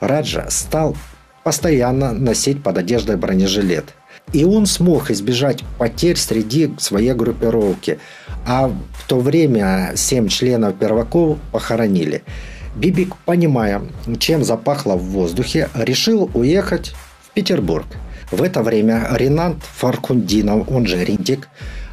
Раджа 0.00 0.46
стал 0.50 0.96
постоянно 1.44 2.12
носить 2.12 2.62
под 2.62 2.78
одеждой 2.78 3.16
бронежилет. 3.16 3.94
И 4.32 4.44
он 4.44 4.66
смог 4.66 5.10
избежать 5.10 5.64
потерь 5.78 6.16
среди 6.16 6.72
своей 6.78 7.12
группировки. 7.14 7.98
А 8.46 8.68
в 8.68 9.08
то 9.08 9.18
время 9.18 9.92
семь 9.96 10.28
членов 10.28 10.76
перваков 10.76 11.38
похоронили. 11.50 12.22
Бибик, 12.74 13.16
понимая, 13.26 13.82
чем 14.18 14.44
запахло 14.44 14.94
в 14.94 15.02
воздухе, 15.02 15.68
решил 15.74 16.30
уехать 16.32 16.94
в 17.20 17.30
Петербург. 17.32 17.86
В 18.30 18.42
это 18.42 18.62
время 18.62 19.08
Ренат 19.12 19.56
Фаркундинов, 19.76 20.70
он 20.70 20.86
же 20.86 21.04
Ринтик, 21.04 21.48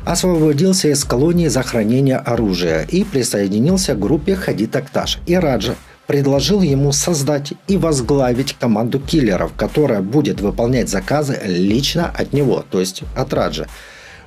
освободился 0.06 0.88
из 0.88 1.04
колонии 1.04 1.50
за 1.50 1.64
хранение 1.64 2.16
оружия 2.16 2.84
и 2.84 3.04
присоединился 3.04 3.94
к 3.94 4.00
группе 4.00 4.36
Хади 4.36 4.68
Такташ. 4.68 5.20
И 5.26 5.36
Раджа 5.36 5.76
предложил 6.08 6.62
ему 6.62 6.94
создать 6.94 7.54
и 7.68 7.76
возглавить 7.76 8.54
команду 8.54 9.00
киллеров, 9.00 9.52
которая 9.58 10.02
будет 10.02 10.40
выполнять 10.40 10.88
заказы 10.88 11.38
лично 11.44 12.10
от 12.10 12.32
него, 12.32 12.64
то 12.72 12.80
есть 12.80 13.04
от 13.18 13.34
Раджа. 13.34 13.68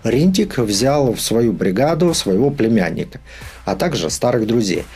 Ринтик 0.04 0.58
взял 0.58 1.14
в 1.14 1.20
свою 1.20 1.52
бригаду 1.52 2.12
своего 2.12 2.50
племянника, 2.50 3.20
а 3.64 3.74
также 3.74 4.10
старых 4.10 4.46
друзей– 4.46 4.84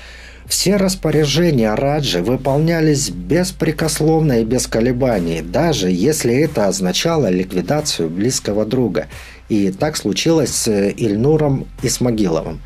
все 0.48 0.76
распоряжения 0.76 1.74
Раджи 1.74 2.22
выполнялись 2.22 3.10
беспрекословно 3.10 4.40
и 4.40 4.44
без 4.44 4.66
колебаний, 4.66 5.42
даже 5.42 5.90
если 5.90 6.34
это 6.34 6.66
означало 6.68 7.28
ликвидацию 7.28 8.08
близкого 8.08 8.64
друга. 8.64 9.06
И 9.48 9.70
так 9.70 9.96
случилось 9.96 10.50
с 10.50 10.68
Ильнуром 10.68 11.66
Исмагиловым 11.82 12.60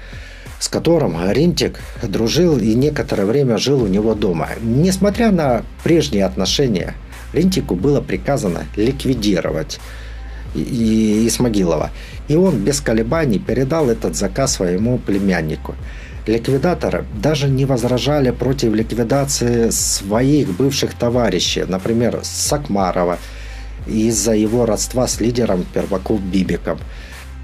с 0.59 0.69
которым 0.69 1.17
Ринтик 1.33 1.81
дружил 2.03 2.59
и 2.59 2.75
некоторое 2.75 3.25
время 3.25 3.57
жил 3.57 3.83
у 3.83 3.87
него 3.87 4.15
дома. 4.15 4.51
Несмотря 4.61 5.33
на 5.33 5.63
прежние 5.83 6.27
отношения, 6.27 6.95
Ринтику 7.33 7.75
было 7.75 8.03
приказано 8.03 8.67
ликвидировать 8.77 9.81
Исмагилова. 10.55 11.91
И 12.29 12.37
он 12.37 12.59
без 12.59 12.83
колебаний 12.83 13.39
передал 13.39 13.89
этот 13.89 14.17
заказ 14.17 14.53
своему 14.53 14.99
племяннику. 14.99 15.75
Ликвидаторы 16.31 17.07
даже 17.21 17.49
не 17.49 17.65
возражали 17.65 18.31
против 18.31 18.73
ликвидации 18.73 19.71
своих 19.71 20.57
бывших 20.57 20.95
товарищей, 20.95 21.65
например, 21.67 22.21
Сакмарова, 22.23 23.19
из-за 23.89 24.35
его 24.35 24.65
родства 24.65 25.09
с 25.09 25.21
лидером 25.21 25.67
перваков 25.75 26.21
Бибиком. 26.23 26.79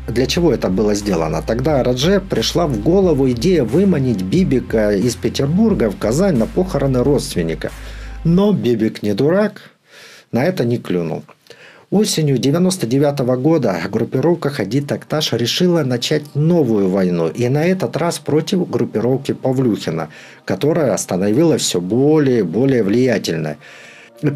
Для 0.06 0.26
чего 0.26 0.52
это 0.52 0.68
было 0.68 0.94
сделано? 0.94 1.42
Тогда 1.42 1.82
Радже 1.82 2.20
пришла 2.20 2.68
в 2.68 2.80
голову 2.80 3.28
идея 3.32 3.64
выманить 3.64 4.22
Бибика 4.22 4.92
из 4.92 5.16
Петербурга 5.16 5.90
в 5.90 5.98
Казань 5.98 6.36
на 6.36 6.46
похороны 6.46 7.02
родственника. 7.02 7.72
Но 8.22 8.52
Бибик 8.52 9.02
не 9.02 9.14
дурак, 9.14 9.62
на 10.30 10.44
это 10.44 10.64
не 10.64 10.78
клюнул. 10.78 11.24
Осенью 11.90 12.34
1999 12.38 13.40
года 13.40 13.80
группировка 13.88 14.50
Хади 14.50 14.80
Такташ 14.80 15.32
решила 15.32 15.84
начать 15.84 16.34
новую 16.34 16.88
войну, 16.88 17.28
и 17.28 17.48
на 17.48 17.64
этот 17.64 17.96
раз 17.96 18.18
против 18.18 18.68
группировки 18.68 19.30
Павлюхина, 19.30 20.08
которая 20.44 20.96
становилась 20.96 21.62
все 21.62 21.80
более 21.80 22.40
и 22.40 22.42
более 22.42 22.82
влиятельной. 22.82 23.58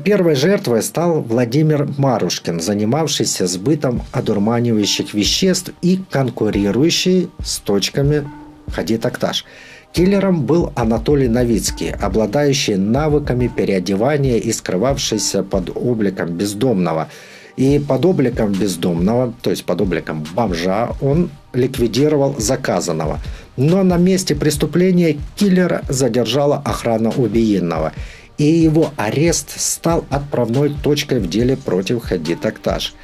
Первой 0.05 0.37
жертвой 0.37 0.81
стал 0.81 1.23
Владимир 1.23 1.89
Марушкин, 1.99 2.61
занимавшийся 2.61 3.49
сбытом 3.49 4.03
одурманивающих 4.13 5.13
веществ 5.13 5.73
и 5.83 5.99
конкурирующий 6.09 7.31
с 7.43 7.59
точками 7.59 8.29
Хади 8.71 8.97
Такташ. 8.97 9.45
Киллером 9.93 10.47
был 10.47 10.73
Анатолий 10.77 11.27
Новицкий, 11.27 11.91
обладающий 11.91 12.77
навыками 12.77 13.49
переодевания 13.49 14.37
и 14.37 14.53
скрывавшийся 14.53 15.43
под 15.43 15.73
обликом 15.75 16.29
бездомного– 16.37 17.09
и 17.57 17.79
под 17.79 18.05
обликом 18.05 18.53
бездомного, 18.53 19.33
то 19.43 19.51
есть 19.51 19.65
под 19.65 19.81
обликом 19.81 20.25
бомжа, 20.35 20.91
он 21.01 21.31
ликвидировал 21.53 22.35
заказанного. 22.39 23.19
Но 23.57 23.83
на 23.83 23.97
месте 23.97 24.35
преступления 24.35 25.19
киллера 25.37 25.83
задержала 25.89 26.63
охрана 26.65 27.11
убиенного. 27.11 27.93
И 28.39 28.45
его 28.45 28.91
арест 28.97 29.61
стал 29.61 30.05
отправной 30.09 30.75
точкой 30.83 31.21
в 31.21 31.29
деле 31.29 31.57
против 31.57 32.03
Хади 32.03 32.35
Такташ. 32.35 32.95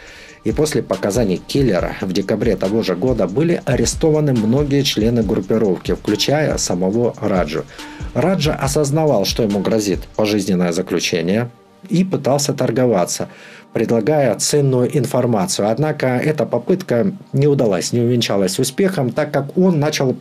И 0.44 0.52
после 0.52 0.82
показаний 0.82 1.36
киллера 1.36 1.96
в 2.00 2.12
декабре 2.12 2.56
того 2.56 2.82
же 2.82 2.94
года 2.94 3.26
были 3.26 3.60
арестованы 3.64 4.32
многие 4.32 4.82
члены 4.82 5.22
группировки, 5.22 5.92
включая 5.92 6.56
самого 6.56 7.14
Раджу. 7.20 7.64
Раджа 8.14 8.54
осознавал, 8.54 9.24
что 9.24 9.42
ему 9.42 9.58
грозит 9.58 10.04
пожизненное 10.14 10.72
заключение, 10.72 11.50
и 11.90 12.04
пытался 12.04 12.54
торговаться– 12.54 13.28
предлагая 13.76 14.34
ценную 14.36 14.96
информацию. 14.96 15.68
Однако 15.68 16.06
эта 16.06 16.46
попытка 16.46 17.12
не 17.34 17.46
удалась, 17.46 17.92
не 17.92 18.00
увенчалась 18.00 18.58
успехом, 18.58 19.10
так 19.10 19.30
как 19.32 19.58
он 19.58 19.78
начал 19.78 20.16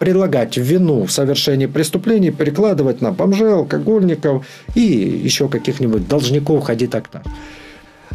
предлагать 0.00 0.56
вину 0.56 1.04
в 1.04 1.12
совершении 1.12 1.66
преступлений 1.66 2.32
перекладывать 2.32 3.00
на 3.00 3.12
бомжей, 3.12 3.52
алкогольников 3.52 4.44
и 4.74 4.80
еще 4.80 5.48
каких-нибудь 5.48 6.08
должников 6.08 6.64
ходи 6.64 6.88
так-то. 6.88 7.22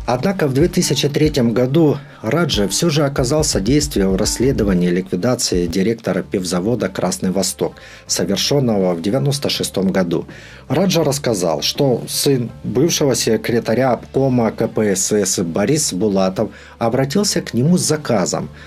Однако 0.06 0.48
в 0.48 0.54
2003 0.54 1.52
году 1.52 1.98
Раджа 2.22 2.68
все 2.68 2.90
же 2.90 3.06
оказал 3.06 3.44
содействие 3.44 4.08
в 4.08 4.16
расследовании 4.16 4.90
ликвидации 4.90 5.68
директора 5.68 6.24
пивзавода 6.24 6.90
«Красный 6.90 7.32
Восток», 7.32 7.76
совершенного 8.08 8.94
в 8.94 9.00
1996 9.00 9.78
году. 9.92 10.26
Раджа 10.68 11.04
рассказал, 11.04 11.62
что 11.62 12.04
сын 12.08 12.50
бывшего 12.64 13.16
секретаря 13.16 13.92
обкома 13.92 14.52
КПСС 14.52 15.40
Борис 15.40 15.94
Булатов 15.94 16.50
обратился 16.80 17.42
к 17.42 17.54
нему 17.54 17.78
с 17.78 17.82
заказом– 17.82 18.50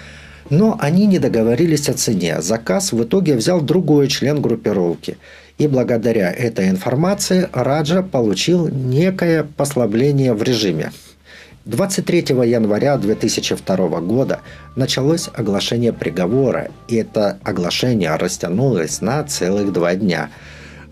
но 0.50 0.76
они 0.80 1.06
не 1.06 1.18
договорились 1.18 1.88
о 1.88 1.94
цене. 1.94 2.42
Заказ 2.42 2.92
в 2.92 3.02
итоге 3.02 3.34
взял 3.34 3.60
другой 3.60 4.08
член 4.08 4.42
группировки. 4.42 5.16
И 5.56 5.68
благодаря 5.68 6.32
этой 6.32 6.68
информации 6.68 7.48
Раджа 7.52 8.02
получил 8.02 8.68
некое 8.68 9.44
послабление 9.44 10.34
в 10.34 10.42
режиме. 10.42 10.92
23 11.64 12.18
января 12.44 12.98
2002 12.98 14.00
года 14.00 14.40
началось 14.76 15.30
оглашение 15.32 15.94
приговора, 15.94 16.70
и 16.88 16.96
это 16.96 17.38
оглашение 17.42 18.14
растянулось 18.16 19.00
на 19.00 19.24
целых 19.24 19.72
два 19.72 19.94
дня. 19.94 20.28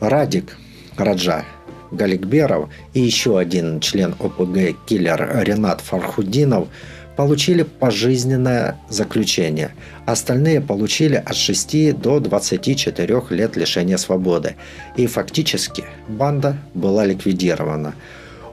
Радик 0.01 0.57
Раджа 0.97 1.45
Галикберов 1.91 2.71
и 2.95 3.01
еще 3.01 3.39
один 3.39 3.81
член 3.81 4.15
ОПГ 4.19 4.87
киллер 4.87 5.43
Ренат 5.43 5.83
Фархудинов 5.83 6.69
получили 7.17 7.65
пожизненное 7.65 8.79
заключение. 8.89 9.73
Остальные 10.07 10.63
получили 10.63 11.17
от 11.17 11.37
6 11.37 12.01
до 12.01 12.19
24 12.19 13.23
лет 13.29 13.57
лишения 13.57 13.99
свободы. 13.99 14.57
И 14.97 15.07
фактически 15.07 15.85
банда 16.09 16.57
была 16.73 17.05
ликвидирована– 17.05 17.95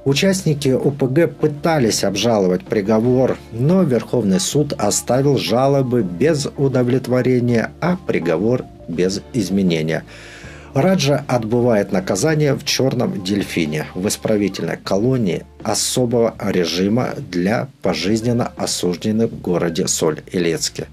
Участники 0.05 0.69
ОПГ 0.69 1.35
пытались 1.35 2.03
обжаловать 2.03 2.63
приговор, 2.63 3.37
но 3.51 3.83
Верховный 3.83 4.39
суд 4.39 4.73
оставил 4.77 5.37
жалобы 5.37 6.03
без 6.03 6.47
удовлетворения, 6.57 7.71
а 7.81 7.97
приговор 8.07 8.63
без 8.87 9.21
изменения. 9.33 10.05
Раджа 10.73 11.25
отбывает 11.27 11.91
наказание 11.91 12.53
в 12.53 12.63
Черном 12.63 13.23
Дельфине, 13.23 13.87
в 13.93 14.07
исправительной 14.07 14.77
колонии 14.77 15.43
особого 15.63 16.35
режима 16.39 17.09
для 17.17 17.67
пожизненно 17.81 18.51
осужденных 18.55 19.31
в 19.31 19.41
городе 19.41 19.87
Соль-Илецке. 19.87 20.87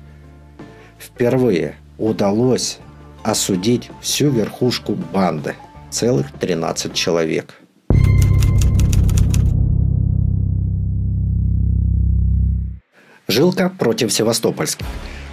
Впервые 0.99 1.77
удалось 1.99 2.79
осудить 3.23 3.91
всю 4.01 4.31
верхушку 4.31 4.95
банды, 4.95 5.55
целых 5.91 6.33
13 6.33 6.93
человек– 6.93 7.55
Жилка 13.29 13.69
против 13.69 14.13
Севастопольска. 14.13 14.85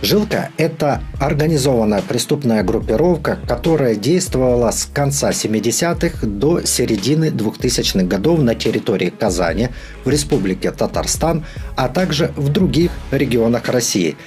Жилка– 0.01 0.49
это 0.57 1.01
организованная 1.19 2.01
преступная 2.01 2.63
группировка, 2.63 3.37
которая 3.47 3.95
действовала 3.95 4.71
с 4.71 4.85
конца 4.85 5.29
70-х 5.29 6.25
до 6.27 6.65
середины 6.65 7.25
2000-х 7.25 8.05
годов 8.05 8.39
на 8.39 8.55
территории 8.55 9.11
Казани, 9.11 9.69
в 10.03 10.09
Республике 10.09 10.71
Татарстан, 10.71 11.45
а 11.77 11.87
также 11.87 12.33
в 12.35 12.49
других 12.49 12.91
регионах 13.11 13.69
России. 13.69 14.17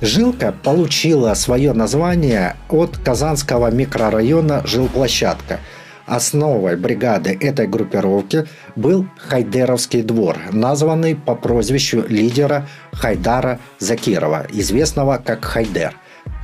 Жилка 0.00 0.54
получила 0.62 1.34
свое 1.34 1.72
название 1.72 2.56
от 2.68 2.96
казанского 2.96 3.70
микрорайона 3.70 4.62
«Жилплощадка», 4.64 5.60
Основой 6.06 6.76
бригады 6.76 7.36
этой 7.40 7.66
группировки 7.66 8.46
был 8.76 9.06
Хайдеровский 9.18 10.02
двор, 10.02 10.38
названный 10.52 11.16
по 11.16 11.34
прозвищу 11.34 12.04
лидера 12.08 12.68
Хайдара 12.92 13.58
Закирова, 13.80 14.46
известного 14.52 15.18
как 15.18 15.44
Хайдер. 15.44 15.94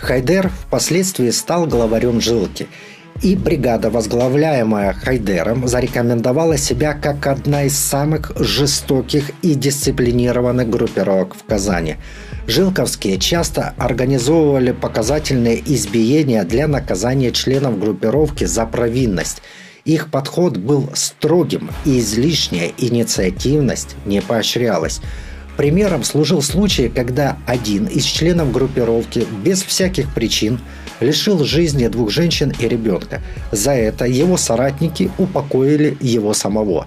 Хайдер 0.01 0.49
впоследствии 0.49 1.31
стал 1.31 1.67
главарем 1.67 2.21
жилки, 2.21 2.67
и 3.23 3.37
бригада, 3.37 3.89
возглавляемая 3.89 4.95
Хайдером, 4.95 5.69
зарекомендовала 5.69 6.57
себя 6.57 6.95
как 6.95 7.27
одна 7.29 7.63
из 7.65 7.79
самых 7.79 8.33
жестоких 8.37 9.31
и 9.43 9.55
дисциплинированных 9.55 10.69
группировок 10.69 11.37
в 11.37 11.45
Казани– 11.45 11.97
Жилковские 12.47 13.19
часто 13.19 13.73
организовывали 13.79 14.73
показательные 14.73 15.63
избиения 15.65 16.43
для 16.45 16.67
наказания 16.67 17.31
членов 17.31 17.79
группировки 17.79 18.45
за 18.45 18.67
провинность. 18.67 19.43
Их 19.85 20.11
подход 20.11 20.57
был 20.57 20.91
строгим, 20.95 21.71
и 21.85 22.01
излишняя 22.01 22.73
инициативность 22.79 23.97
не 24.07 24.21
поощрялась. 24.21 25.01
Примером 25.57 26.03
служил 26.03 26.43
случай, 26.43 26.89
когда 26.89 27.37
один 27.47 27.87
из 27.87 28.05
членов 28.05 28.53
группировки 28.53 29.27
без 29.45 29.63
всяких 29.63 30.13
причин 30.13 30.61
лишил 31.01 31.45
жизни 31.45 31.87
двух 31.89 32.11
женщин 32.11 32.53
и 32.59 32.67
ребенка. 32.67 33.21
За 33.53 33.73
это 33.73 34.05
его 34.05 34.37
соратники 34.37 35.11
упокоили 35.19 35.97
его 36.01 36.35
самого. 36.35 36.87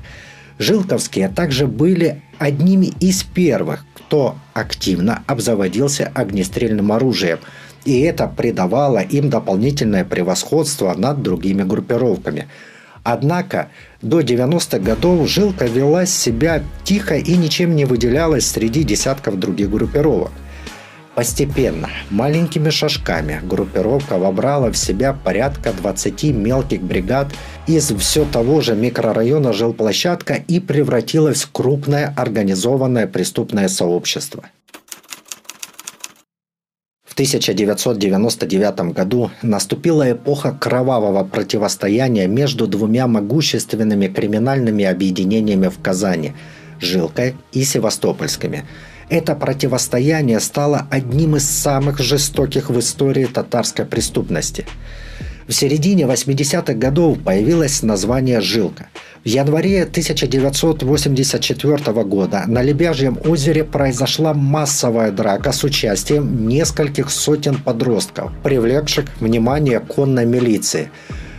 Жилковские 0.57 1.29
также 1.29 1.67
были 1.67 2.21
одними 2.39 2.91
из 2.99 3.23
первых, 3.23 3.85
кто 4.15 4.37
активно 4.53 5.23
обзаводился 5.27 6.09
огнестрельным 6.15 6.93
оружием, 6.93 7.39
и 7.83 7.99
это 7.99 8.27
придавало 8.27 8.99
им 8.99 9.29
дополнительное 9.29 10.05
превосходство 10.05 10.93
над 10.93 11.21
другими 11.21 11.63
группировками. 11.63 12.47
Однако 13.03 13.67
до 14.01 14.21
90-х 14.21 14.79
годов 14.79 15.27
Жилка 15.27 15.65
вела 15.65 16.05
себя 16.05 16.63
тихо 16.85 17.15
и 17.15 17.35
ничем 17.35 17.75
не 17.75 17.83
выделялась 17.83 18.47
среди 18.47 18.83
десятков 18.83 19.37
других 19.37 19.69
группировок. 19.69 20.31
Постепенно, 21.15 21.89
маленькими 22.09 22.69
шажками, 22.69 23.39
группировка 23.41 24.17
вобрала 24.17 24.69
в 24.69 24.75
себя 24.75 25.13
порядка 25.13 25.71
20 25.71 26.23
мелких 26.35 26.81
бригад 26.81 27.29
из 27.67 27.89
все 27.97 28.25
того 28.25 28.59
же 28.59 28.75
микрорайона 28.75 29.53
жилплощадка 29.53 30.33
и 30.33 30.59
превратилась 30.59 31.43
в 31.43 31.51
крупное 31.53 32.13
организованное 32.17 33.07
преступное 33.07 33.69
сообщество. 33.69 34.43
В 37.05 37.13
1999 37.13 38.93
году 38.93 39.31
наступила 39.41 40.11
эпоха 40.11 40.51
кровавого 40.51 41.23
противостояния 41.23 42.27
между 42.27 42.67
двумя 42.67 43.07
могущественными 43.07 44.07
криминальными 44.07 44.83
объединениями 44.83 45.69
в 45.69 45.81
Казани– 45.81 46.33
Жилкой 46.81 47.35
и 47.53 47.63
Севастопольскими– 47.63 48.65
это 49.09 49.35
противостояние 49.35 50.39
стало 50.39 50.87
одним 50.89 51.35
из 51.35 51.49
самых 51.49 51.99
жестоких 51.99 52.69
в 52.69 52.79
истории 52.79 53.25
татарской 53.25 53.83
преступности. 53.85 54.65
В 55.47 55.53
середине 55.53 56.05
80-х 56.05 56.73
годов 56.73 57.19
появилось 57.19 57.83
название 57.83 58.41
«Жилка». 58.41 58.87
В 59.23 59.27
январе 59.27 59.83
1984 59.83 62.03
года 62.03 62.45
на 62.47 62.63
Лебяжьем 62.63 63.19
озере 63.23 63.63
произошла 63.63 64.33
массовая 64.33 65.11
драка 65.11 65.51
с 65.51 65.63
участием 65.63 66.47
нескольких 66.47 67.11
сотен 67.11 67.57
подростков, 67.57 68.31
привлекших 68.43 69.05
внимание 69.19 69.79
конной 69.79 70.25
милиции. 70.25 70.89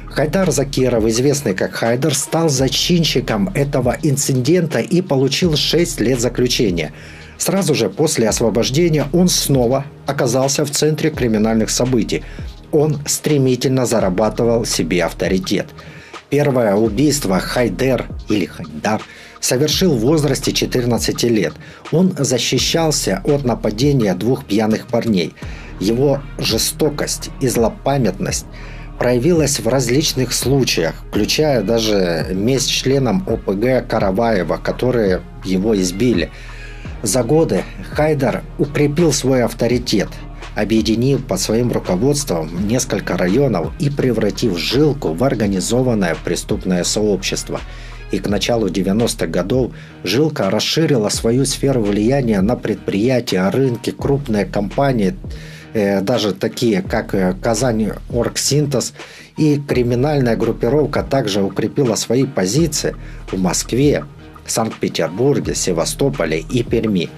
Хайдар 0.08 0.52
Закиров, 0.52 1.04
известный 1.06 1.54
как 1.54 1.72
Хайдар, 1.72 2.14
стал 2.14 2.48
зачинщиком 2.48 3.50
этого 3.54 3.96
инцидента 4.02 4.78
и 4.78 5.02
получил 5.02 5.56
6 5.56 6.00
лет 6.00 6.20
заключения– 6.20 6.92
Сразу 7.38 7.74
же 7.74 7.90
после 7.90 8.28
освобождения 8.28 9.06
он 9.12 9.28
снова 9.28 9.84
оказался 10.06 10.64
в 10.64 10.70
центре 10.70 11.10
криминальных 11.10 11.70
событий. 11.70 12.24
Он 12.72 12.98
стремительно 13.06 13.86
зарабатывал 13.86 14.64
себе 14.64 15.04
авторитет. 15.04 15.66
Первое 16.30 16.74
убийство 16.74 17.38
Хайдер 17.38 18.06
или 18.28 18.46
Хайдар 18.46 19.00
совершил 19.38 19.94
в 19.94 20.00
возрасте 20.00 20.52
14 20.52 21.22
лет. 21.24 21.52
Он 21.92 22.14
защищался 22.18 23.22
от 23.24 23.44
нападения 23.44 24.14
двух 24.14 24.44
пьяных 24.44 24.88
парней. 24.88 25.34
Его 25.78 26.20
жестокость 26.38 27.30
и 27.40 27.48
злопамятность 27.48 28.46
проявилась 28.98 29.60
в 29.60 29.68
различных 29.68 30.32
случаях, 30.32 31.04
включая 31.10 31.62
даже 31.62 32.26
месть 32.30 32.70
членам 32.70 33.24
ОПГ 33.28 33.86
Караваева, 33.86 34.56
которые 34.56 35.20
его 35.44 35.78
избили– 35.78 36.30
за 37.02 37.22
годы 37.22 37.64
Хайдар 37.92 38.42
укрепил 38.58 39.12
свой 39.12 39.42
авторитет, 39.42 40.08
объединив 40.54 41.24
под 41.24 41.40
своим 41.40 41.70
руководством 41.70 42.66
несколько 42.66 43.16
районов 43.16 43.72
и 43.78 43.90
превратив 43.90 44.58
Жилку 44.58 45.12
в 45.12 45.22
организованное 45.22 46.16
преступное 46.24 46.84
сообщество. 46.84 47.60
И 48.12 48.18
к 48.18 48.28
началу 48.28 48.68
90-х 48.68 49.26
годов 49.26 49.72
Жилка 50.04 50.48
расширила 50.48 51.08
свою 51.08 51.44
сферу 51.44 51.82
влияния 51.82 52.40
на 52.40 52.56
предприятия, 52.56 53.48
рынки, 53.50 53.90
крупные 53.90 54.44
компании, 54.44 55.16
э, 55.74 56.00
даже 56.00 56.32
такие, 56.32 56.82
как 56.82 57.14
э, 57.14 57.34
Казань 57.42 57.90
Оргсинтез, 58.08 58.94
и 59.36 59.60
криминальная 59.60 60.36
группировка 60.36 61.02
также 61.02 61.42
укрепила 61.42 61.96
свои 61.96 62.24
позиции 62.24 62.94
в 63.30 63.38
Москве, 63.38 64.04
Санкт-Петербурге, 64.50 65.54
Севастополе 65.54 66.40
и 66.40 66.62
Перми. 66.62 67.10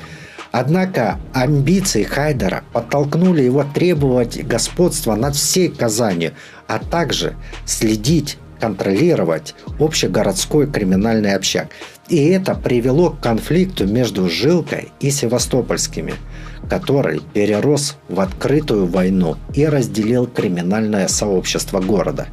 Однако 0.51 1.21
амбиции 1.35 2.05
Хайдера 2.05 2.65
подтолкнули 2.73 3.43
его 3.43 3.65
требовать 3.65 4.43
господства 4.47 5.15
над 5.15 5.37
всей 5.37 5.69
Казанью, 5.69 6.33
а 6.67 6.79
также 6.79 7.37
следить 7.67 8.39
контролировать 8.59 9.55
общегородской 9.79 10.67
криминальный 10.67 11.35
общак. 11.35 11.69
И 12.09 12.17
это 12.29 12.55
привело 12.55 13.11
к 13.11 13.21
конфликту 13.21 13.87
между 13.87 14.29
Жилкой 14.29 14.89
и 15.01 15.11
Севастопольскими, 15.11 16.15
который 16.69 17.21
перерос 17.35 17.97
в 18.09 18.21
открытую 18.21 18.87
войну 18.87 19.37
и 19.55 19.67
разделил 19.67 20.27
криминальное 20.27 21.09
сообщество 21.09 21.81
города. 21.81 22.29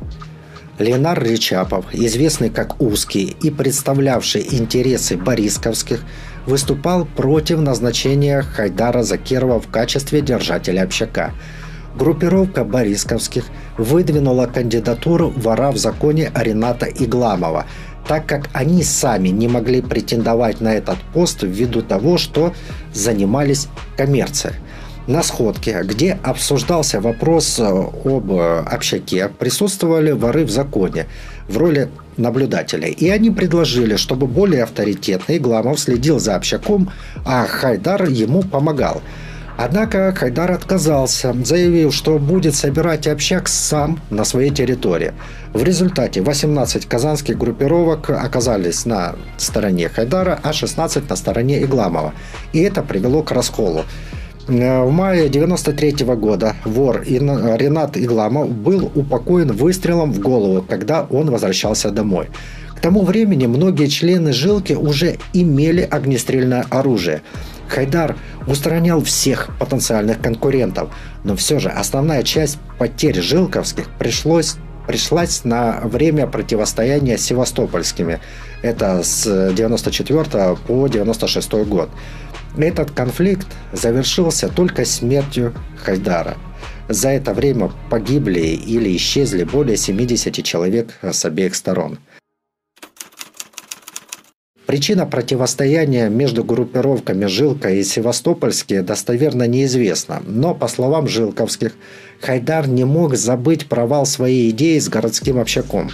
Ленар 0.80 1.24
Речапов, 1.24 1.86
известный 1.94 2.50
как 2.50 2.82
Узкий 2.82 3.36
и 3.42 3.50
представлявший 3.50 4.46
интересы 4.52 5.18
Борисковских, 5.18 6.02
выступал 6.46 7.06
против 7.06 7.60
назначения 7.60 8.42
Хайдара 8.42 9.04
Закирова 9.04 9.60
в 9.60 9.68
качестве 9.68 10.22
держателя 10.22 10.84
общака– 10.84 11.34
группировка 11.98 12.64
Борисковских 12.64 13.46
выдвинула 13.78 14.48
кандидатуру 14.48 15.30
вора 15.30 15.72
в 15.72 15.78
законе 15.78 16.32
Рената 16.36 16.86
Игламова, 16.86 17.66
так 18.08 18.26
как 18.28 18.50
они 18.54 18.84
сами 18.84 19.30
не 19.30 19.48
могли 19.48 19.82
претендовать 19.82 20.62
на 20.62 20.74
этот 20.74 20.98
пост 21.14 21.44
ввиду 21.44 21.82
того, 21.82 22.18
что 22.18 22.54
занимались 22.94 23.68
коммерцией. 23.98 24.56
На 25.08 25.22
сходке, 25.22 25.82
где 25.84 26.20
обсуждался 26.24 27.00
вопрос 27.00 27.60
э, 27.60 27.64
об 27.64 28.32
э, 28.32 28.60
общаке, 28.60 29.30
присутствовали 29.30 30.12
воры 30.12 30.46
в 30.46 30.50
законе 30.50 31.06
в 31.48 31.58
роли 31.58 31.90
наблюдателей. 32.18 32.92
И 32.92 33.10
они 33.10 33.30
предложили, 33.30 33.98
чтобы 33.98 34.26
более 34.26 34.64
авторитетный 34.64 35.38
Гламов 35.38 35.80
следил 35.80 36.20
за 36.20 36.36
общаком, 36.36 36.92
а 37.24 37.46
Хайдар 37.46 38.06
ему 38.06 38.42
помогал– 38.42 39.02
Однако 39.58 40.14
Хайдар 40.14 40.52
отказался, 40.52 41.34
заявив, 41.46 41.94
что 41.94 42.20
будет 42.20 42.56
собирать 42.56 43.08
общак 43.08 43.48
сам 43.48 44.02
на 44.10 44.26
своей 44.26 44.52
территории. 44.52 45.14
В 45.54 45.64
результате 45.64 46.22
18 46.22 46.86
казанских 46.86 47.38
группировок 47.38 48.10
оказались 48.10 48.86
на 48.86 49.16
стороне 49.38 49.88
Хайдара, 49.88 50.40
а 50.44 50.52
16 50.52 51.10
на 51.10 51.16
стороне 51.16 51.64
Игламова. 51.64 52.14
И 52.52 52.60
это 52.60 52.82
привело 52.84 53.24
к 53.24 53.32
расколу. 53.32 53.86
В 54.48 54.92
мае 54.92 55.28
93 55.28 56.06
года 56.16 56.56
вор 56.66 57.02
Ренат 57.02 57.98
Игламов 57.98 58.52
был 58.52 58.92
упокоен 58.94 59.52
выстрелом 59.52 60.12
в 60.14 60.20
голову, 60.20 60.62
когда 60.62 61.02
он 61.10 61.32
возвращался 61.32 61.90
домой. 61.90 62.28
К 62.76 62.80
тому 62.80 63.04
времени 63.04 63.48
многие 63.48 63.88
члены 63.88 64.34
жилки 64.34 64.74
уже 64.74 65.18
имели 65.34 65.82
огнестрельное 65.82 66.64
оружие. 66.70 67.24
Хайдар 67.68 68.18
устранял 68.46 69.04
всех 69.04 69.50
потенциальных 69.60 70.22
конкурентов, 70.22 70.90
но 71.24 71.36
все 71.36 71.58
же 71.58 71.70
основная 71.70 72.22
часть 72.22 72.60
потерь 72.78 73.22
жилковских 73.22 73.90
пришлось 73.98 74.58
пришлась 74.86 75.44
на 75.44 75.82
время 75.84 76.28
противостояния 76.28 77.18
с 77.18 77.24
севастопольскими. 77.24 78.20
Это 78.62 79.02
с 79.04 79.52
94 79.54 80.58
по 80.68 80.88
96 80.88 81.54
год. 81.66 81.90
Этот 82.58 82.92
конфликт 82.92 83.48
завершился 83.74 84.48
только 84.48 84.86
смертью 84.86 85.54
Хайдара. 85.78 86.38
За 86.88 87.10
это 87.10 87.34
время 87.34 87.72
погибли 87.90 88.40
или 88.40 88.96
исчезли 88.96 89.44
более 89.44 89.76
70 89.76 90.44
человек 90.44 90.94
с 91.02 91.26
обеих 91.26 91.56
сторон. 91.56 91.98
Причина 94.66 95.06
противостояния 95.06 96.10
между 96.10 96.44
группировками 96.44 97.26
Жилка 97.26 97.70
и 97.70 97.84
Севастопольские 97.84 98.82
достоверно 98.82 99.48
неизвестна, 99.48 100.22
но, 100.26 100.56
по 100.56 100.68
словам 100.68 101.08
Жилковских, 101.08 101.74
Хайдар 102.20 102.68
не 102.68 102.84
мог 102.84 103.16
забыть 103.16 103.68
провал 103.68 104.06
своей 104.06 104.50
идеи 104.50 104.80
с 104.80 104.90
городским 104.90 105.40
общаком. 105.40 105.92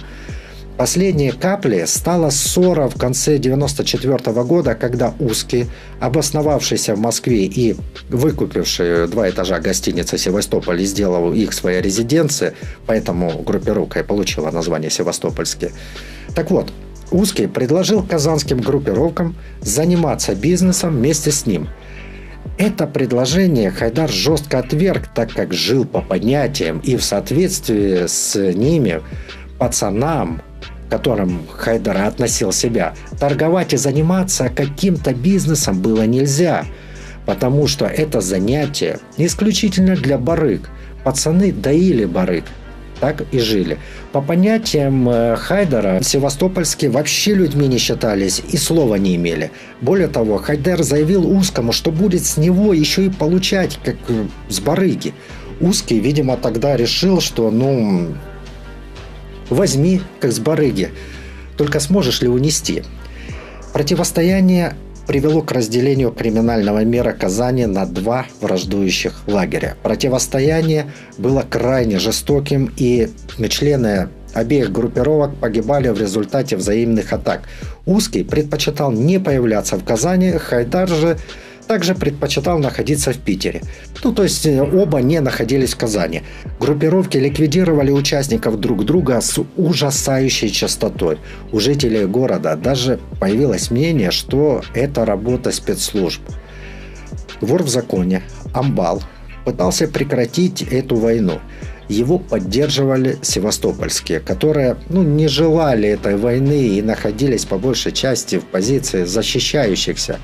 Последней 0.76 1.30
каплей 1.30 1.86
стала 1.86 2.30
ссора 2.30 2.88
в 2.88 2.98
конце 2.98 3.36
1994 3.36 4.42
года, 4.44 4.74
когда 4.74 5.14
Узкий, 5.20 5.66
обосновавшийся 6.00 6.94
в 6.94 6.98
Москве 6.98 7.44
и 7.44 7.76
выкупивший 8.08 9.06
два 9.06 9.28
этажа 9.28 9.60
гостиницы 9.60 10.18
Севастополь, 10.18 10.82
сделал 10.82 11.32
их 11.32 11.52
своей 11.52 11.82
резиденцией, 11.82 12.54
поэтому 12.86 13.42
группировка 13.42 14.00
и 14.00 14.02
получила 14.02 14.50
название 14.50 14.90
Севастопольские. 14.90 15.72
Так 16.34 16.50
вот, 16.50 16.72
Узкий 17.10 17.46
предложил 17.46 18.02
казанским 18.02 18.58
группировкам 18.58 19.36
заниматься 19.60 20.34
бизнесом 20.34 20.96
вместе 20.96 21.30
с 21.30 21.44
ним. 21.46 21.68
Это 22.56 22.86
предложение 22.86 23.70
Хайдар 23.70 24.10
жестко 24.10 24.58
отверг, 24.60 25.08
так 25.14 25.32
как 25.32 25.52
жил 25.52 25.84
по 25.84 26.00
понятиям 26.00 26.78
и 26.78 26.96
в 26.96 27.04
соответствии 27.04 28.06
с 28.06 28.34
ними 28.54 29.02
пацанам, 29.58 30.42
которым 30.92 31.46
Хайдар 31.48 31.96
относил 32.06 32.52
себя, 32.52 32.92
торговать 33.18 33.72
и 33.72 33.78
заниматься 33.78 34.50
каким-то 34.50 35.14
бизнесом 35.14 35.80
было 35.80 36.02
нельзя, 36.02 36.66
потому 37.24 37.66
что 37.66 37.86
это 37.86 38.20
занятие 38.20 38.98
исключительно 39.16 39.96
для 39.96 40.18
барыг. 40.18 40.68
Пацаны 41.02 41.50
доили 41.50 42.04
барыг, 42.04 42.44
так 43.00 43.24
и 43.32 43.38
жили. 43.38 43.78
По 44.12 44.20
понятиям 44.20 45.08
э, 45.08 45.36
Хайдера, 45.36 46.02
севастопольские 46.02 46.90
вообще 46.90 47.32
людьми 47.32 47.68
не 47.68 47.78
считались 47.78 48.42
и 48.52 48.58
слова 48.58 48.96
не 48.96 49.16
имели. 49.16 49.50
Более 49.80 50.08
того, 50.08 50.36
Хайдер 50.36 50.82
заявил 50.82 51.26
Узкому, 51.26 51.72
что 51.72 51.90
будет 51.90 52.26
с 52.26 52.36
него 52.36 52.74
еще 52.74 53.06
и 53.06 53.08
получать, 53.08 53.78
как 53.82 53.96
э, 54.08 54.26
с 54.50 54.60
барыги. 54.60 55.14
Узкий, 55.58 56.00
видимо, 56.00 56.36
тогда 56.36 56.76
решил, 56.76 57.22
что, 57.22 57.50
ну, 57.50 58.08
возьми, 59.54 60.02
как 60.20 60.32
с 60.32 60.38
барыги, 60.38 60.90
только 61.56 61.80
сможешь 61.80 62.22
ли 62.22 62.28
унести. 62.28 62.82
Противостояние 63.72 64.74
привело 65.06 65.42
к 65.42 65.52
разделению 65.52 66.12
криминального 66.12 66.84
мира 66.84 67.12
Казани 67.12 67.66
на 67.66 67.86
два 67.86 68.26
враждующих 68.40 69.22
лагеря. 69.26 69.76
Противостояние 69.82 70.92
было 71.18 71.42
крайне 71.48 71.98
жестоким, 71.98 72.72
и 72.76 73.08
члены 73.48 74.08
обеих 74.32 74.70
группировок 74.70 75.34
погибали 75.36 75.88
в 75.88 76.00
результате 76.00 76.56
взаимных 76.56 77.12
атак. 77.12 77.42
Узкий 77.84 78.24
предпочитал 78.24 78.92
не 78.92 79.18
появляться 79.18 79.76
в 79.76 79.84
Казани, 79.84 80.32
Хайдар 80.32 80.88
же 80.88 81.18
также 81.66 81.94
предпочитал 81.94 82.58
находиться 82.58 83.12
в 83.12 83.18
Питере. 83.18 83.62
Ну, 84.04 84.12
то 84.12 84.22
есть 84.22 84.46
э, 84.46 84.60
оба 84.60 84.98
не 84.98 85.20
находились 85.20 85.74
в 85.74 85.78
Казани. 85.78 86.22
Группировки 86.60 87.16
ликвидировали 87.16 87.90
участников 87.90 88.60
друг 88.60 88.84
друга 88.84 89.20
с 89.20 89.40
ужасающей 89.56 90.50
частотой. 90.50 91.18
У 91.52 91.60
жителей 91.60 92.06
города 92.06 92.56
даже 92.56 92.98
появилось 93.20 93.70
мнение, 93.70 94.10
что 94.10 94.62
это 94.74 95.04
работа 95.04 95.52
спецслужб. 95.52 96.20
Вор 97.40 97.62
в 97.62 97.68
законе, 97.68 98.22
Амбал, 98.54 99.02
пытался 99.44 99.88
прекратить 99.88 100.62
эту 100.62 100.96
войну. 100.96 101.40
Его 101.88 102.18
поддерживали 102.18 103.18
севастопольские, 103.22 104.20
которые 104.20 104.76
ну, 104.88 105.02
не 105.02 105.28
желали 105.28 105.88
этой 105.88 106.16
войны 106.16 106.68
и 106.68 106.82
находились 106.82 107.44
по 107.44 107.58
большей 107.58 107.92
части 107.92 108.38
в 108.38 108.44
позиции 108.44 109.04
защищающихся 109.04 110.18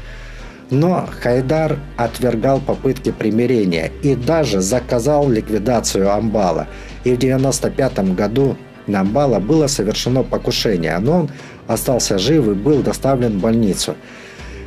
но 0.71 1.09
Хайдар 1.21 1.79
отвергал 1.97 2.61
попытки 2.61 3.11
примирения 3.11 3.91
и 4.03 4.15
даже 4.15 4.61
заказал 4.61 5.29
ликвидацию 5.29 6.13
Амбала. 6.13 6.67
И 7.05 7.11
в 7.11 7.17
1995 7.17 8.15
году 8.15 8.57
на 8.87 9.01
Амбала 9.01 9.39
было 9.39 9.67
совершено 9.67 10.23
покушение, 10.23 10.99
но 10.99 11.21
он 11.21 11.31
остался 11.67 12.19
жив 12.19 12.49
и 12.49 12.55
был 12.55 12.83
доставлен 12.83 13.39
в 13.39 13.41
больницу. 13.41 13.95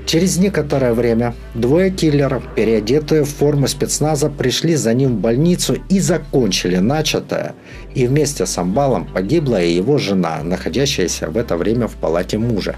Через 0.06 0.38
некоторое 0.38 0.94
время 0.94 1.34
двое 1.54 1.90
киллеров, 1.92 2.44
переодетые 2.56 3.24
в 3.24 3.30
форму 3.30 3.68
спецназа, 3.68 4.30
пришли 4.30 4.76
за 4.76 4.94
ним 4.94 5.18
в 5.18 5.20
больницу 5.22 5.78
и 5.90 6.00
закончили 6.00 6.78
начатое. 6.78 7.54
И 7.94 8.08
вместе 8.08 8.46
с 8.46 8.58
Амбалом 8.58 9.06
погибла 9.06 9.62
и 9.62 9.72
его 9.72 9.98
жена, 9.98 10.42
находящаяся 10.44 11.30
в 11.30 11.38
это 11.38 11.56
время 11.56 11.88
в 11.88 11.94
палате 11.96 12.38
мужа. 12.40 12.76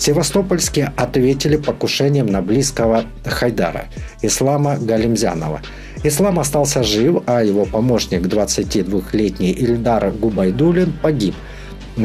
Севастопольские 0.00 0.94
ответили 0.96 1.56
покушением 1.56 2.24
на 2.24 2.40
близкого 2.40 3.04
Хайдара, 3.22 3.84
Ислама 4.22 4.78
Галимзянова. 4.78 5.60
Ислам 6.02 6.38
остался 6.38 6.82
жив, 6.82 7.22
а 7.26 7.44
его 7.44 7.66
помощник, 7.66 8.22
22-летний 8.22 9.52
Ильдар 9.52 10.10
Губайдулин, 10.10 10.94
погиб. 11.02 11.34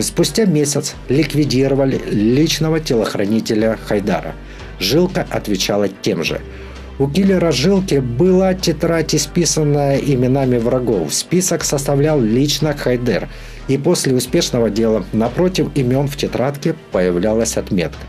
Спустя 0.02 0.44
месяц 0.44 0.94
ликвидировали 1.08 2.02
личного 2.12 2.82
телохранителя 2.82 3.80
Хайдара. 3.88 4.36
Жилка 4.78 5.26
отвечала 5.32 5.88
тем 5.88 6.22
же– 6.26 6.42
у 6.98 7.08
киллера 7.10 7.52
Жилки 7.52 8.00
была 8.00 8.54
тетрадь, 8.54 9.16
исписанная 9.16 9.98
именами 9.98 10.58
врагов. 10.58 11.14
Список 11.14 11.64
составлял 11.64 12.22
лично 12.22 12.74
Хайдер. 12.74 13.28
И 13.68 13.78
после 13.78 14.14
успешного 14.14 14.70
дела 14.70 15.04
напротив 15.12 15.70
имен 15.76 16.08
в 16.08 16.16
тетрадке 16.16 16.76
появлялась 16.92 17.58
отметка. 17.58 18.00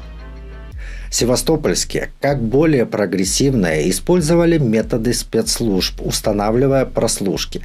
Севастопольские, 1.10 2.10
как 2.20 2.42
более 2.42 2.84
прогрессивные, 2.84 3.88
использовали 3.90 4.58
методы 4.58 5.14
спецслужб, 5.14 6.00
устанавливая 6.02 6.84
прослушки. 6.84 7.62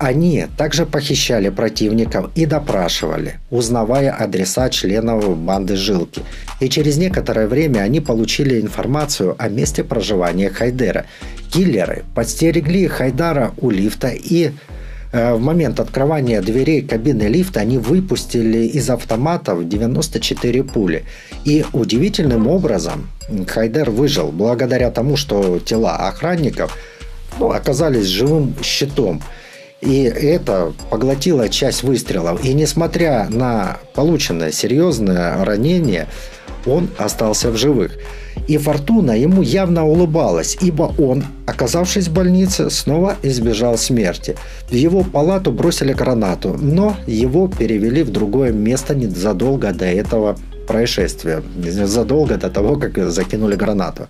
Они 0.00 0.46
также 0.56 0.86
похищали 0.86 1.50
противников 1.50 2.30
и 2.34 2.46
допрашивали, 2.46 3.38
узнавая 3.50 4.10
адреса 4.10 4.70
членов 4.70 5.38
банды 5.38 5.76
Жилки. 5.76 6.22
И 6.58 6.68
через 6.68 6.96
некоторое 6.96 7.46
время 7.46 7.80
они 7.80 8.00
получили 8.00 8.60
информацию 8.60 9.36
о 9.38 9.48
месте 9.48 9.84
проживания 9.84 10.50
Хайдера. 10.50 11.04
Киллеры 11.52 12.04
подстерегли 12.14 12.88
Хайдара 12.88 13.52
у 13.58 13.70
лифта 13.70 14.08
и 14.08 14.52
Э, 15.12 15.34
в 15.34 15.40
момент 15.40 15.80
открывания 15.80 16.40
дверей 16.40 16.82
кабины 16.82 17.24
лифта 17.24 17.60
они 17.60 17.78
выпустили 17.78 18.66
из 18.66 18.88
автоматов 18.90 19.68
94 19.68 20.64
пули. 20.64 21.04
И 21.44 21.64
удивительным 21.72 22.46
образом 22.46 23.08
Хайдер 23.48 23.90
выжил 23.90 24.30
благодаря 24.30 24.90
тому, 24.90 25.16
что 25.16 25.58
тела 25.58 25.96
охранников 26.08 26.76
ну, 27.38 27.50
оказались 27.50 28.06
живым 28.06 28.54
щитом. 28.62 29.22
И 29.80 30.02
это 30.02 30.72
поглотило 30.90 31.48
часть 31.48 31.82
выстрелов. 31.82 32.44
И 32.44 32.52
несмотря 32.52 33.28
на 33.30 33.78
полученное 33.94 34.52
серьезное 34.52 35.42
ранение, 35.44 36.06
он 36.66 36.90
остался 36.98 37.50
в 37.50 37.56
живых. 37.56 37.96
И 38.46 38.58
Фортуна 38.58 39.12
ему 39.12 39.42
явно 39.42 39.86
улыбалась, 39.86 40.58
ибо 40.60 40.94
он, 40.98 41.24
оказавшись 41.46 42.08
в 42.08 42.12
больнице, 42.12 42.68
снова 42.70 43.16
избежал 43.22 43.78
смерти. 43.78 44.36
В 44.68 44.74
его 44.74 45.02
палату 45.02 45.52
бросили 45.52 45.92
гранату, 45.92 46.56
но 46.60 46.96
его 47.06 47.48
перевели 47.48 48.02
в 48.02 48.10
другое 48.10 48.52
место 48.52 48.94
незадолго 48.94 49.72
до 49.72 49.86
этого 49.86 50.36
происшествия, 50.66 51.42
задолго 51.64 52.36
до 52.36 52.50
того, 52.50 52.76
как 52.76 53.10
закинули 53.10 53.56
гранату. 53.56 54.08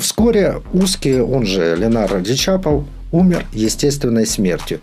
Вскоре 0.00 0.60
узкий, 0.72 1.20
он 1.20 1.46
же 1.46 1.74
Ленар 1.76 2.20
Дичапов, 2.20 2.84
умер 3.12 3.46
естественной 3.52 4.26
смертью. 4.26 4.80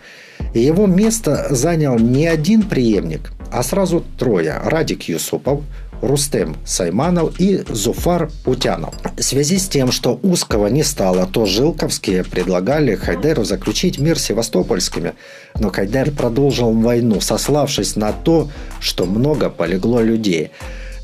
И 0.53 0.59
его 0.59 0.87
место 0.87 1.47
занял 1.49 1.97
не 1.97 2.27
один 2.27 2.63
преемник, 2.63 3.31
а 3.51 3.63
сразу 3.63 4.03
трое. 4.17 4.59
Радик 4.63 5.03
Юсупов, 5.03 5.61
Рустем 6.01 6.55
Сайманов 6.65 7.39
и 7.39 7.63
Зуфар 7.67 8.29
Путянов. 8.43 8.93
В 9.17 9.21
связи 9.21 9.57
с 9.57 9.67
тем, 9.67 9.91
что 9.91 10.19
узкого 10.21 10.67
не 10.67 10.83
стало, 10.83 11.25
то 11.25 11.45
Жилковские 11.45 12.23
предлагали 12.23 12.95
Хайдеру 12.95 13.43
заключить 13.43 13.99
мир 13.99 14.19
с 14.19 14.23
Севастопольскими. 14.23 15.13
Но 15.59 15.71
Хайдер 15.71 16.11
продолжил 16.11 16.71
войну, 16.71 17.21
сославшись 17.21 17.95
на 17.95 18.11
то, 18.11 18.49
что 18.79 19.05
много 19.05 19.49
полегло 19.49 20.01
людей. 20.01 20.51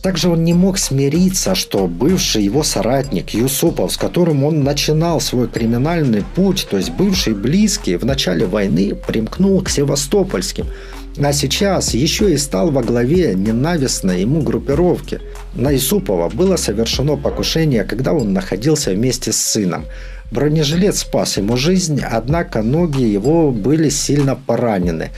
Также 0.01 0.29
он 0.29 0.43
не 0.43 0.53
мог 0.53 0.79
смириться, 0.79 1.53
что 1.53 1.87
бывший 1.87 2.43
его 2.43 2.63
соратник 2.63 3.31
Юсупов, 3.31 3.91
с 3.91 3.97
которым 3.97 4.43
он 4.43 4.63
начинал 4.63 5.21
свой 5.21 5.47
криминальный 5.47 6.23
путь, 6.35 6.67
то 6.69 6.77
есть 6.77 6.91
бывший 6.91 7.33
близкий, 7.33 7.97
в 7.97 8.05
начале 8.05 8.45
войны 8.45 8.95
примкнул 8.95 9.61
к 9.61 9.69
севастопольским– 9.69 10.65
а 11.17 11.33
сейчас 11.33 11.93
еще 11.93 12.33
и 12.33 12.37
стал 12.37 12.71
во 12.71 12.83
главе 12.83 13.35
ненавистной 13.35 14.21
ему 14.21 14.41
группировки. 14.41 15.19
На 15.53 15.75
Исупова 15.75 16.29
было 16.29 16.55
совершено 16.55 17.17
покушение, 17.17 17.83
когда 17.83 18.13
он 18.13 18.33
находился 18.33 18.91
вместе 18.91 19.33
с 19.33 19.37
сыном. 19.37 19.85
Бронежилет 20.31 20.95
спас 20.95 21.35
ему 21.35 21.57
жизнь, 21.57 22.01
однако 22.01 22.61
ноги 22.61 23.03
его 23.03 23.51
были 23.51 23.89
сильно 23.89 24.35
поранены. 24.35 25.09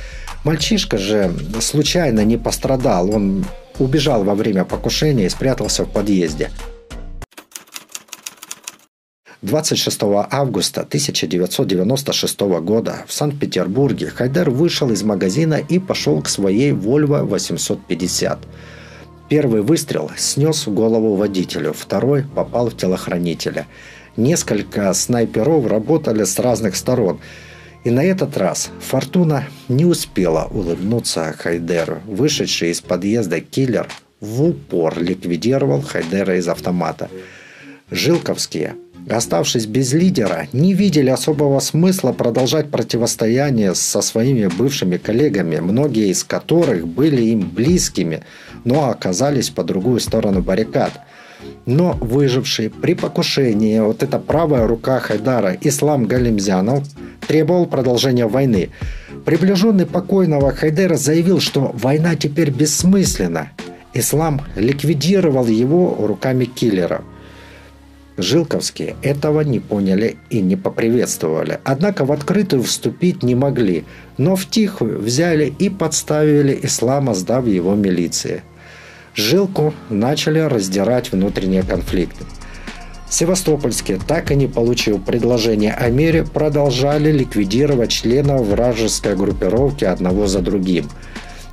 Мальчишка 0.44 0.98
же 0.98 1.32
случайно 1.62 2.26
не 2.26 2.38
пострадал, 2.38 3.12
он 3.14 3.46
убежал 3.80 4.24
во 4.24 4.36
время 4.36 4.66
покушения 4.66 5.26
и 5.26 5.30
спрятался 5.30 5.84
в 5.86 5.90
подъезде. 5.90 6.50
26 9.44 10.00
августа 10.32 10.82
1996 10.82 12.40
года 12.62 13.04
в 13.08 13.12
Санкт-Петербурге 13.12 14.08
Хайдер 14.08 14.50
вышел 14.50 14.90
из 14.90 15.04
магазина 15.04 15.56
и 15.56 15.80
пошел 15.80 16.22
к 16.22 16.30
своей 16.30 16.72
Volvo 16.72 17.24
850. 17.24 18.40
Первый 19.28 19.62
выстрел 19.62 20.10
снес 20.16 20.66
голову 20.66 21.16
водителю, 21.16 21.74
второй 21.74 22.24
попал 22.24 22.70
в 22.70 22.78
телохранителя. 22.78 23.68
Несколько 24.16 24.94
снайперов 24.94 25.68
работали 25.68 26.24
с 26.24 26.40
разных 26.40 26.78
сторон. 26.78 27.20
И 27.84 27.92
на 27.92 28.04
этот 28.04 28.38
раз 28.38 28.72
Фортуна 28.80 29.46
не 29.68 29.86
успела 29.86 30.48
улыбнуться 30.52 31.34
Хайдеру. 31.38 32.02
Вышедший 32.06 32.72
из 32.72 32.82
подъезда 32.82 33.42
киллер 33.42 33.90
в 34.22 34.44
упор 34.44 34.98
ликвидировал 35.02 35.82
Хайдера 35.82 36.38
из 36.38 36.48
автомата. 36.48 37.10
Жилковские 37.92 38.76
оставшись 39.10 39.66
без 39.66 39.94
лидера, 39.94 40.48
не 40.54 40.74
видели 40.74 41.10
особого 41.10 41.60
смысла 41.60 42.14
продолжать 42.14 42.70
противостояние 42.70 43.76
со 43.76 44.02
своими 44.02 44.48
бывшими 44.48 44.98
коллегами, 44.98 45.60
многие 45.60 46.10
из 46.10 46.24
которых 46.24 46.88
были 46.88 47.22
им 47.22 47.50
близкими, 47.50 48.24
но 48.64 48.90
оказались 48.90 49.50
по 49.50 49.64
другую 49.64 50.00
сторону 50.00 50.42
баррикад. 50.42 50.92
Но 51.66 51.98
выживший 52.02 52.70
при 52.70 52.94
покушении, 52.94 53.80
вот 53.80 54.04
эта 54.04 54.20
правая 54.20 54.68
рука 54.68 55.00
Хайдара 55.00 55.58
Ислам 55.62 56.06
Галимзянов, 56.06 56.84
требовал 57.28 57.66
продолжения 57.66 58.28
войны. 58.28 58.70
Приближенный 59.26 59.86
покойного 59.86 60.52
Хайдера 60.52 60.98
заявил, 60.98 61.40
что 61.40 61.72
война 61.74 62.16
теперь 62.16 62.50
бессмысленна. 62.50 63.52
Ислам 63.94 64.42
ликвидировал 64.56 65.46
его 65.48 65.96
руками 66.00 66.46
киллера– 66.46 67.02
Жилковские 68.18 68.96
этого 69.02 69.42
не 69.42 69.60
поняли 69.60 70.18
и 70.30 70.40
не 70.40 70.56
поприветствовали. 70.56 71.60
Однако 71.64 72.06
в 72.06 72.12
открытую 72.12 72.62
вступить 72.62 73.24
не 73.24 73.34
могли, 73.34 73.86
но 74.18 74.36
в 74.36 74.46
тихую 74.46 75.00
взяли 75.00 75.52
и 75.58 75.70
подставили 75.70 76.60
ислама, 76.62 77.16
сдав 77.16 77.48
его 77.48 77.74
милиции. 77.74 78.44
Жилку 79.16 79.76
начали 79.90 80.40
раздирать 80.40 81.12
внутренние 81.12 81.64
конфликты. 81.64 82.26
Севастопольские, 83.10 84.00
так 84.00 84.32
и 84.32 84.36
не 84.36 84.48
получив 84.48 85.04
предложение 85.04 85.74
о 85.74 85.90
мире, 85.90 86.24
продолжали 86.24 87.12
ликвидировать 87.12 87.92
членов 87.92 88.48
вражеской 88.48 89.16
группировки 89.16 89.86
одного 89.86 90.26
за 90.26 90.40
другим. 90.40 90.90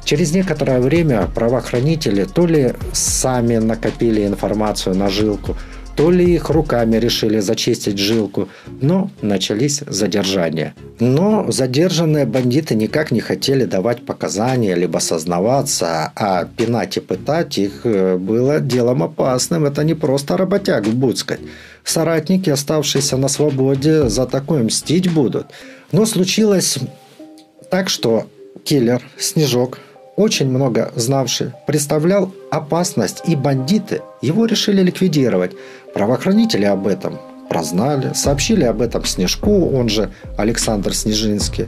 Через 0.05 0.33
некоторое 0.33 0.81
время 0.81 1.29
правоохранители 1.35 2.25
то 2.25 2.47
ли 2.47 2.73
сами 2.95 3.59
накопили 3.59 4.27
информацию 4.27 4.97
на 4.97 5.11
жилку, 5.11 5.55
то 5.97 6.11
ли 6.11 6.35
их 6.35 6.51
руками 6.51 6.97
решили 6.97 7.41
зачистить 7.41 7.99
жилку, 7.99 8.49
но 8.81 9.11
начались 9.23 9.83
задержания. 9.87 10.75
Но 10.99 11.51
задержанные 11.51 12.27
бандиты 12.27 12.75
никак 12.75 13.11
не 13.11 13.21
хотели 13.21 13.65
давать 13.65 14.07
показания, 14.07 14.75
либо 14.75 14.99
сознаваться, 14.99 16.13
а 16.15 16.45
пинать 16.45 16.97
и 16.97 17.01
пытать 17.01 17.59
их 17.59 17.81
э, 17.85 18.17
было 18.17 18.61
делом 18.61 19.03
опасным. 19.03 19.65
Это 19.65 19.85
не 19.85 19.95
просто 19.95 20.37
работяг 20.37 20.87
в 20.87 20.95
Буцкать. 20.95 21.41
Соратники, 21.85 22.51
оставшиеся 22.51 23.17
на 23.17 23.29
свободе, 23.29 24.09
за 24.09 24.27
такое 24.27 24.63
мстить 24.63 25.13
будут. 25.13 25.47
Но 25.93 26.07
случилось 26.07 26.79
так, 27.71 27.89
что 27.89 28.27
киллер, 28.65 29.03
Снежок, 29.19 29.79
очень 30.17 30.51
много 30.51 30.93
знавший, 30.97 31.53
представлял 31.67 32.35
опасность, 32.51 33.23
и 33.27 33.37
бандиты 33.37 34.03
его 34.21 34.45
решили 34.45 34.83
ликвидировать. 34.83 35.53
Правоохранители 35.95 36.65
об 36.65 36.87
этом 36.87 37.19
прознали, 37.49 38.13
сообщили 38.15 38.65
об 38.65 38.81
этом 38.81 39.05
Снежку, 39.05 39.71
он 39.71 39.89
же 39.89 40.11
Александр 40.37 40.95
Снежинский. 40.95 41.67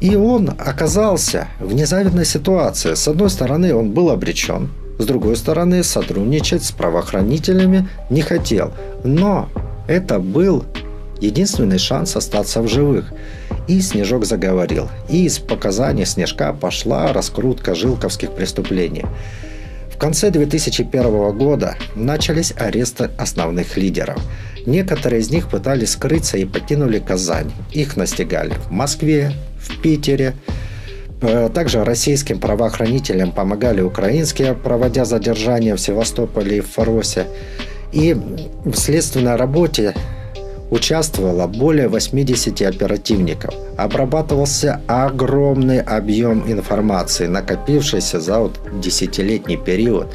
И 0.00 0.14
он 0.14 0.50
оказался 0.50 1.48
в 1.58 1.72
незавидной 1.74 2.24
ситуации. 2.24 2.94
С 2.94 3.06
одной 3.08 3.30
стороны, 3.30 3.74
он 3.74 3.90
был 3.90 4.10
обречен, 4.10 4.70
с 5.00 5.06
другой 5.06 5.36
стороны, 5.36 5.82
сотрудничать 5.82 6.62
с 6.62 6.72
правоохранителями 6.72 7.88
не 8.10 8.20
хотел. 8.20 8.72
Но 9.02 9.48
это 9.88 10.18
был 10.18 10.66
единственный 11.20 11.78
шанс 11.78 12.16
остаться 12.16 12.60
в 12.60 12.68
живых. 12.68 13.12
И 13.66 13.80
Снежок 13.80 14.26
заговорил. 14.26 14.88
И 15.08 15.24
из 15.24 15.38
показаний 15.38 16.04
Снежка 16.04 16.52
пошла 16.52 17.12
раскрутка 17.14 17.74
жилковских 17.74 18.32
преступлений. 18.32 19.06
Конце 20.00 20.30
2001 20.30 21.36
года 21.36 21.76
начались 21.94 22.54
аресты 22.56 23.10
основных 23.18 23.76
лидеров. 23.76 24.16
Некоторые 24.64 25.20
из 25.20 25.28
них 25.28 25.50
пытались 25.50 25.90
скрыться 25.90 26.38
и 26.38 26.46
покинули 26.46 26.98
Казань. 26.98 27.52
Их 27.70 27.98
настигали 27.98 28.54
в 28.54 28.70
Москве, 28.70 29.32
в 29.58 29.78
Питере. 29.82 30.36
Э, 31.20 31.50
также 31.52 31.84
российским 31.84 32.40
правоохранителям 32.40 33.30
помогали 33.30 33.82
украинские, 33.82 34.54
проводя 34.54 35.04
задержания 35.04 35.76
в 35.76 35.80
Севастополе 35.80 36.56
и 36.56 36.60
в 36.60 36.70
Фаросе. 36.70 37.26
И 37.92 38.14
в 38.14 38.76
следственной 38.76 39.36
работе 39.36 39.94
участвовало 40.70 41.46
более 41.46 41.88
80 41.88 42.62
оперативников. 42.62 43.54
Обрабатывался 43.76 44.80
огромный 44.86 45.80
объем 45.80 46.50
информации, 46.50 47.26
накопившийся 47.26 48.20
за 48.20 48.38
вот 48.38 48.58
десятилетний 48.80 49.56
период. 49.56 50.06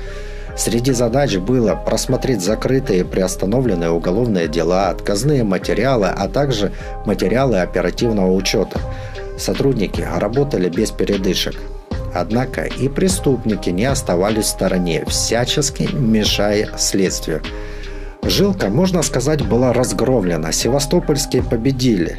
Среди 0.58 0.94
задач 0.94 1.36
было 1.36 1.76
просмотреть 1.76 2.42
закрытые 2.42 3.02
и 3.02 3.04
приостановленные 3.04 3.90
уголовные 3.90 4.48
дела, 4.48 4.90
отказные 4.90 5.44
материалы, 5.44 6.08
а 6.08 6.30
также 6.30 6.72
материалы 7.06 7.60
оперативного 7.60 8.32
учета. 8.32 8.80
Сотрудники 9.38 10.02
работали 10.02 10.70
без 10.70 10.92
передышек. 10.92 11.56
Однако 12.14 12.64
и 12.64 12.88
преступники 12.88 13.70
не 13.70 13.84
оставались 13.84 14.46
в 14.46 14.50
стороне, 14.50 15.04
всячески 15.06 15.90
мешая 15.94 16.70
следствию. 16.78 17.42
Жилка, 18.28 18.70
можно 18.70 19.04
сказать, 19.04 19.48
была 19.48 19.72
разгромлена. 19.72 20.52
Севастопольские 20.52 21.44
победили. 21.44 22.18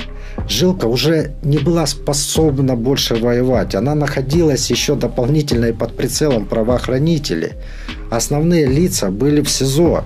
Жилка 0.48 0.86
уже 0.86 1.32
не 1.42 1.58
была 1.58 1.84
способна 1.86 2.76
больше 2.76 3.16
воевать. 3.16 3.74
Она 3.74 3.96
находилась 3.96 4.70
еще 4.70 4.94
дополнительно 4.94 5.66
и 5.66 5.72
под 5.72 5.96
прицелом 5.96 6.46
правоохранителей. 6.46 7.54
Основные 8.08 8.66
лица 8.66 9.10
были 9.10 9.40
в 9.40 9.50
СИЗО. 9.50 10.04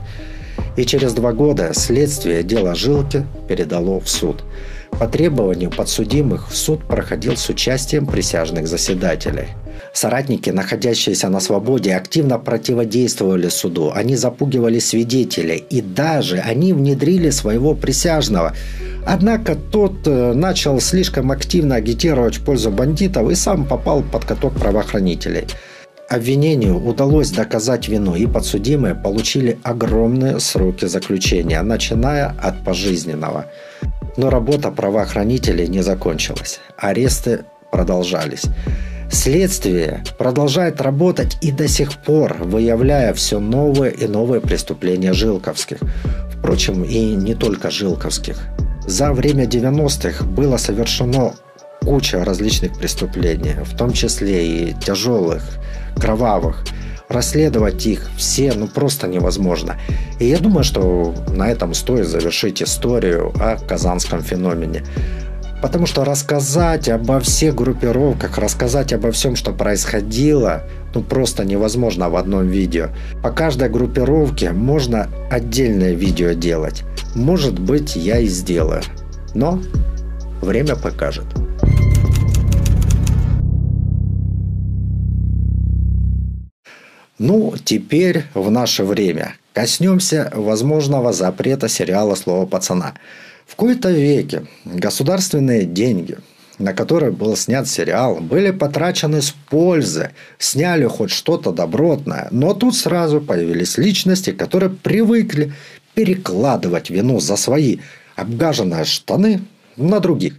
И 0.76 0.84
через 0.86 1.12
два 1.12 1.32
года 1.32 1.72
следствие 1.74 2.42
дела 2.42 2.74
Жилки 2.74 3.26
передало 3.46 4.00
в 4.00 4.08
суд. 4.08 4.42
По 4.98 5.06
требованию 5.06 5.70
подсудимых 5.70 6.50
в 6.50 6.56
суд 6.56 6.82
проходил 6.86 7.36
с 7.36 7.48
участием 7.50 8.06
присяжных 8.06 8.68
заседателей. 8.68 9.48
Соратники, 9.92 10.50
находящиеся 10.50 11.28
на 11.28 11.40
свободе, 11.40 11.94
активно 11.94 12.38
противодействовали 12.38 13.48
суду. 13.48 13.92
Они 13.94 14.16
запугивали 14.16 14.78
свидетелей 14.78 15.64
и 15.70 15.80
даже 15.80 16.38
они 16.38 16.72
внедрили 16.72 17.30
своего 17.30 17.74
присяжного. 17.74 18.54
Однако 19.04 19.56
тот 19.56 20.06
э, 20.06 20.32
начал 20.32 20.80
слишком 20.80 21.32
активно 21.32 21.74
агитировать 21.76 22.36
в 22.36 22.44
пользу 22.44 22.70
бандитов 22.70 23.30
и 23.30 23.34
сам 23.34 23.66
попал 23.66 24.02
под 24.02 24.24
каток 24.24 24.54
правоохранителей. 24.54 25.46
Обвинению 26.08 26.84
удалось 26.84 27.30
доказать 27.30 27.88
вину, 27.88 28.16
и 28.16 28.26
подсудимые 28.26 28.96
получили 28.96 29.58
огромные 29.62 30.40
сроки 30.40 30.86
заключения, 30.86 31.62
начиная 31.62 32.34
от 32.42 32.64
пожизненного. 32.64 33.46
Но 34.16 34.28
работа 34.28 34.70
правоохранителей 34.72 35.68
не 35.68 35.82
закончилась. 35.82 36.58
Аресты 36.76 37.44
продолжались. 37.70 38.42
Следствие 39.10 40.04
продолжает 40.18 40.80
работать 40.80 41.36
и 41.40 41.50
до 41.50 41.66
сих 41.66 41.92
пор, 41.98 42.36
выявляя 42.38 43.12
все 43.12 43.40
новые 43.40 43.92
и 43.92 44.06
новые 44.06 44.40
преступления 44.40 45.12
жилковских. 45.12 45.78
Впрочем, 46.38 46.84
и 46.84 47.14
не 47.16 47.34
только 47.34 47.70
жилковских. 47.70 48.38
За 48.86 49.12
время 49.12 49.44
90-х 49.44 50.24
было 50.24 50.56
совершено 50.56 51.34
куча 51.80 52.24
различных 52.24 52.78
преступлений, 52.78 53.56
в 53.64 53.76
том 53.76 53.92
числе 53.92 54.46
и 54.46 54.74
тяжелых, 54.74 55.42
кровавых. 55.96 56.64
Расследовать 57.08 57.84
их 57.86 58.08
все 58.16 58.52
ну 58.52 58.68
просто 58.68 59.08
невозможно. 59.08 59.76
И 60.20 60.26
я 60.26 60.38
думаю, 60.38 60.62
что 60.62 61.12
на 61.28 61.50
этом 61.50 61.74
стоит 61.74 62.06
завершить 62.06 62.62
историю 62.62 63.32
о 63.40 63.56
казанском 63.56 64.22
феномене. 64.22 64.84
Потому 65.62 65.86
что 65.86 66.04
рассказать 66.04 66.88
обо 66.88 67.20
всех 67.20 67.54
группировках, 67.54 68.38
рассказать 68.38 68.92
обо 68.92 69.12
всем, 69.12 69.36
что 69.36 69.52
происходило, 69.52 70.62
ну 70.94 71.02
просто 71.02 71.44
невозможно 71.44 72.08
в 72.08 72.16
одном 72.16 72.48
видео. 72.48 72.88
По 73.22 73.30
каждой 73.30 73.68
группировке 73.68 74.52
можно 74.52 75.08
отдельное 75.30 75.92
видео 75.92 76.32
делать. 76.32 76.84
Может 77.14 77.58
быть, 77.58 77.94
я 77.94 78.18
и 78.18 78.26
сделаю. 78.26 78.82
Но 79.34 79.60
время 80.40 80.76
покажет. 80.76 81.26
Ну, 87.18 87.52
теперь 87.62 88.24
в 88.32 88.50
наше 88.50 88.82
время 88.82 89.34
коснемся 89.52 90.32
возможного 90.34 91.12
запрета 91.12 91.68
сериала 91.68 92.14
«Слово 92.14 92.46
пацана». 92.46 92.94
В 93.50 93.56
кои-то 93.56 93.90
веке 93.90 94.44
государственные 94.64 95.64
деньги, 95.64 96.18
на 96.60 96.72
которые 96.72 97.10
был 97.10 97.36
снят 97.36 97.66
сериал, 97.66 98.20
были 98.20 98.52
потрачены 98.52 99.20
с 99.20 99.34
пользы, 99.50 100.12
сняли 100.38 100.86
хоть 100.86 101.10
что-то 101.10 101.50
добротное. 101.50 102.28
Но 102.30 102.54
тут 102.54 102.76
сразу 102.76 103.20
появились 103.20 103.76
личности, 103.76 104.30
которые 104.30 104.70
привыкли 104.70 105.52
перекладывать 105.94 106.90
вину 106.90 107.18
за 107.18 107.34
свои 107.34 107.78
обгаженные 108.14 108.84
штаны 108.84 109.42
на 109.76 109.98
других. 109.98 110.34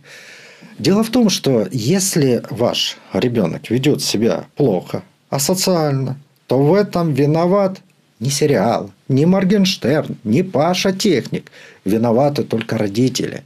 Дело 0.79 1.03
в 1.03 1.09
том, 1.09 1.29
что 1.29 1.67
если 1.69 2.41
ваш 2.49 2.97
ребенок 3.11 3.69
ведет 3.69 4.01
себя 4.01 4.45
плохо, 4.55 5.03
асоциально, 5.29 6.17
то 6.47 6.63
в 6.63 6.73
этом 6.73 7.13
виноват 7.13 7.81
не 8.21 8.29
сериал, 8.29 8.91
не 9.11 9.25
Моргенштерн, 9.25 10.17
не 10.23 10.43
Паша 10.43 10.91
Техник. 10.91 11.51
Виноваты 11.85 12.43
только 12.43 12.77
родители. 12.77 13.43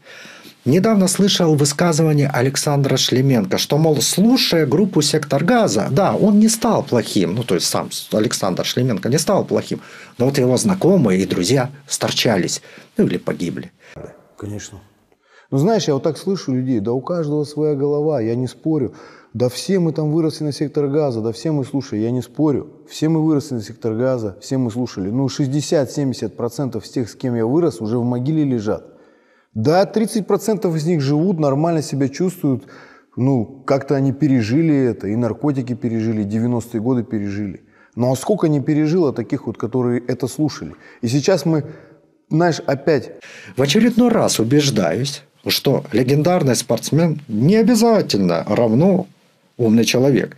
Недавно 0.65 1.07
слышал 1.07 1.55
высказывание 1.55 2.27
Александра 2.27 2.97
Шлеменко, 2.97 3.59
что, 3.59 3.77
мол, 3.77 4.01
слушая 4.01 4.65
группу 4.65 5.03
«Сектор 5.03 5.43
газа», 5.43 5.89
да, 5.91 6.15
он 6.15 6.39
не 6.39 6.49
стал 6.49 6.81
плохим, 6.81 7.35
ну, 7.35 7.43
то 7.43 7.53
есть 7.53 7.67
сам 7.67 7.89
Александр 8.11 8.65
Шлеменко 8.65 9.09
не 9.09 9.19
стал 9.19 9.45
плохим, 9.45 9.81
но 10.17 10.25
вот 10.25 10.39
его 10.39 10.57
знакомые 10.57 11.21
и 11.21 11.27
друзья 11.27 11.69
сторчались, 11.87 12.63
ну, 12.97 13.05
или 13.05 13.17
погибли. 13.17 13.71
Конечно. 14.39 14.79
Ну, 15.51 15.59
знаешь, 15.59 15.87
я 15.87 15.93
вот 15.93 16.03
так 16.03 16.17
слышу 16.17 16.51
людей, 16.55 16.79
да 16.79 16.93
у 16.93 17.01
каждого 17.01 17.43
своя 17.43 17.75
голова, 17.75 18.19
я 18.19 18.35
не 18.35 18.47
спорю. 18.47 18.95
Да 19.35 19.49
все 19.49 19.79
мы 19.79 19.91
там 19.91 20.13
выросли 20.13 20.45
на 20.45 20.53
сектор 20.53 20.87
газа, 20.87 21.19
да 21.19 21.33
все 21.33 21.51
мы 21.51 21.65
слушали, 21.65 21.99
я 21.99 22.11
не 22.11 22.21
спорю. 22.21 22.69
Все 22.87 23.09
мы 23.09 23.21
выросли 23.21 23.55
на 23.55 23.61
сектор 23.61 23.93
газа, 23.93 24.37
все 24.39 24.57
мы 24.57 24.71
слушали. 24.71 25.09
Ну, 25.09 25.25
60-70% 25.25 26.81
из 26.81 26.89
тех, 26.89 27.09
с 27.09 27.15
кем 27.15 27.35
я 27.35 27.45
вырос, 27.45 27.81
уже 27.81 27.97
в 27.97 28.05
могиле 28.05 28.45
лежат. 28.45 28.93
Да, 29.53 29.83
30% 29.83 30.73
из 30.77 30.85
них 30.85 31.01
живут, 31.01 31.37
нормально 31.37 31.81
себя 31.81 32.07
чувствуют. 32.07 32.63
Ну, 33.17 33.61
как-то 33.65 33.95
они 33.95 34.13
пережили 34.13 34.73
это, 34.73 35.09
и 35.09 35.17
наркотики 35.17 35.73
пережили, 35.75 36.23
90-е 36.23 36.79
годы 36.79 37.03
пережили. 37.03 37.63
Ну, 37.97 38.13
а 38.13 38.15
сколько 38.15 38.47
не 38.47 38.61
пережило 38.61 39.11
таких 39.11 39.47
вот, 39.47 39.57
которые 39.57 40.01
это 40.07 40.27
слушали? 40.29 40.75
И 41.01 41.09
сейчас 41.09 41.45
мы, 41.45 41.65
знаешь, 42.29 42.61
опять... 42.65 43.11
В 43.57 43.61
очередной 43.61 44.11
раз 44.11 44.39
убеждаюсь, 44.39 45.23
что 45.45 45.83
легендарный 45.91 46.55
спортсмен 46.55 47.19
не 47.27 47.57
обязательно 47.57 48.45
равно 48.47 49.07
умный 49.57 49.85
человек. 49.85 50.35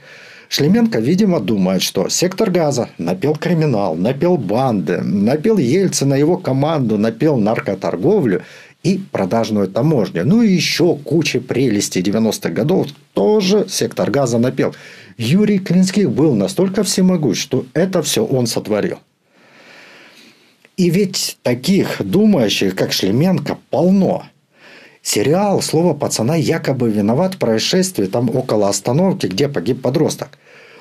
Шлеменко, 0.49 0.99
видимо, 0.99 1.39
думает, 1.39 1.81
что 1.81 2.07
сектор 2.09 2.49
газа 2.49 2.89
напел 2.97 3.35
криминал, 3.35 3.95
напел 3.95 4.37
банды, 4.37 5.01
напел 5.01 5.57
Ельцина, 5.57 6.13
его 6.13 6.37
команду, 6.37 6.97
напел 6.97 7.37
наркоторговлю 7.37 8.43
и 8.83 8.97
продажную 9.11 9.67
таможню. 9.67 10.25
Ну 10.25 10.41
и 10.41 10.53
еще 10.53 10.95
куча 10.95 11.41
прелестей 11.41 12.01
90-х 12.01 12.49
годов 12.49 12.87
тоже 13.13 13.65
сектор 13.67 14.09
газа 14.09 14.37
напел. 14.37 14.73
Юрий 15.17 15.59
Клинских 15.59 16.11
был 16.11 16.33
настолько 16.35 16.83
всемогущ, 16.83 17.41
что 17.41 17.65
это 17.73 18.01
все 18.01 18.23
он 18.23 18.47
сотворил. 18.47 18.99
И 20.77 20.89
ведь 20.89 21.37
таких 21.41 21.97
думающих, 21.99 22.75
как 22.75 22.93
Шлеменко, 22.93 23.57
полно– 23.69 24.23
Сериал 25.09 25.61
«Слово 25.61 25.93
пацана» 25.93 26.35
якобы 26.35 26.89
виноват 26.89 27.35
в 27.35 27.37
происшествии 27.37 28.07
там 28.07 28.29
около 28.35 28.67
остановки, 28.67 29.27
где 29.27 29.47
погиб 29.47 29.81
подросток. 29.81 30.37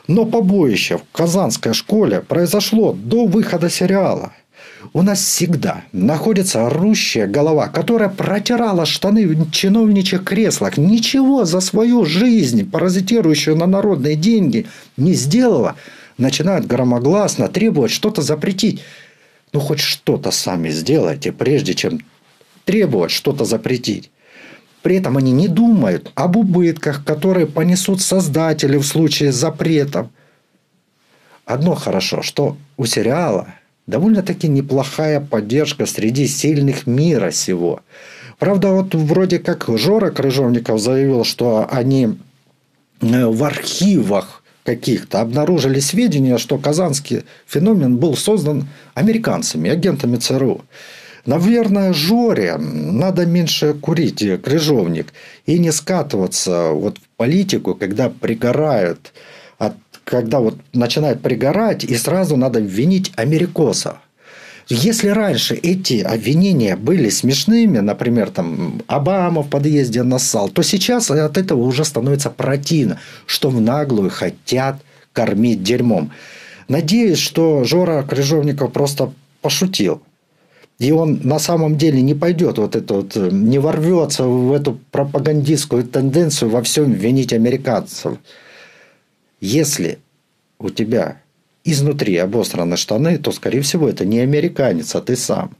Но 0.08 0.24
побоище 0.24 0.98
в 0.98 1.04
казанской 1.12 1.74
школе 1.74 2.22
произошло 2.22 2.92
до 2.92 3.26
выхода 3.26 3.70
сериала. 3.70 4.32
У 4.92 5.02
нас 5.02 5.20
всегда 5.20 5.84
находится 5.92 6.66
орущая 6.66 7.28
голова, 7.28 7.68
которая 7.68 8.08
протирала 8.08 8.84
штаны 8.84 9.28
в 9.28 9.50
чиновничьих 9.52 10.24
креслах, 10.24 10.76
ничего 10.76 11.44
за 11.44 11.60
свою 11.60 12.04
жизнь, 12.04 12.68
паразитирующую 12.68 13.56
на 13.56 13.66
народные 13.66 14.16
деньги, 14.16 14.66
не 14.96 15.14
сделала, 15.14 15.76
начинают 16.18 16.66
громогласно 16.66 17.46
требовать 17.46 17.92
что-то 17.92 18.22
запретить. 18.22 18.82
Ну, 19.52 19.60
хоть 19.60 19.78
что-то 19.78 20.32
сами 20.32 20.70
сделайте, 20.70 21.30
прежде 21.30 21.74
чем 21.74 22.00
требовать 22.64 23.12
что-то 23.12 23.44
запретить. 23.44 24.10
При 24.86 24.98
этом 24.98 25.16
они 25.16 25.32
не 25.32 25.48
думают 25.48 26.12
об 26.14 26.36
убытках, 26.36 27.04
которые 27.04 27.48
понесут 27.48 28.00
создатели 28.00 28.76
в 28.76 28.84
случае 28.84 29.32
запретов. 29.32 30.06
Одно 31.44 31.74
хорошо, 31.74 32.22
что 32.22 32.56
у 32.76 32.86
сериала 32.86 33.48
довольно-таки 33.88 34.46
неплохая 34.46 35.18
поддержка 35.20 35.86
среди 35.86 36.28
сильных 36.28 36.86
мира 36.86 37.32
сего. 37.32 37.80
Правда, 38.38 38.68
вот 38.68 38.94
вроде 38.94 39.40
как 39.40 39.66
Жора 39.76 40.12
Крыжовников 40.12 40.80
заявил, 40.80 41.24
что 41.24 41.66
они 41.68 42.16
э, 43.00 43.26
в 43.26 43.42
архивах 43.42 44.44
каких-то 44.62 45.20
обнаружили 45.20 45.80
сведения, 45.80 46.38
что 46.38 46.58
казанский 46.58 47.24
феномен 47.48 47.96
был 47.96 48.16
создан 48.16 48.68
американцами, 48.94 49.68
агентами 49.68 50.14
ЦРУ. 50.14 50.60
Наверное, 51.26 51.92
Жоре 51.92 52.56
надо 52.56 53.26
меньше 53.26 53.74
курить, 53.74 54.24
крыжовник, 54.42 55.12
и 55.44 55.58
не 55.58 55.72
скатываться 55.72 56.70
вот 56.70 56.98
в 56.98 57.16
политику, 57.16 57.74
когда 57.74 58.08
пригорают 58.08 59.12
от 59.58 59.74
когда 60.04 60.38
вот 60.38 60.54
начинает 60.72 61.20
пригорать, 61.20 61.82
и 61.82 61.96
сразу 61.96 62.36
надо 62.36 62.60
винить 62.60 63.12
америкосов. 63.16 63.96
Если 64.68 65.08
раньше 65.08 65.54
эти 65.56 66.00
обвинения 66.00 66.76
были 66.76 67.08
смешными, 67.08 67.78
например, 67.78 68.30
там 68.30 68.82
Обама 68.86 69.42
в 69.42 69.50
подъезде 69.50 70.04
нассал, 70.04 70.48
то 70.48 70.62
сейчас 70.62 71.10
от 71.10 71.36
этого 71.36 71.62
уже 71.62 71.84
становится 71.84 72.30
противно, 72.30 73.00
что 73.26 73.50
в 73.50 73.60
наглую 73.60 74.10
хотят 74.10 74.76
кормить 75.12 75.64
дерьмом. 75.64 76.12
Надеюсь, 76.68 77.18
что 77.18 77.64
Жора 77.64 78.02
Крыжовников 78.02 78.72
просто 78.72 79.12
пошутил. 79.40 80.02
И 80.78 80.92
он 80.92 81.20
на 81.24 81.38
самом 81.38 81.78
деле 81.78 82.02
не 82.02 82.14
пойдет 82.14 82.58
вот 82.58 82.76
это 82.76 82.94
вот, 82.94 83.16
не 83.16 83.58
ворвется 83.58 84.24
в 84.24 84.52
эту 84.52 84.78
пропагандистскую 84.90 85.84
тенденцию 85.84 86.50
во 86.50 86.62
всем 86.62 86.92
винить 86.92 87.32
американцев. 87.32 88.18
Если 89.40 89.98
у 90.58 90.68
тебя 90.68 91.22
изнутри 91.64 92.16
обосраны 92.16 92.76
штаны, 92.76 93.18
то, 93.18 93.32
скорее 93.32 93.62
всего, 93.62 93.88
это 93.88 94.04
не 94.04 94.20
американец, 94.20 94.94
а 94.94 95.00
ты 95.00 95.16
сам. 95.16 95.56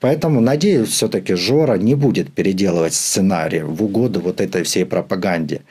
Поэтому, 0.00 0.40
надеюсь, 0.40 0.88
все-таки 0.88 1.34
Жора 1.34 1.78
не 1.78 1.94
будет 1.94 2.32
переделывать 2.32 2.92
сценарий 2.92 3.62
в 3.62 3.84
угоду 3.84 4.20
вот 4.20 4.40
этой 4.40 4.64
всей 4.64 4.84
пропаганде. 4.84 5.62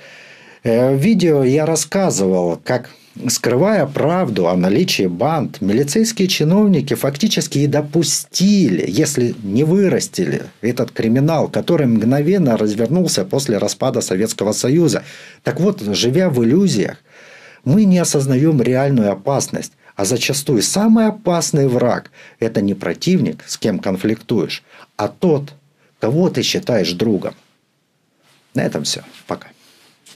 Э, 0.63 0.95
в 0.95 0.97
видео 0.97 1.43
я 1.43 1.65
рассказывал, 1.65 2.57
как 2.63 2.91
скрывая 3.27 3.85
правду 3.85 4.47
о 4.47 4.55
наличии 4.55 5.07
банд, 5.07 5.61
милицейские 5.61 6.27
чиновники 6.27 6.93
фактически 6.93 7.59
и 7.59 7.67
допустили, 7.67 8.85
если 8.87 9.35
не 9.43 9.63
вырастили 9.63 10.43
этот 10.61 10.91
криминал, 10.91 11.47
который 11.47 11.87
мгновенно 11.87 12.57
развернулся 12.57 13.25
после 13.25 13.57
распада 13.57 14.01
Советского 14.01 14.53
Союза. 14.53 15.03
Так 15.43 15.59
вот, 15.59 15.81
живя 15.81 16.29
в 16.29 16.43
иллюзиях, 16.43 16.97
мы 17.63 17.85
не 17.85 17.99
осознаем 17.99 18.61
реальную 18.61 19.11
опасность, 19.11 19.73
а 19.95 20.05
зачастую 20.05 20.61
самый 20.61 21.07
опасный 21.07 21.67
враг– 21.67 22.11
это 22.39 22.61
не 22.61 22.73
противник, 22.73 23.43
с 23.45 23.57
кем 23.57 23.79
конфликтуешь, 23.79 24.63
а 24.95 25.07
тот, 25.07 25.53
кого 25.99 26.29
ты 26.29 26.41
считаешь 26.41 26.93
другом. 26.93 27.35
На 28.53 28.63
этом 28.63 28.83
все. 28.83 29.03
Пока. 29.27 29.50